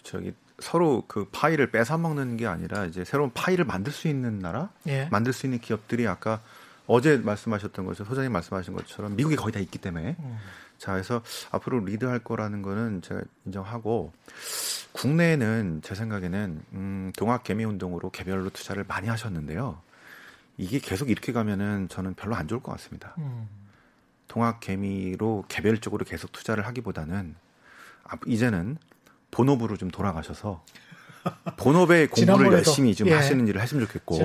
저기 0.03 0.33
서로 0.59 1.03
그 1.07 1.25
파이를 1.31 1.71
뺏어 1.71 1.97
먹는 1.97 2.35
게 2.37 2.47
아니라 2.47 2.85
이제 2.85 3.05
새로운 3.05 3.31
파이를 3.33 3.65
만들 3.65 3.93
수 3.93 4.07
있는 4.09 4.39
나라, 4.39 4.71
예. 4.87 5.07
만들 5.09 5.31
수 5.31 5.45
있는 5.45 5.59
기업들이 5.59 6.05
아까 6.07 6.41
어제 6.85 7.17
말씀하셨던 7.17 7.85
것처럼 7.85 8.09
소장님 8.09 8.31
말씀하신 8.33 8.73
것처럼 8.73 9.15
미국이 9.15 9.35
거의 9.35 9.53
다 9.53 9.59
있기 9.59 9.77
때문에 9.77 10.15
음. 10.19 10.37
자 10.79 10.93
그래서 10.93 11.21
앞으로 11.51 11.81
리드할 11.85 12.19
거라는 12.19 12.61
거는 12.63 13.01
제가 13.03 13.21
인정하고 13.45 14.11
국내에는 14.93 15.81
제 15.83 15.93
생각에는 15.93 16.61
음, 16.73 17.11
동학 17.15 17.43
개미 17.43 17.63
운동으로 17.65 18.09
개별로 18.09 18.49
투자를 18.49 18.85
많이 18.87 19.07
하셨는데요. 19.07 19.79
이게 20.57 20.79
계속 20.79 21.09
이렇게 21.09 21.31
가면은 21.31 21.87
저는 21.89 22.15
별로 22.15 22.35
안 22.35 22.47
좋을 22.47 22.61
것 22.61 22.71
같습니다. 22.73 23.13
음. 23.19 23.47
동학 24.27 24.59
개미로 24.59 25.45
개별적으로 25.47 26.05
계속 26.05 26.31
투자를 26.31 26.65
하기보다는 26.65 27.35
앞- 28.05 28.27
이제는 28.27 28.77
본업으로 29.31 29.77
좀 29.77 29.89
돌아가셔서 29.91 30.63
본업의 31.57 32.07
공부를 32.11 32.53
열심히 32.53 32.95
좀 32.95 33.07
예. 33.07 33.13
하시는 33.13 33.47
일을 33.47 33.61
했으면 33.61 33.85
좋겠고. 33.85 34.17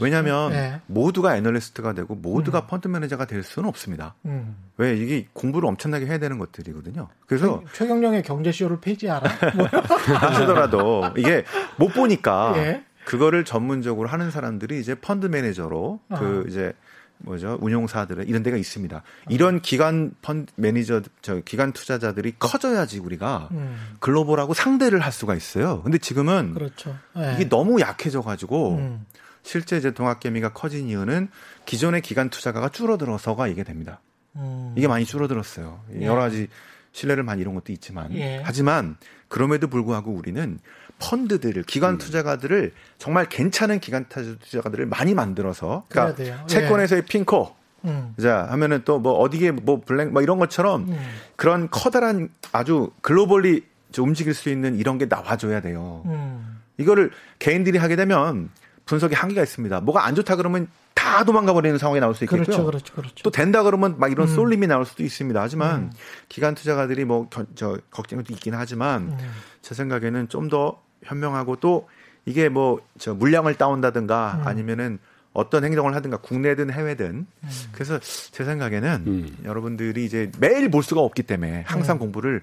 왜냐하면 0.00 0.52
예. 0.52 0.80
모두가 0.86 1.36
애널리스트가 1.36 1.92
되고 1.94 2.14
모두가 2.14 2.66
펀드 2.66 2.88
매니저가 2.88 3.26
될 3.26 3.42
수는 3.42 3.68
없습니다. 3.68 4.14
음. 4.26 4.56
왜 4.76 4.96
이게 4.96 5.26
공부를 5.32 5.68
엄청나게 5.68 6.06
해야 6.06 6.18
되는 6.18 6.38
것들이거든요. 6.38 7.08
그래서 7.26 7.62
최경영의 7.72 8.22
경제쇼를 8.22 8.80
폐지하라. 8.80 9.30
뭐. 9.56 9.66
하시더라도 10.18 11.04
이게 11.16 11.44
못 11.76 11.88
보니까 11.88 12.54
예. 12.56 12.84
그거를 13.04 13.44
전문적으로 13.44 14.08
하는 14.08 14.30
사람들이 14.30 14.80
이제 14.80 14.94
펀드 14.94 15.26
매니저로 15.26 16.00
그 16.18 16.44
아. 16.44 16.48
이제 16.48 16.74
뭐죠 17.18 17.58
운용사들은 17.60 18.28
이런 18.28 18.42
데가 18.42 18.56
있습니다. 18.56 19.02
이런 19.28 19.60
기관 19.60 20.12
펀드 20.22 20.52
매니저 20.56 21.02
저 21.20 21.40
기관 21.40 21.72
투자자들이 21.72 22.34
커져야지 22.38 22.98
우리가 23.00 23.48
음. 23.52 23.96
global하고 24.00 24.54
상대를 24.54 25.00
할 25.00 25.12
수가 25.12 25.34
있어요. 25.34 25.82
근데 25.82 25.98
지금은 25.98 26.54
그렇죠. 26.54 26.96
예. 27.16 27.34
이게 27.34 27.48
너무 27.48 27.80
약해져 27.80 28.22
가지고 28.22 28.76
음. 28.76 29.04
실제 29.42 29.76
이제 29.76 29.92
동학개미가 29.92 30.52
커진 30.52 30.88
이유는 30.88 31.28
기존의 31.64 32.02
기관 32.02 32.30
투자가가 32.30 32.68
줄어들어서가 32.68 33.48
이게 33.48 33.64
됩니다. 33.64 34.00
음. 34.36 34.74
이게 34.76 34.86
많이 34.86 35.04
줄어들었어요. 35.04 35.82
예. 35.94 36.06
여러 36.06 36.20
가지 36.20 36.48
신뢰를 36.92 37.22
많이 37.22 37.40
이런 37.40 37.54
것도 37.54 37.72
있지만 37.72 38.14
예. 38.14 38.40
하지만 38.44 38.96
그럼에도 39.28 39.68
불구하고 39.68 40.12
우리는 40.12 40.58
펀드들을 41.00 41.62
기관 41.64 41.94
음. 41.94 41.98
투자가들을 41.98 42.72
정말 42.98 43.28
괜찮은 43.28 43.80
기관 43.80 44.06
투자가들을 44.08 44.86
많이 44.86 45.14
만들어서 45.14 45.84
그래야 45.88 46.12
그러니까 46.14 46.24
돼요. 46.36 46.46
채권에서의 46.46 47.02
핑코 47.06 47.54
음. 47.84 48.14
자 48.20 48.46
하면은 48.50 48.82
또 48.84 48.98
뭐 48.98 49.12
어디에 49.14 49.52
뭐 49.52 49.80
블랙 49.84 50.10
뭐 50.10 50.22
이런 50.22 50.38
것처럼 50.38 50.88
음. 50.88 50.98
그런 51.36 51.68
커다란 51.70 52.28
아주 52.52 52.90
글로벌리 53.00 53.64
좀 53.92 54.08
움직일 54.08 54.34
수 54.34 54.48
있는 54.50 54.76
이런 54.76 54.98
게 54.98 55.06
나와줘야 55.06 55.60
돼요. 55.60 56.02
음. 56.06 56.60
이거를 56.78 57.10
개인들이 57.38 57.78
하게 57.78 57.96
되면 57.96 58.50
분석에 58.84 59.14
한계가 59.14 59.42
있습니다. 59.42 59.80
뭐가 59.82 60.04
안 60.06 60.14
좋다 60.14 60.36
그러면 60.36 60.68
다 60.94 61.22
도망가 61.24 61.52
버리는 61.52 61.78
상황이 61.78 62.00
나올 62.00 62.14
수 62.14 62.24
있겠고요. 62.24 62.44
그렇죠, 62.44 62.64
그렇죠, 62.66 62.94
그렇죠. 62.94 63.14
또 63.22 63.30
된다 63.30 63.62
그러면 63.62 63.94
막 63.98 64.10
이런 64.10 64.26
음. 64.28 64.34
쏠림이 64.34 64.66
나올 64.66 64.84
수도 64.84 65.02
있습니다. 65.04 65.40
하지만 65.40 65.80
음. 65.82 65.92
기관 66.28 66.54
투자가들이 66.54 67.04
뭐 67.04 67.28
저 67.54 67.78
걱정도 67.90 68.32
있긴 68.32 68.54
하지만 68.54 69.02
음. 69.02 69.18
제 69.62 69.74
생각에는 69.74 70.28
좀더 70.28 70.82
현명하고 71.04 71.56
또 71.56 71.88
이게 72.24 72.48
뭐 72.48 72.80
저 72.98 73.14
물량을 73.14 73.54
따온다든가 73.54 74.40
음. 74.42 74.46
아니면은 74.48 74.98
어떤 75.32 75.64
행동을 75.64 75.94
하든가 75.94 76.16
국내든 76.18 76.70
해외든 76.72 77.26
음. 77.42 77.48
그래서 77.72 77.98
제 78.00 78.44
생각에는 78.44 79.04
음. 79.06 79.36
여러분들이 79.44 80.04
이제 80.04 80.30
매일 80.40 80.70
볼 80.70 80.82
수가 80.82 81.00
없기 81.00 81.22
때문에 81.22 81.62
항상 81.66 81.96
음. 81.96 82.00
공부를 82.00 82.42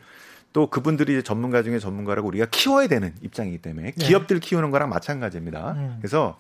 또 0.54 0.70
그분들이 0.70 1.14
이제 1.14 1.22
전문가 1.22 1.62
중에 1.62 1.80
전문가라고 1.80 2.28
우리가 2.30 2.46
키워야 2.50 2.88
되는 2.88 3.14
입장이기 3.22 3.58
때문에 3.58 3.92
네. 3.92 4.06
기업들 4.06 4.40
키우는 4.40 4.72
거랑 4.72 4.90
마찬가지입니다. 4.90 5.74
음. 5.74 5.98
그래서 6.00 6.40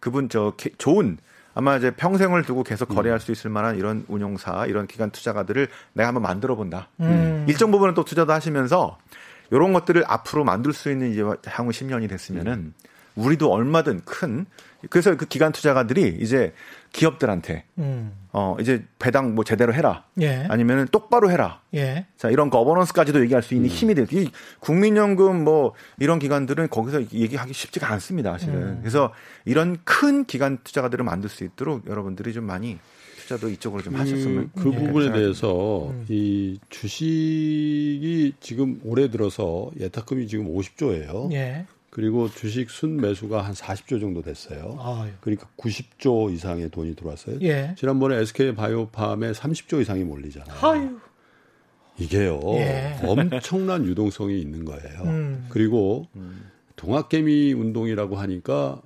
그분 0.00 0.28
저 0.28 0.52
개- 0.58 0.70
좋은 0.76 1.16
아마 1.54 1.76
이제 1.78 1.90
평생을 1.92 2.42
두고 2.42 2.62
계속 2.64 2.90
거래할 2.90 3.18
수 3.18 3.32
있을 3.32 3.48
만한 3.48 3.78
이런 3.78 4.04
운용사, 4.08 4.66
이런 4.66 4.86
기관 4.86 5.10
투자가들을 5.10 5.68
내가 5.94 6.08
한번 6.08 6.22
만들어 6.22 6.54
본다. 6.54 6.88
음. 7.00 7.46
일정 7.48 7.70
부분은 7.70 7.94
또 7.94 8.04
투자도 8.04 8.30
하시면서 8.30 8.98
이런 9.50 9.72
것들을 9.72 10.04
앞으로 10.06 10.44
만들 10.44 10.72
수 10.72 10.90
있는 10.90 11.12
이제 11.12 11.22
향후 11.46 11.70
10년이 11.70 12.08
됐으면은 12.08 12.74
우리도 13.16 13.50
얼마든 13.50 14.02
큰 14.04 14.46
그래서 14.90 15.16
그 15.16 15.26
기관 15.26 15.52
투자가들이 15.52 16.18
이제 16.20 16.52
기업들한테 16.92 17.64
음. 17.78 18.12
어 18.32 18.56
이제 18.60 18.84
배당 18.98 19.34
뭐 19.34 19.42
제대로 19.42 19.74
해라 19.74 20.04
예. 20.20 20.46
아니면은 20.48 20.86
똑바로 20.92 21.30
해라 21.30 21.60
예. 21.74 22.06
자 22.16 22.30
이런 22.30 22.50
거버넌스까지도 22.50 23.20
얘기할 23.22 23.42
수 23.42 23.54
있는 23.54 23.68
힘이 23.68 23.94
될. 23.94 24.06
이 24.12 24.30
국민연금 24.60 25.44
뭐 25.44 25.72
이런 25.98 26.18
기관들은 26.18 26.68
거기서 26.68 27.02
얘기하기 27.12 27.52
쉽지가 27.52 27.90
않습니다, 27.92 28.32
사실은. 28.32 28.54
음. 28.54 28.78
그래서 28.80 29.12
이런 29.44 29.78
큰 29.84 30.24
기관 30.24 30.58
투자가들을 30.62 31.04
만들 31.04 31.28
수 31.28 31.44
있도록 31.44 31.86
여러분들이 31.88 32.32
좀 32.32 32.44
많이 32.44 32.78
투자도 33.26 33.48
이쪽으로 33.50 33.82
좀 33.82 33.96
하셨으면. 33.96 34.50
그, 34.54 34.64
그 34.64 34.72
예, 34.72 34.78
부분에 34.78 35.12
대해서 35.12 35.88
음. 35.90 36.06
이 36.08 36.58
주식이 36.70 38.34
지금 38.40 38.80
올해 38.84 39.10
들어서 39.10 39.70
예탁금이 39.78 40.28
지금 40.28 40.54
50조예요. 40.54 41.32
예. 41.32 41.66
그리고 41.90 42.28
주식 42.30 42.70
순 42.70 42.98
매수가 42.98 43.40
한 43.42 43.54
40조 43.54 44.00
정도 44.00 44.22
됐어요. 44.22 44.78
아유. 44.80 45.10
그러니까 45.20 45.48
90조 45.56 46.32
이상의 46.32 46.70
돈이 46.70 46.94
들어왔어요. 46.94 47.38
예. 47.42 47.74
지난번에 47.76 48.16
SK 48.18 48.54
바이오팜에 48.54 49.32
30조 49.32 49.80
이상이 49.80 50.04
몰리잖아요. 50.04 50.58
아유. 50.62 50.98
이게요. 51.98 52.40
예. 52.56 52.98
엄청난 53.02 53.86
유동성이 53.86 54.40
있는 54.40 54.64
거예요. 54.64 55.02
음. 55.04 55.46
그리고 55.48 56.06
동학개미 56.76 57.54
운동이라고 57.54 58.16
하니까 58.16 58.82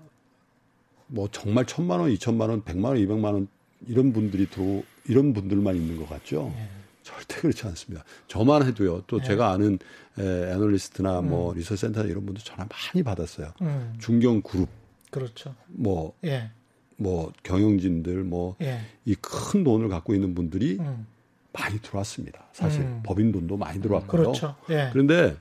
뭐 1.09 1.29
정말 1.33 1.67
천만 1.67 1.99
원, 1.99 2.11
이천만 2.13 2.49
원, 2.51 2.63
백만 2.63 2.93
원, 2.93 2.99
이백만 3.01 3.35
원 3.35 3.49
이런 3.87 4.13
분들이 4.13 4.49
들어 4.49 4.83
이런 5.07 5.33
분들만 5.33 5.77
있는 5.77 5.97
것 5.97 6.09
같죠. 6.09 6.53
예. 6.57 6.69
절대 7.03 7.41
그렇지 7.41 7.67
않습니다. 7.67 8.05
저만 8.29 8.67
해도요. 8.67 9.03
또 9.07 9.19
예. 9.21 9.25
제가 9.25 9.51
아는 9.51 9.79
에, 10.19 10.23
애널리스트나 10.53 11.23
뭐 11.23 11.55
리서치 11.55 11.81
센터 11.83 12.05
이런 12.05 12.27
분들 12.27 12.43
전화 12.45 12.67
많이 12.67 13.03
받았어요. 13.03 13.53
음. 13.63 13.95
중견 13.99 14.43
그룹 14.43 14.69
그렇죠. 15.11 15.55
뭐뭐 15.69 16.15
예. 16.25 16.51
경영진들 17.43 18.25
뭐 18.25 18.57
이큰 19.05 19.61
예. 19.61 19.65
돈을 19.65 19.89
갖고 19.89 20.15
있는 20.15 20.35
분들이 20.35 20.77
음. 20.79 21.07
많이 21.53 21.81
들어왔습니다. 21.81 22.47
사실 22.53 22.83
음. 22.83 23.01
법인 23.05 23.33
돈도 23.33 23.57
많이 23.57 23.81
들어왔고요. 23.81 24.23
그렇죠. 24.23 24.57
예. 24.71 24.91
그런데 24.93 25.37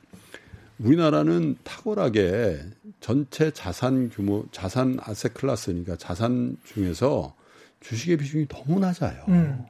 우리나라는 0.80 1.58
탁월하게 1.64 2.62
전체 3.02 3.52
자산 3.52 4.10
규모, 4.10 4.46
자산 4.52 4.98
아세 5.02 5.30
클래스니까 5.30 5.98
자산 5.98 6.58
중에서 6.66 7.36
주식의 7.82 8.18
비중이 8.18 8.48
너무 8.48 8.80
낮아요. 8.80 9.24
음. 9.30 9.66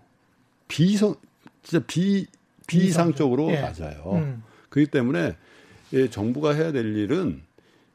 비성 0.67 1.15
진짜 1.63 1.85
비 1.85 2.27
비이상적으로 2.67 3.49
예. 3.51 3.61
낮아요. 3.61 4.11
음. 4.13 4.43
그렇기 4.69 4.91
때문에 4.91 5.35
이 5.91 6.09
정부가 6.09 6.53
해야 6.53 6.71
될 6.71 6.95
일은 6.95 7.41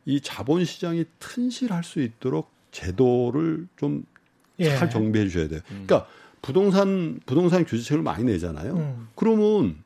이 0.04 0.20
자본 0.20 0.64
시장이 0.64 1.04
튼실할 1.18 1.84
수 1.84 2.00
있도록 2.00 2.50
제도를 2.72 3.68
좀잘 3.76 4.02
예. 4.58 4.88
정비해 4.90 5.28
주셔야 5.28 5.48
돼요. 5.48 5.60
그러니까 5.66 6.06
부동산 6.42 7.20
부동산 7.24 7.64
규제책을 7.64 8.02
많이 8.02 8.24
내잖아요. 8.24 8.76
음. 8.76 9.08
그러면 9.14 9.76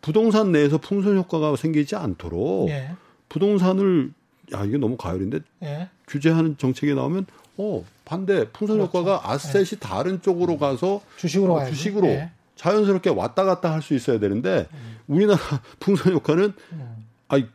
부동산 0.00 0.52
내에서 0.52 0.78
풍선 0.78 1.16
효과가 1.16 1.56
생기지 1.56 1.96
않도록 1.96 2.68
예. 2.68 2.90
부동산을 3.28 4.12
야 4.52 4.64
이게 4.64 4.76
너무 4.76 4.96
가열인데 4.96 5.40
예. 5.62 5.88
규제하는 6.06 6.58
정책이 6.58 6.94
나오면 6.94 7.26
어 7.58 7.84
반대 8.04 8.48
풍선 8.50 8.78
그렇죠. 8.78 8.98
효과가 8.98 9.30
아셋이 9.30 9.78
다른 9.80 10.22
쪽으로 10.22 10.58
가서 10.58 11.02
주식으로 11.16 11.54
어. 11.54 11.66
주식으로 11.66 12.06
예. 12.08 12.30
자연스럽게 12.56 13.10
왔다 13.10 13.44
갔다 13.44 13.72
할 13.72 13.82
수 13.82 13.94
있어야 13.94 14.18
되는데 14.18 14.68
우리나라 15.06 15.38
풍선 15.80 16.12
효과는 16.14 16.52
음. 16.72 17.06
아이 17.28 17.46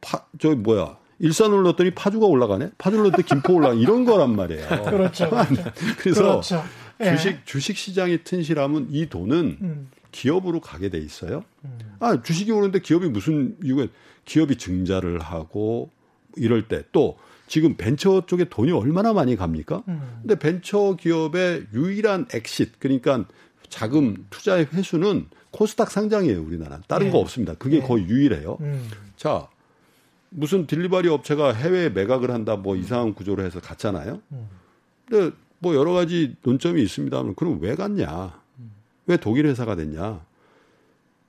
파 0.00 0.24
저기 0.38 0.56
뭐야 0.56 0.96
일산을 1.18 1.62
넣었더니 1.62 1.92
파주가 1.92 2.26
올라가네 2.26 2.72
파주를 2.78 3.04
넣었더니 3.04 3.24
김포 3.24 3.54
올라가 3.54 3.74
이런 3.78 4.04
거란 4.04 4.34
말이에요. 4.36 4.66
그렇죠. 4.84 5.30
그렇죠. 5.30 5.72
그래서 5.98 6.22
그렇죠. 6.22 6.64
예. 7.00 7.10
주식 7.16 7.46
주식 7.46 7.76
시장이 7.76 8.24
튼실하면 8.24 8.88
이 8.90 9.06
돈은 9.08 9.58
음. 9.60 9.90
기업으로 10.12 10.60
가게 10.60 10.88
돼 10.88 10.98
있어요. 10.98 11.44
음. 11.64 11.78
아 12.00 12.20
주식이 12.22 12.50
오는데 12.50 12.80
기업이 12.80 13.08
무슨 13.08 13.56
이유가 13.62 13.86
기업이 14.24 14.56
증자를 14.56 15.20
하고 15.20 15.90
이럴 16.36 16.66
때 16.68 16.82
또 16.92 17.16
지금 17.46 17.76
벤처 17.76 18.24
쪽에 18.26 18.44
돈이 18.48 18.72
얼마나 18.72 19.12
많이 19.12 19.36
갑니까? 19.36 19.82
음. 19.88 20.18
근데 20.22 20.38
벤처 20.38 20.96
기업의 20.96 21.66
유일한 21.72 22.26
엑싯 22.32 22.78
그러니까 22.78 23.24
자금 23.68 24.26
투자의 24.30 24.66
회수는 24.72 25.26
코스닥 25.50 25.90
상장이에요 25.90 26.42
우리나라. 26.42 26.80
다른 26.88 27.08
예. 27.08 27.10
거 27.10 27.18
없습니다. 27.18 27.54
그게 27.54 27.78
예. 27.78 27.80
거의 27.80 28.04
유일해요. 28.06 28.58
음. 28.60 28.88
자 29.16 29.48
무슨 30.30 30.66
딜리버리 30.66 31.08
업체가 31.08 31.52
해외에 31.52 31.88
매각을 31.88 32.30
한다 32.30 32.56
뭐 32.56 32.76
이상한 32.76 33.14
구조로 33.14 33.42
해서 33.44 33.60
갔잖아요. 33.60 34.20
음. 34.32 34.48
근데 35.08 35.36
뭐 35.58 35.74
여러 35.74 35.92
가지 35.92 36.34
논점이 36.42 36.82
있습니다만 36.82 37.34
그럼 37.34 37.58
왜 37.60 37.74
갔냐? 37.74 38.40
왜 39.06 39.16
독일 39.16 39.46
회사가 39.46 39.76
됐냐? 39.76 40.24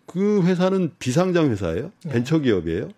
그 0.07 0.41
회사는 0.43 0.91
비상장 0.99 1.49
회사예요. 1.51 1.91
네. 2.05 2.11
벤처 2.11 2.39
기업이에요. 2.39 2.89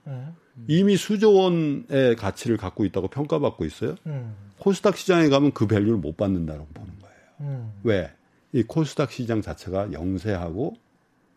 예. 0.70 0.74
이미 0.74 0.98
수조 0.98 1.34
원의 1.34 2.16
가치를 2.18 2.58
갖고 2.58 2.86
있다고 2.86 3.08
평가받고 3.08 3.66
있어요. 3.66 3.96
음. 4.08 4.36
코스닥 4.58 4.98
시장에 4.98 5.30
가면 5.30 5.52
그 5.54 5.68
밸류를 5.68 5.98
못 5.98 6.18
받는다고 6.18 6.68
보는 6.74 6.94
거예요. 7.00 7.16
음. 7.42 7.72
왜? 7.84 8.12
이 8.52 8.64
코스닥 8.64 9.12
시장 9.12 9.42
자체가 9.42 9.92
영세하고 9.94 10.76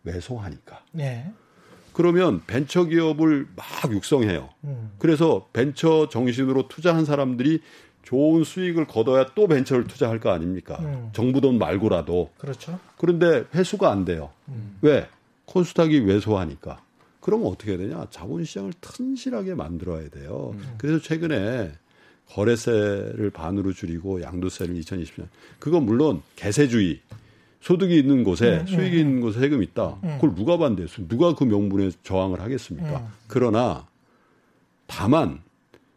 왜소하니까. 0.03 0.83
예. 0.99 1.25
그러면 1.93 2.41
벤처 2.47 2.85
기업을 2.85 3.47
막 3.55 3.91
육성해요. 3.91 4.49
음. 4.63 4.91
그래서 4.97 5.47
벤처 5.53 6.09
정신으로 6.09 6.67
투자한 6.67 7.05
사람들이 7.05 7.61
좋은 8.01 8.43
수익을 8.43 8.87
거둬야 8.87 9.27
또 9.35 9.47
벤처를 9.47 9.85
투자할 9.85 10.19
거 10.19 10.31
아닙니까? 10.31 10.77
음. 10.81 11.09
정부 11.13 11.39
돈 11.39 11.57
말고라도. 11.57 12.31
그렇죠. 12.37 12.79
그런데 12.97 13.45
회수가 13.55 13.89
안 13.89 14.05
돼요. 14.05 14.31
음. 14.49 14.77
왜? 14.81 15.07
코스닥이 15.45 15.99
왜소하니까. 15.99 16.81
그러면 17.23 17.47
어떻게 17.47 17.71
해야 17.71 17.77
되냐? 17.77 18.05
자본시장을 18.09 18.73
튼실하게 18.81 19.55
만들어야 19.55 20.09
돼요. 20.09 20.51
음. 20.55 20.75
그래서 20.77 20.99
최근에 21.01 21.71
거래세를 22.27 23.29
반으로 23.31 23.71
줄이고 23.73 24.21
양도세를 24.21 24.75
2020년. 24.75 25.27
그거 25.59 25.79
물론 25.79 26.21
개세주의. 26.35 26.99
소득이 27.61 27.97
있는 27.97 28.25
곳에 28.25 28.59
음, 28.59 28.67
수익이 28.67 28.97
음, 28.97 28.99
있는 29.07 29.21
곳에 29.21 29.39
세금 29.39 29.63
있다. 29.63 29.97
음. 30.03 30.17
그걸 30.19 30.35
누가 30.35 30.57
반대했어? 30.57 31.07
누가 31.07 31.33
그 31.33 31.45
명분에 31.45 31.91
저항을 32.03 32.41
하겠습니까? 32.41 32.99
음. 32.99 33.07
그러나 33.27 33.87
다만 34.85 35.41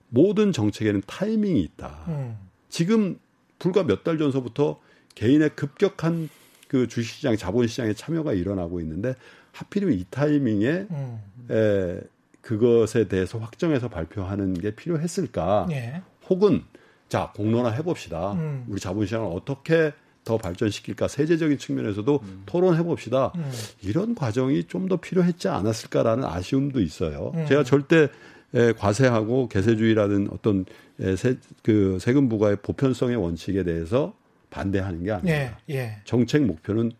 모든 0.08 0.52
정책에는 0.52 1.02
타이밍이 1.06 1.60
있다. 1.60 2.04
음. 2.06 2.36
지금 2.68 3.18
불과 3.58 3.82
몇 3.82 4.04
달 4.04 4.16
전서부터 4.16 4.78
개인의 5.16 5.56
급격한 5.56 6.28
그 6.68 6.86
주식시장, 6.86 7.36
자본시장에 7.36 7.94
참여가 7.94 8.32
일어나고 8.32 8.78
있는데 8.80 9.14
하필이면 9.56 9.94
이 9.98 10.04
타이밍에 10.10 10.86
음. 10.90 11.18
에, 11.50 12.00
그것에 12.40 13.08
대해서 13.08 13.38
확정해서 13.38 13.88
발표하는 13.88 14.54
게 14.54 14.74
필요했을까? 14.74 15.66
예. 15.72 16.02
혹은 16.28 16.62
자 17.08 17.32
공론화 17.34 17.70
해봅시다. 17.70 18.32
음. 18.34 18.64
우리 18.68 18.78
자본시장을 18.80 19.26
어떻게 19.32 19.92
더 20.24 20.36
발전시킬까? 20.38 21.08
세제적인 21.08 21.58
측면에서도 21.58 22.20
토론해 22.46 22.82
봅시다. 22.82 23.32
음. 23.36 23.50
이런 23.82 24.14
과정이 24.14 24.64
좀 24.64 24.88
더 24.88 24.96
필요했지 24.96 25.48
않았을까라는 25.48 26.24
아쉬움도 26.24 26.80
있어요. 26.80 27.32
음. 27.34 27.46
제가 27.46 27.64
절대 27.64 28.08
에, 28.54 28.72
과세하고 28.72 29.48
개세주의라는 29.48 30.28
어떤 30.32 30.64
에, 31.00 31.16
세, 31.16 31.36
그 31.62 31.98
세금 32.00 32.28
부과의 32.28 32.56
보편성의 32.62 33.16
원칙에 33.16 33.64
대해서 33.64 34.14
반대하는 34.50 35.02
게 35.02 35.10
아닙니다. 35.10 35.58
예. 35.68 35.74
예. 35.74 35.96
정책 36.04 36.44
목표는 36.44 36.84
음. 36.86 36.90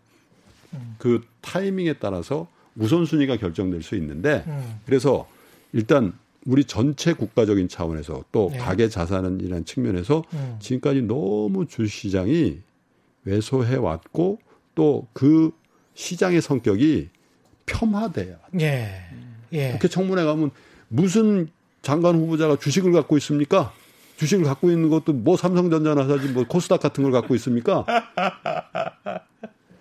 그 0.99 1.23
타이밍에 1.41 1.95
따라서 1.95 2.49
우선순위가 2.77 3.37
결정될 3.37 3.83
수 3.83 3.95
있는데 3.97 4.45
음. 4.47 4.81
그래서 4.85 5.29
일단 5.73 6.13
우리 6.45 6.65
전체 6.65 7.13
국가적인 7.13 7.69
차원에서 7.69 8.25
또 8.33 8.51
네. 8.53 8.59
가계 8.59 8.89
자산이라는 8.89 9.65
측면에서 9.65 10.23
음. 10.33 10.57
지금까지 10.61 11.03
너무 11.03 11.67
주시장이 11.67 12.61
왜소해 13.25 13.77
왔고 13.77 14.39
또 14.75 15.07
그 15.13 15.51
시장의 15.97 16.41
성격이 16.43 17.09
폄하돼요. 17.65 18.37
예. 18.61 19.03
예. 19.53 19.73
국회 19.73 19.89
청문회 19.89 20.25
가면 20.25 20.51
무슨 20.89 21.49
장관 21.83 22.15
후보자가 22.15 22.57
주식을 22.57 22.93
갖고 22.93 23.17
있습니까? 23.17 23.73
주식을 24.19 24.45
갖고 24.45 24.71
있는 24.71 24.89
것도 24.89 25.13
뭐 25.13 25.37
삼성전자나 25.37 26.07
사지 26.07 26.29
뭐 26.29 26.45
코스닥 26.47 26.81
같은 26.81 27.03
걸 27.03 27.13
갖고 27.13 27.35
있습니까? 27.35 27.85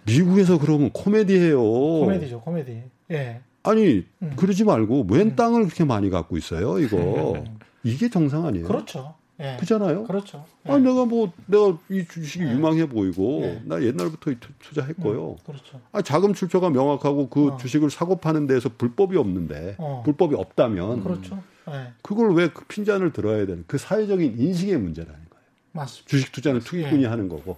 미국에서 0.06 0.58
그러면 0.60 0.92
코미디예요. 0.92 1.60
코미디죠, 1.62 2.42
코미디. 2.42 2.84
예. 3.12 3.42
아니 3.64 4.06
음. 4.22 4.34
그러지 4.36 4.64
말고 4.64 5.08
웬 5.10 5.36
땅을 5.36 5.64
그렇게 5.64 5.84
많이 5.84 6.10
갖고 6.10 6.38
있어요? 6.38 6.80
이거 6.80 7.44
이게 7.84 8.10
정상 8.10 8.46
아니에요? 8.46 8.68
그렇죠. 8.68 9.16
예. 9.40 9.58
그잖아요. 9.60 10.04
그렇죠. 10.06 10.46
예. 10.68 10.72
아, 10.72 10.78
내가 10.78 11.06
뭐 11.06 11.32
내가 11.48 11.78
이 11.90 12.06
주식이 12.08 12.46
예. 12.46 12.52
유망해 12.52 12.88
보이고 12.88 13.42
예. 13.44 13.62
나 13.66 13.82
옛날부터 13.82 14.32
투- 14.40 14.54
투자했고요. 14.60 15.38
그렇죠. 15.46 15.82
아, 15.92 16.02
자금 16.02 16.34
출처가 16.34 16.70
명확하고 16.70 17.28
그 17.30 17.50
어. 17.50 17.58
주식을 17.58 17.90
사고 17.90 18.18
파는 18.18 18.48
데에서 18.48 18.70
불법이 18.78 19.18
없는데 19.18 19.76
어. 19.80 20.04
불법이 20.06 20.36
없다면 20.36 21.04
그렇죠. 21.04 21.42
예. 21.70 21.88
그걸 22.04 22.34
왜 22.36 22.48
그 22.50 22.64
핀잔을 22.66 23.12
들어야 23.12 23.46
되는 23.48 23.64
그 23.68 23.78
사회적인 23.80 24.36
인식의 24.38 24.78
문제라는 24.78 25.16
거예요. 25.16 25.46
맞습니다. 25.72 26.08
주식 26.10 26.32
투자는 26.32 26.60
투기꾼이 26.62 27.04
예. 27.04 27.08
하는 27.08 27.28
거고. 27.28 27.58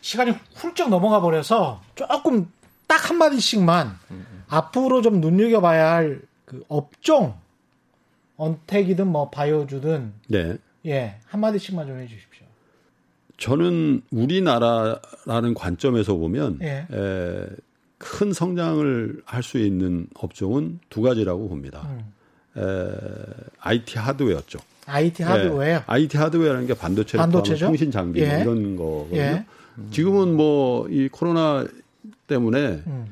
시간이 0.00 0.34
훌쩍 0.54 0.88
넘어가 0.88 1.20
버려서 1.20 1.82
조금 1.94 2.50
딱 2.86 3.08
한마디씩만 3.10 3.98
앞으로 4.48 5.02
좀 5.02 5.20
눈여겨봐야 5.20 5.92
할 5.92 6.28
그 6.48 6.64
업종, 6.68 7.34
언택이든 8.38 9.06
뭐 9.06 9.28
바이오주든 9.28 10.14
네. 10.28 10.56
예 10.86 11.16
한마디씩만 11.26 11.86
좀 11.86 11.98
해주십시오. 11.98 12.46
저는 13.36 14.00
우리나라라는 14.10 15.52
관점에서 15.54 16.14
보면 16.14 16.58
예. 16.62 16.86
에, 16.90 17.46
큰 17.98 18.32
성장을 18.32 19.22
할 19.26 19.42
수 19.42 19.58
있는 19.58 20.06
업종은 20.14 20.80
두 20.88 21.02
가지라고 21.02 21.48
봅니다. 21.50 21.86
음. 21.90 22.12
에, 22.56 22.62
IT 23.60 23.98
하드웨어 23.98 24.40
쪽. 24.46 24.62
IT 24.88 25.22
하드웨어. 25.22 25.66
예, 25.76 25.82
IT 25.86 26.16
하드웨어라는 26.16 26.66
게 26.66 26.74
반도체를 26.74 27.20
반도체죠? 27.22 27.66
통신 27.66 27.90
장비 27.90 28.20
뭐 28.20 28.28
예. 28.28 28.40
이런 28.42 28.76
거거든요. 28.76 29.18
예. 29.20 29.44
지금은 29.90 30.36
뭐 30.36 30.86
이 30.90 31.08
코로나 31.10 31.66
때문에 32.26 32.82
음. 32.86 33.06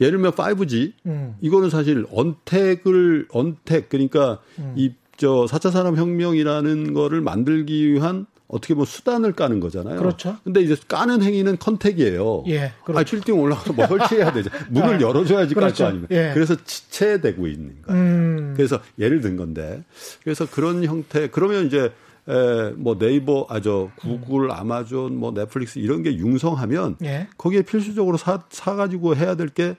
예를 0.00 0.12
들면 0.18 0.32
5G 0.32 0.92
음. 1.06 1.36
이거는 1.40 1.70
사실 1.70 2.06
untact을 2.12 3.28
untact 3.30 3.88
그러니까 3.88 4.38
음. 4.58 4.72
이저 4.76 5.46
4차 5.48 5.70
산업 5.70 5.96
혁명이라는 5.96 6.92
거를 6.94 7.20
만들기 7.20 7.92
위한 7.92 8.26
어떻게 8.52 8.74
보면 8.74 8.84
수단을 8.86 9.32
까는 9.32 9.60
거잖아요. 9.60 9.98
그렇죠. 9.98 10.36
근데 10.44 10.60
이제 10.60 10.76
까는 10.86 11.22
행위는 11.22 11.58
contact이에요. 11.58 12.44
예, 12.48 12.66
아, 12.66 12.84
그렇죠. 12.84 13.10
빌딩 13.16 13.40
올라가서 13.40 13.72
뭐 13.72 13.86
설치해야 13.86 14.30
되죠. 14.32 14.50
문을 14.68 14.96
아, 14.96 15.00
열어줘야지 15.00 15.54
깔 15.54 15.62
그렇죠. 15.64 15.84
거 15.84 15.88
아닙니까? 15.88 16.14
예. 16.14 16.30
그래서 16.34 16.54
지체되고 16.62 17.46
있는 17.46 17.82
거예요. 17.82 18.00
음. 18.00 18.52
그래서 18.54 18.78
예를 18.98 19.22
든 19.22 19.36
건데 19.36 19.82
그래서 20.22 20.46
그런 20.48 20.84
형태 20.84 21.28
그러면 21.30 21.66
이제 21.66 21.92
에, 22.28 22.70
뭐 22.76 22.98
네이버 22.98 23.46
아저 23.48 23.90
구글 23.96 24.52
아마존 24.52 25.16
뭐 25.16 25.32
넷플릭스 25.32 25.78
이런 25.78 26.02
게 26.02 26.14
융성하면 26.14 26.96
예. 27.04 27.28
거기에 27.38 27.62
필수적으로 27.62 28.18
사, 28.18 28.42
사 28.50 28.74
가지고 28.74 29.16
해야 29.16 29.34
될 29.34 29.48
게 29.48 29.76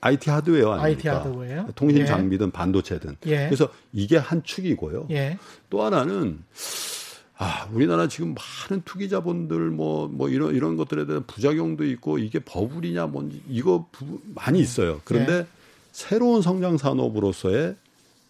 IT 0.00 0.28
하드웨어 0.30 0.72
아닙니까? 0.72 0.84
IT 0.84 1.08
하드웨어. 1.08 1.66
통신 1.76 2.00
예. 2.00 2.04
장비든 2.04 2.50
반도체든. 2.50 3.16
예. 3.26 3.46
그래서 3.46 3.68
이게 3.92 4.16
한 4.16 4.42
축이고요. 4.42 5.06
예. 5.12 5.38
또 5.70 5.84
하나는 5.84 6.40
아, 7.42 7.68
우리나라 7.72 8.06
지금 8.06 8.34
많은 8.34 8.82
투기 8.84 9.08
자본들 9.08 9.70
뭐, 9.70 10.06
뭐 10.06 10.28
이런, 10.28 10.54
이런 10.54 10.76
것들에 10.76 11.06
대한 11.06 11.24
부작용도 11.26 11.84
있고 11.86 12.18
이게 12.18 12.38
버블이냐 12.38 13.06
뭔지 13.06 13.42
이거 13.48 13.88
부, 13.90 14.20
많이 14.34 14.60
있어요. 14.60 15.00
그런데 15.04 15.32
예. 15.32 15.46
새로운 15.90 16.40
성장 16.40 16.78
산업으로서의 16.78 17.74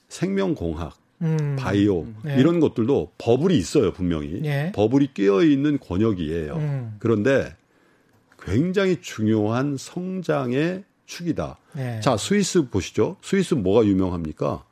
생명공학, 0.09 0.97
음. 1.21 1.57
바이오 1.59 2.07
네. 2.25 2.37
이런 2.39 2.59
것들도 2.59 3.13
버블이 3.19 3.57
있어요, 3.57 3.93
분명히. 3.93 4.41
예. 4.45 4.73
버블이 4.75 5.13
끼어 5.13 5.43
있는 5.43 5.79
권역이에요. 5.79 6.55
음. 6.55 6.97
그런데 6.99 7.55
굉장히 8.41 9.03
중요한 9.03 9.77
성장의 9.79 10.85
축이다. 11.05 11.59
예. 11.77 12.01
자, 12.03 12.17
스위스 12.17 12.69
보시죠. 12.69 13.17
스위스 13.23 13.53
뭐가 13.55 13.87
유명합니까? 13.87 14.65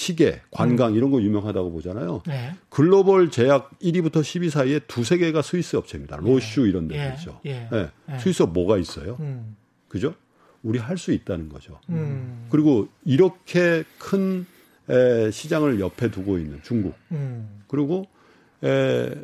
시계, 0.00 0.42
관광 0.50 0.92
음. 0.92 0.96
이런 0.96 1.10
거 1.10 1.22
유명하다고 1.22 1.72
보잖아요. 1.72 2.20
예. 2.28 2.52
글로벌 2.68 3.30
제약 3.30 3.70
1위부터 3.78 4.16
10위 4.20 4.50
사이에 4.50 4.78
두세 4.80 5.16
개가 5.16 5.40
스위스 5.40 5.74
업체입니다. 5.76 6.18
로슈 6.18 6.66
이런 6.66 6.86
데도 6.86 7.00
예. 7.00 7.14
있죠. 7.16 7.40
예. 7.46 7.66
예. 7.72 7.88
예. 8.12 8.18
스위스 8.18 8.42
뭐가 8.42 8.76
있어요? 8.76 9.16
음. 9.20 9.56
그죠? 9.88 10.12
우리 10.62 10.78
할 10.78 10.98
수 10.98 11.12
있다는 11.12 11.48
거죠. 11.48 11.80
음. 11.88 12.46
그리고 12.50 12.88
이렇게 13.06 13.84
큰 13.98 14.44
에, 14.90 15.30
시장을 15.30 15.80
옆에 15.80 16.10
두고 16.10 16.36
있는 16.36 16.60
중국. 16.62 16.94
음. 17.12 17.62
그리고 17.66 18.06
에, 18.62 19.14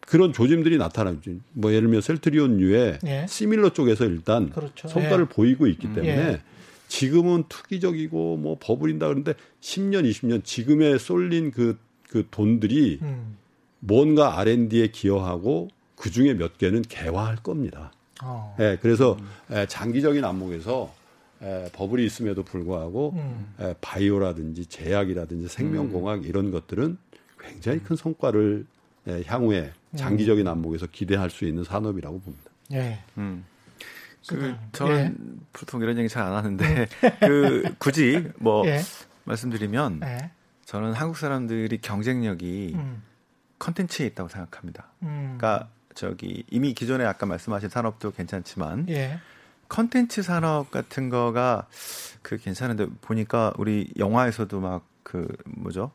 그런 0.00 0.32
조짐들이 0.32 0.78
나타나죠. 0.78 1.30
뭐 1.52 1.72
예를 1.72 1.82
들면 1.88 2.00
셀트리온유의 2.00 3.00
예. 3.04 3.26
시밀러 3.28 3.74
쪽에서 3.74 4.06
일단 4.06 4.48
그렇죠. 4.48 4.88
성과를 4.88 5.26
예. 5.30 5.34
보이고 5.34 5.66
있기 5.66 5.88
때문에 5.92 6.08
예. 6.08 6.40
지금은 6.94 7.44
투기적이고 7.48 8.36
뭐 8.36 8.56
버블인다 8.60 9.08
그러는데 9.08 9.34
10년, 9.60 10.08
20년 10.08 10.44
지금에 10.44 10.96
쏠린 10.96 11.50
그, 11.50 11.76
그 12.08 12.28
돈들이 12.30 13.00
음. 13.02 13.36
뭔가 13.80 14.38
R&D에 14.38 14.88
기여하고 14.92 15.70
그 15.96 16.12
중에 16.12 16.34
몇 16.34 16.56
개는 16.56 16.82
개화할 16.82 17.36
겁니다. 17.36 17.90
어. 18.22 18.54
예, 18.60 18.78
그래서 18.80 19.16
에, 19.50 19.66
장기적인 19.66 20.24
안목에서 20.24 20.94
에, 21.42 21.68
버블이 21.72 22.06
있음에도 22.06 22.44
불구하고 22.44 23.14
음. 23.16 23.54
에, 23.58 23.74
바이오라든지 23.80 24.66
제약이라든지 24.66 25.48
생명공학 25.48 26.24
이런 26.24 26.52
것들은 26.52 26.96
굉장히 27.40 27.80
큰 27.80 27.96
성과를 27.96 28.66
에, 29.08 29.24
향후에 29.26 29.72
장기적인 29.96 30.46
안목에서 30.46 30.86
기대할 30.86 31.30
수 31.30 31.44
있는 31.44 31.64
산업이라고 31.64 32.20
봅니다. 32.20 32.50
예. 32.72 33.00
음. 33.18 33.44
그 34.28 34.36
그다음, 34.36 34.58
저는 34.72 35.16
예. 35.18 35.44
보통 35.52 35.82
이런 35.82 35.98
얘기 35.98 36.08
잘 36.08 36.24
안 36.24 36.34
하는데 36.34 36.88
그 37.20 37.74
굳이 37.78 38.30
뭐 38.38 38.66
예. 38.66 38.80
말씀드리면 39.24 40.00
예. 40.04 40.30
저는 40.64 40.92
한국 40.92 41.16
사람들이 41.16 41.78
경쟁력이 41.80 42.72
음. 42.74 43.02
컨텐츠에 43.58 44.06
있다고 44.06 44.28
생각합니다. 44.28 44.88
음. 45.02 45.36
그러니까 45.38 45.68
저기 45.94 46.44
이미 46.50 46.74
기존에 46.74 47.04
아까 47.04 47.26
말씀하신 47.26 47.68
산업도 47.68 48.12
괜찮지만 48.12 48.88
예. 48.88 49.18
컨텐츠 49.68 50.22
산업 50.22 50.70
같은 50.70 51.08
거가 51.08 51.66
그 52.22 52.36
괜찮은데 52.36 52.86
보니까 53.00 53.52
우리 53.56 53.92
영화에서도 53.98 54.60
막 54.60 54.94
그 55.04 55.28
뭐죠? 55.46 55.92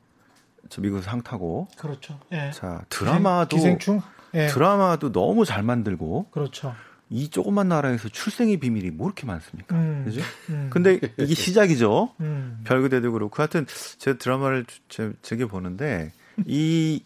저 0.69 0.81
미국에서 0.81 1.09
상 1.09 1.21
타고 1.21 1.67
그렇죠. 1.77 2.17
예. 2.31 2.51
자 2.51 2.85
드라마도 2.87 3.57
기생충. 3.57 4.01
예. 4.35 4.47
드라마도 4.47 5.11
너무 5.11 5.43
잘 5.43 5.63
만들고 5.63 6.27
그렇죠. 6.31 6.73
이 7.09 7.29
조그만 7.29 7.69
나라에서 7.69 8.09
출생의 8.09 8.57
비밀이 8.57 8.91
뭐 8.91 9.07
이렇게 9.07 9.25
많습니까? 9.25 9.75
음. 9.75 10.03
그죠? 10.05 10.21
음. 10.49 10.69
근데 10.71 10.99
이게 11.17 11.33
시작이죠. 11.35 12.13
음. 12.19 12.61
별그대도 12.65 13.11
그렇고 13.11 13.35
하여튼 13.37 13.65
제 13.97 14.17
드라마를 14.17 14.65
제, 14.89 15.11
즐겨 15.21 15.47
보는데 15.47 16.11
이 16.45 17.03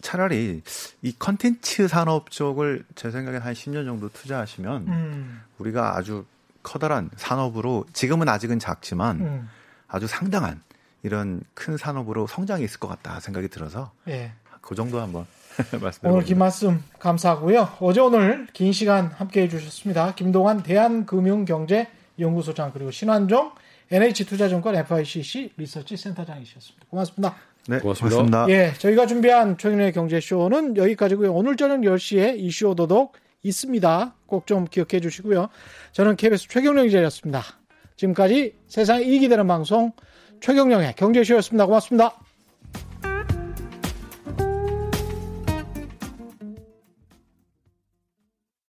차라리 0.00 0.62
이 1.02 1.14
컨텐츠 1.18 1.88
산업 1.88 2.30
쪽을 2.30 2.84
제 2.94 3.10
생각엔 3.10 3.40
한 3.40 3.54
10년 3.54 3.86
정도 3.86 4.08
투자하시면 4.10 4.88
음. 4.88 5.42
우리가 5.58 5.96
아주 5.96 6.24
커다란 6.62 7.10
산업으로 7.16 7.86
지금은 7.92 8.28
아직은 8.28 8.58
작지만 8.58 9.20
음. 9.20 9.48
아주 9.86 10.06
상당한 10.06 10.62
이런 11.02 11.42
큰 11.54 11.76
산업으로 11.76 12.26
성장이 12.26 12.64
있을 12.64 12.80
것 12.80 12.88
같다 12.88 13.20
생각이 13.20 13.48
들어서 13.48 13.92
예. 14.08 14.32
그 14.60 14.74
정도 14.74 15.00
한번 15.00 15.26
오늘 16.02 16.24
긴 16.24 16.30
말씀드립니다. 16.38 16.38
말씀 16.38 16.82
감사하고요. 16.98 17.76
어제 17.80 18.00
오늘 18.00 18.46
긴 18.52 18.72
시간 18.72 19.06
함께 19.06 19.42
해 19.42 19.48
주셨습니다. 19.48 20.14
김동환 20.14 20.62
대한금융경제연구소장 20.62 22.72
그리고 22.72 22.90
신환종 22.90 23.52
NH투자증권 23.90 24.74
FICC 24.76 25.52
리서치 25.56 25.96
센터장이셨습니다. 25.96 26.86
고맙습니다. 26.90 27.36
네, 27.68 27.78
고맙습니다. 27.78 28.16
고맙습니다. 28.16 28.46
예, 28.50 28.72
저희가 28.78 29.06
준비한 29.06 29.56
최근의 29.56 29.92
경제쇼는 29.92 30.76
여기까지고요. 30.76 31.32
오늘 31.32 31.56
저녁 31.56 31.80
10시에 31.80 32.38
이슈 32.38 32.68
오도독 32.68 33.14
있습니다. 33.42 34.14
꼭 34.26 34.46
좀 34.46 34.66
기억해 34.66 35.00
주시고요. 35.00 35.48
저는 35.92 36.16
KBS 36.16 36.48
최경령 36.48 36.86
기자였습니다. 36.86 37.42
지금까지 37.96 38.56
세상에 38.66 39.04
이익이 39.04 39.28
되는 39.28 39.46
방송 39.46 39.92
최경령의 40.40 40.94
경제쇼였습니다. 40.96 41.66
고맙습니다. 41.66 42.16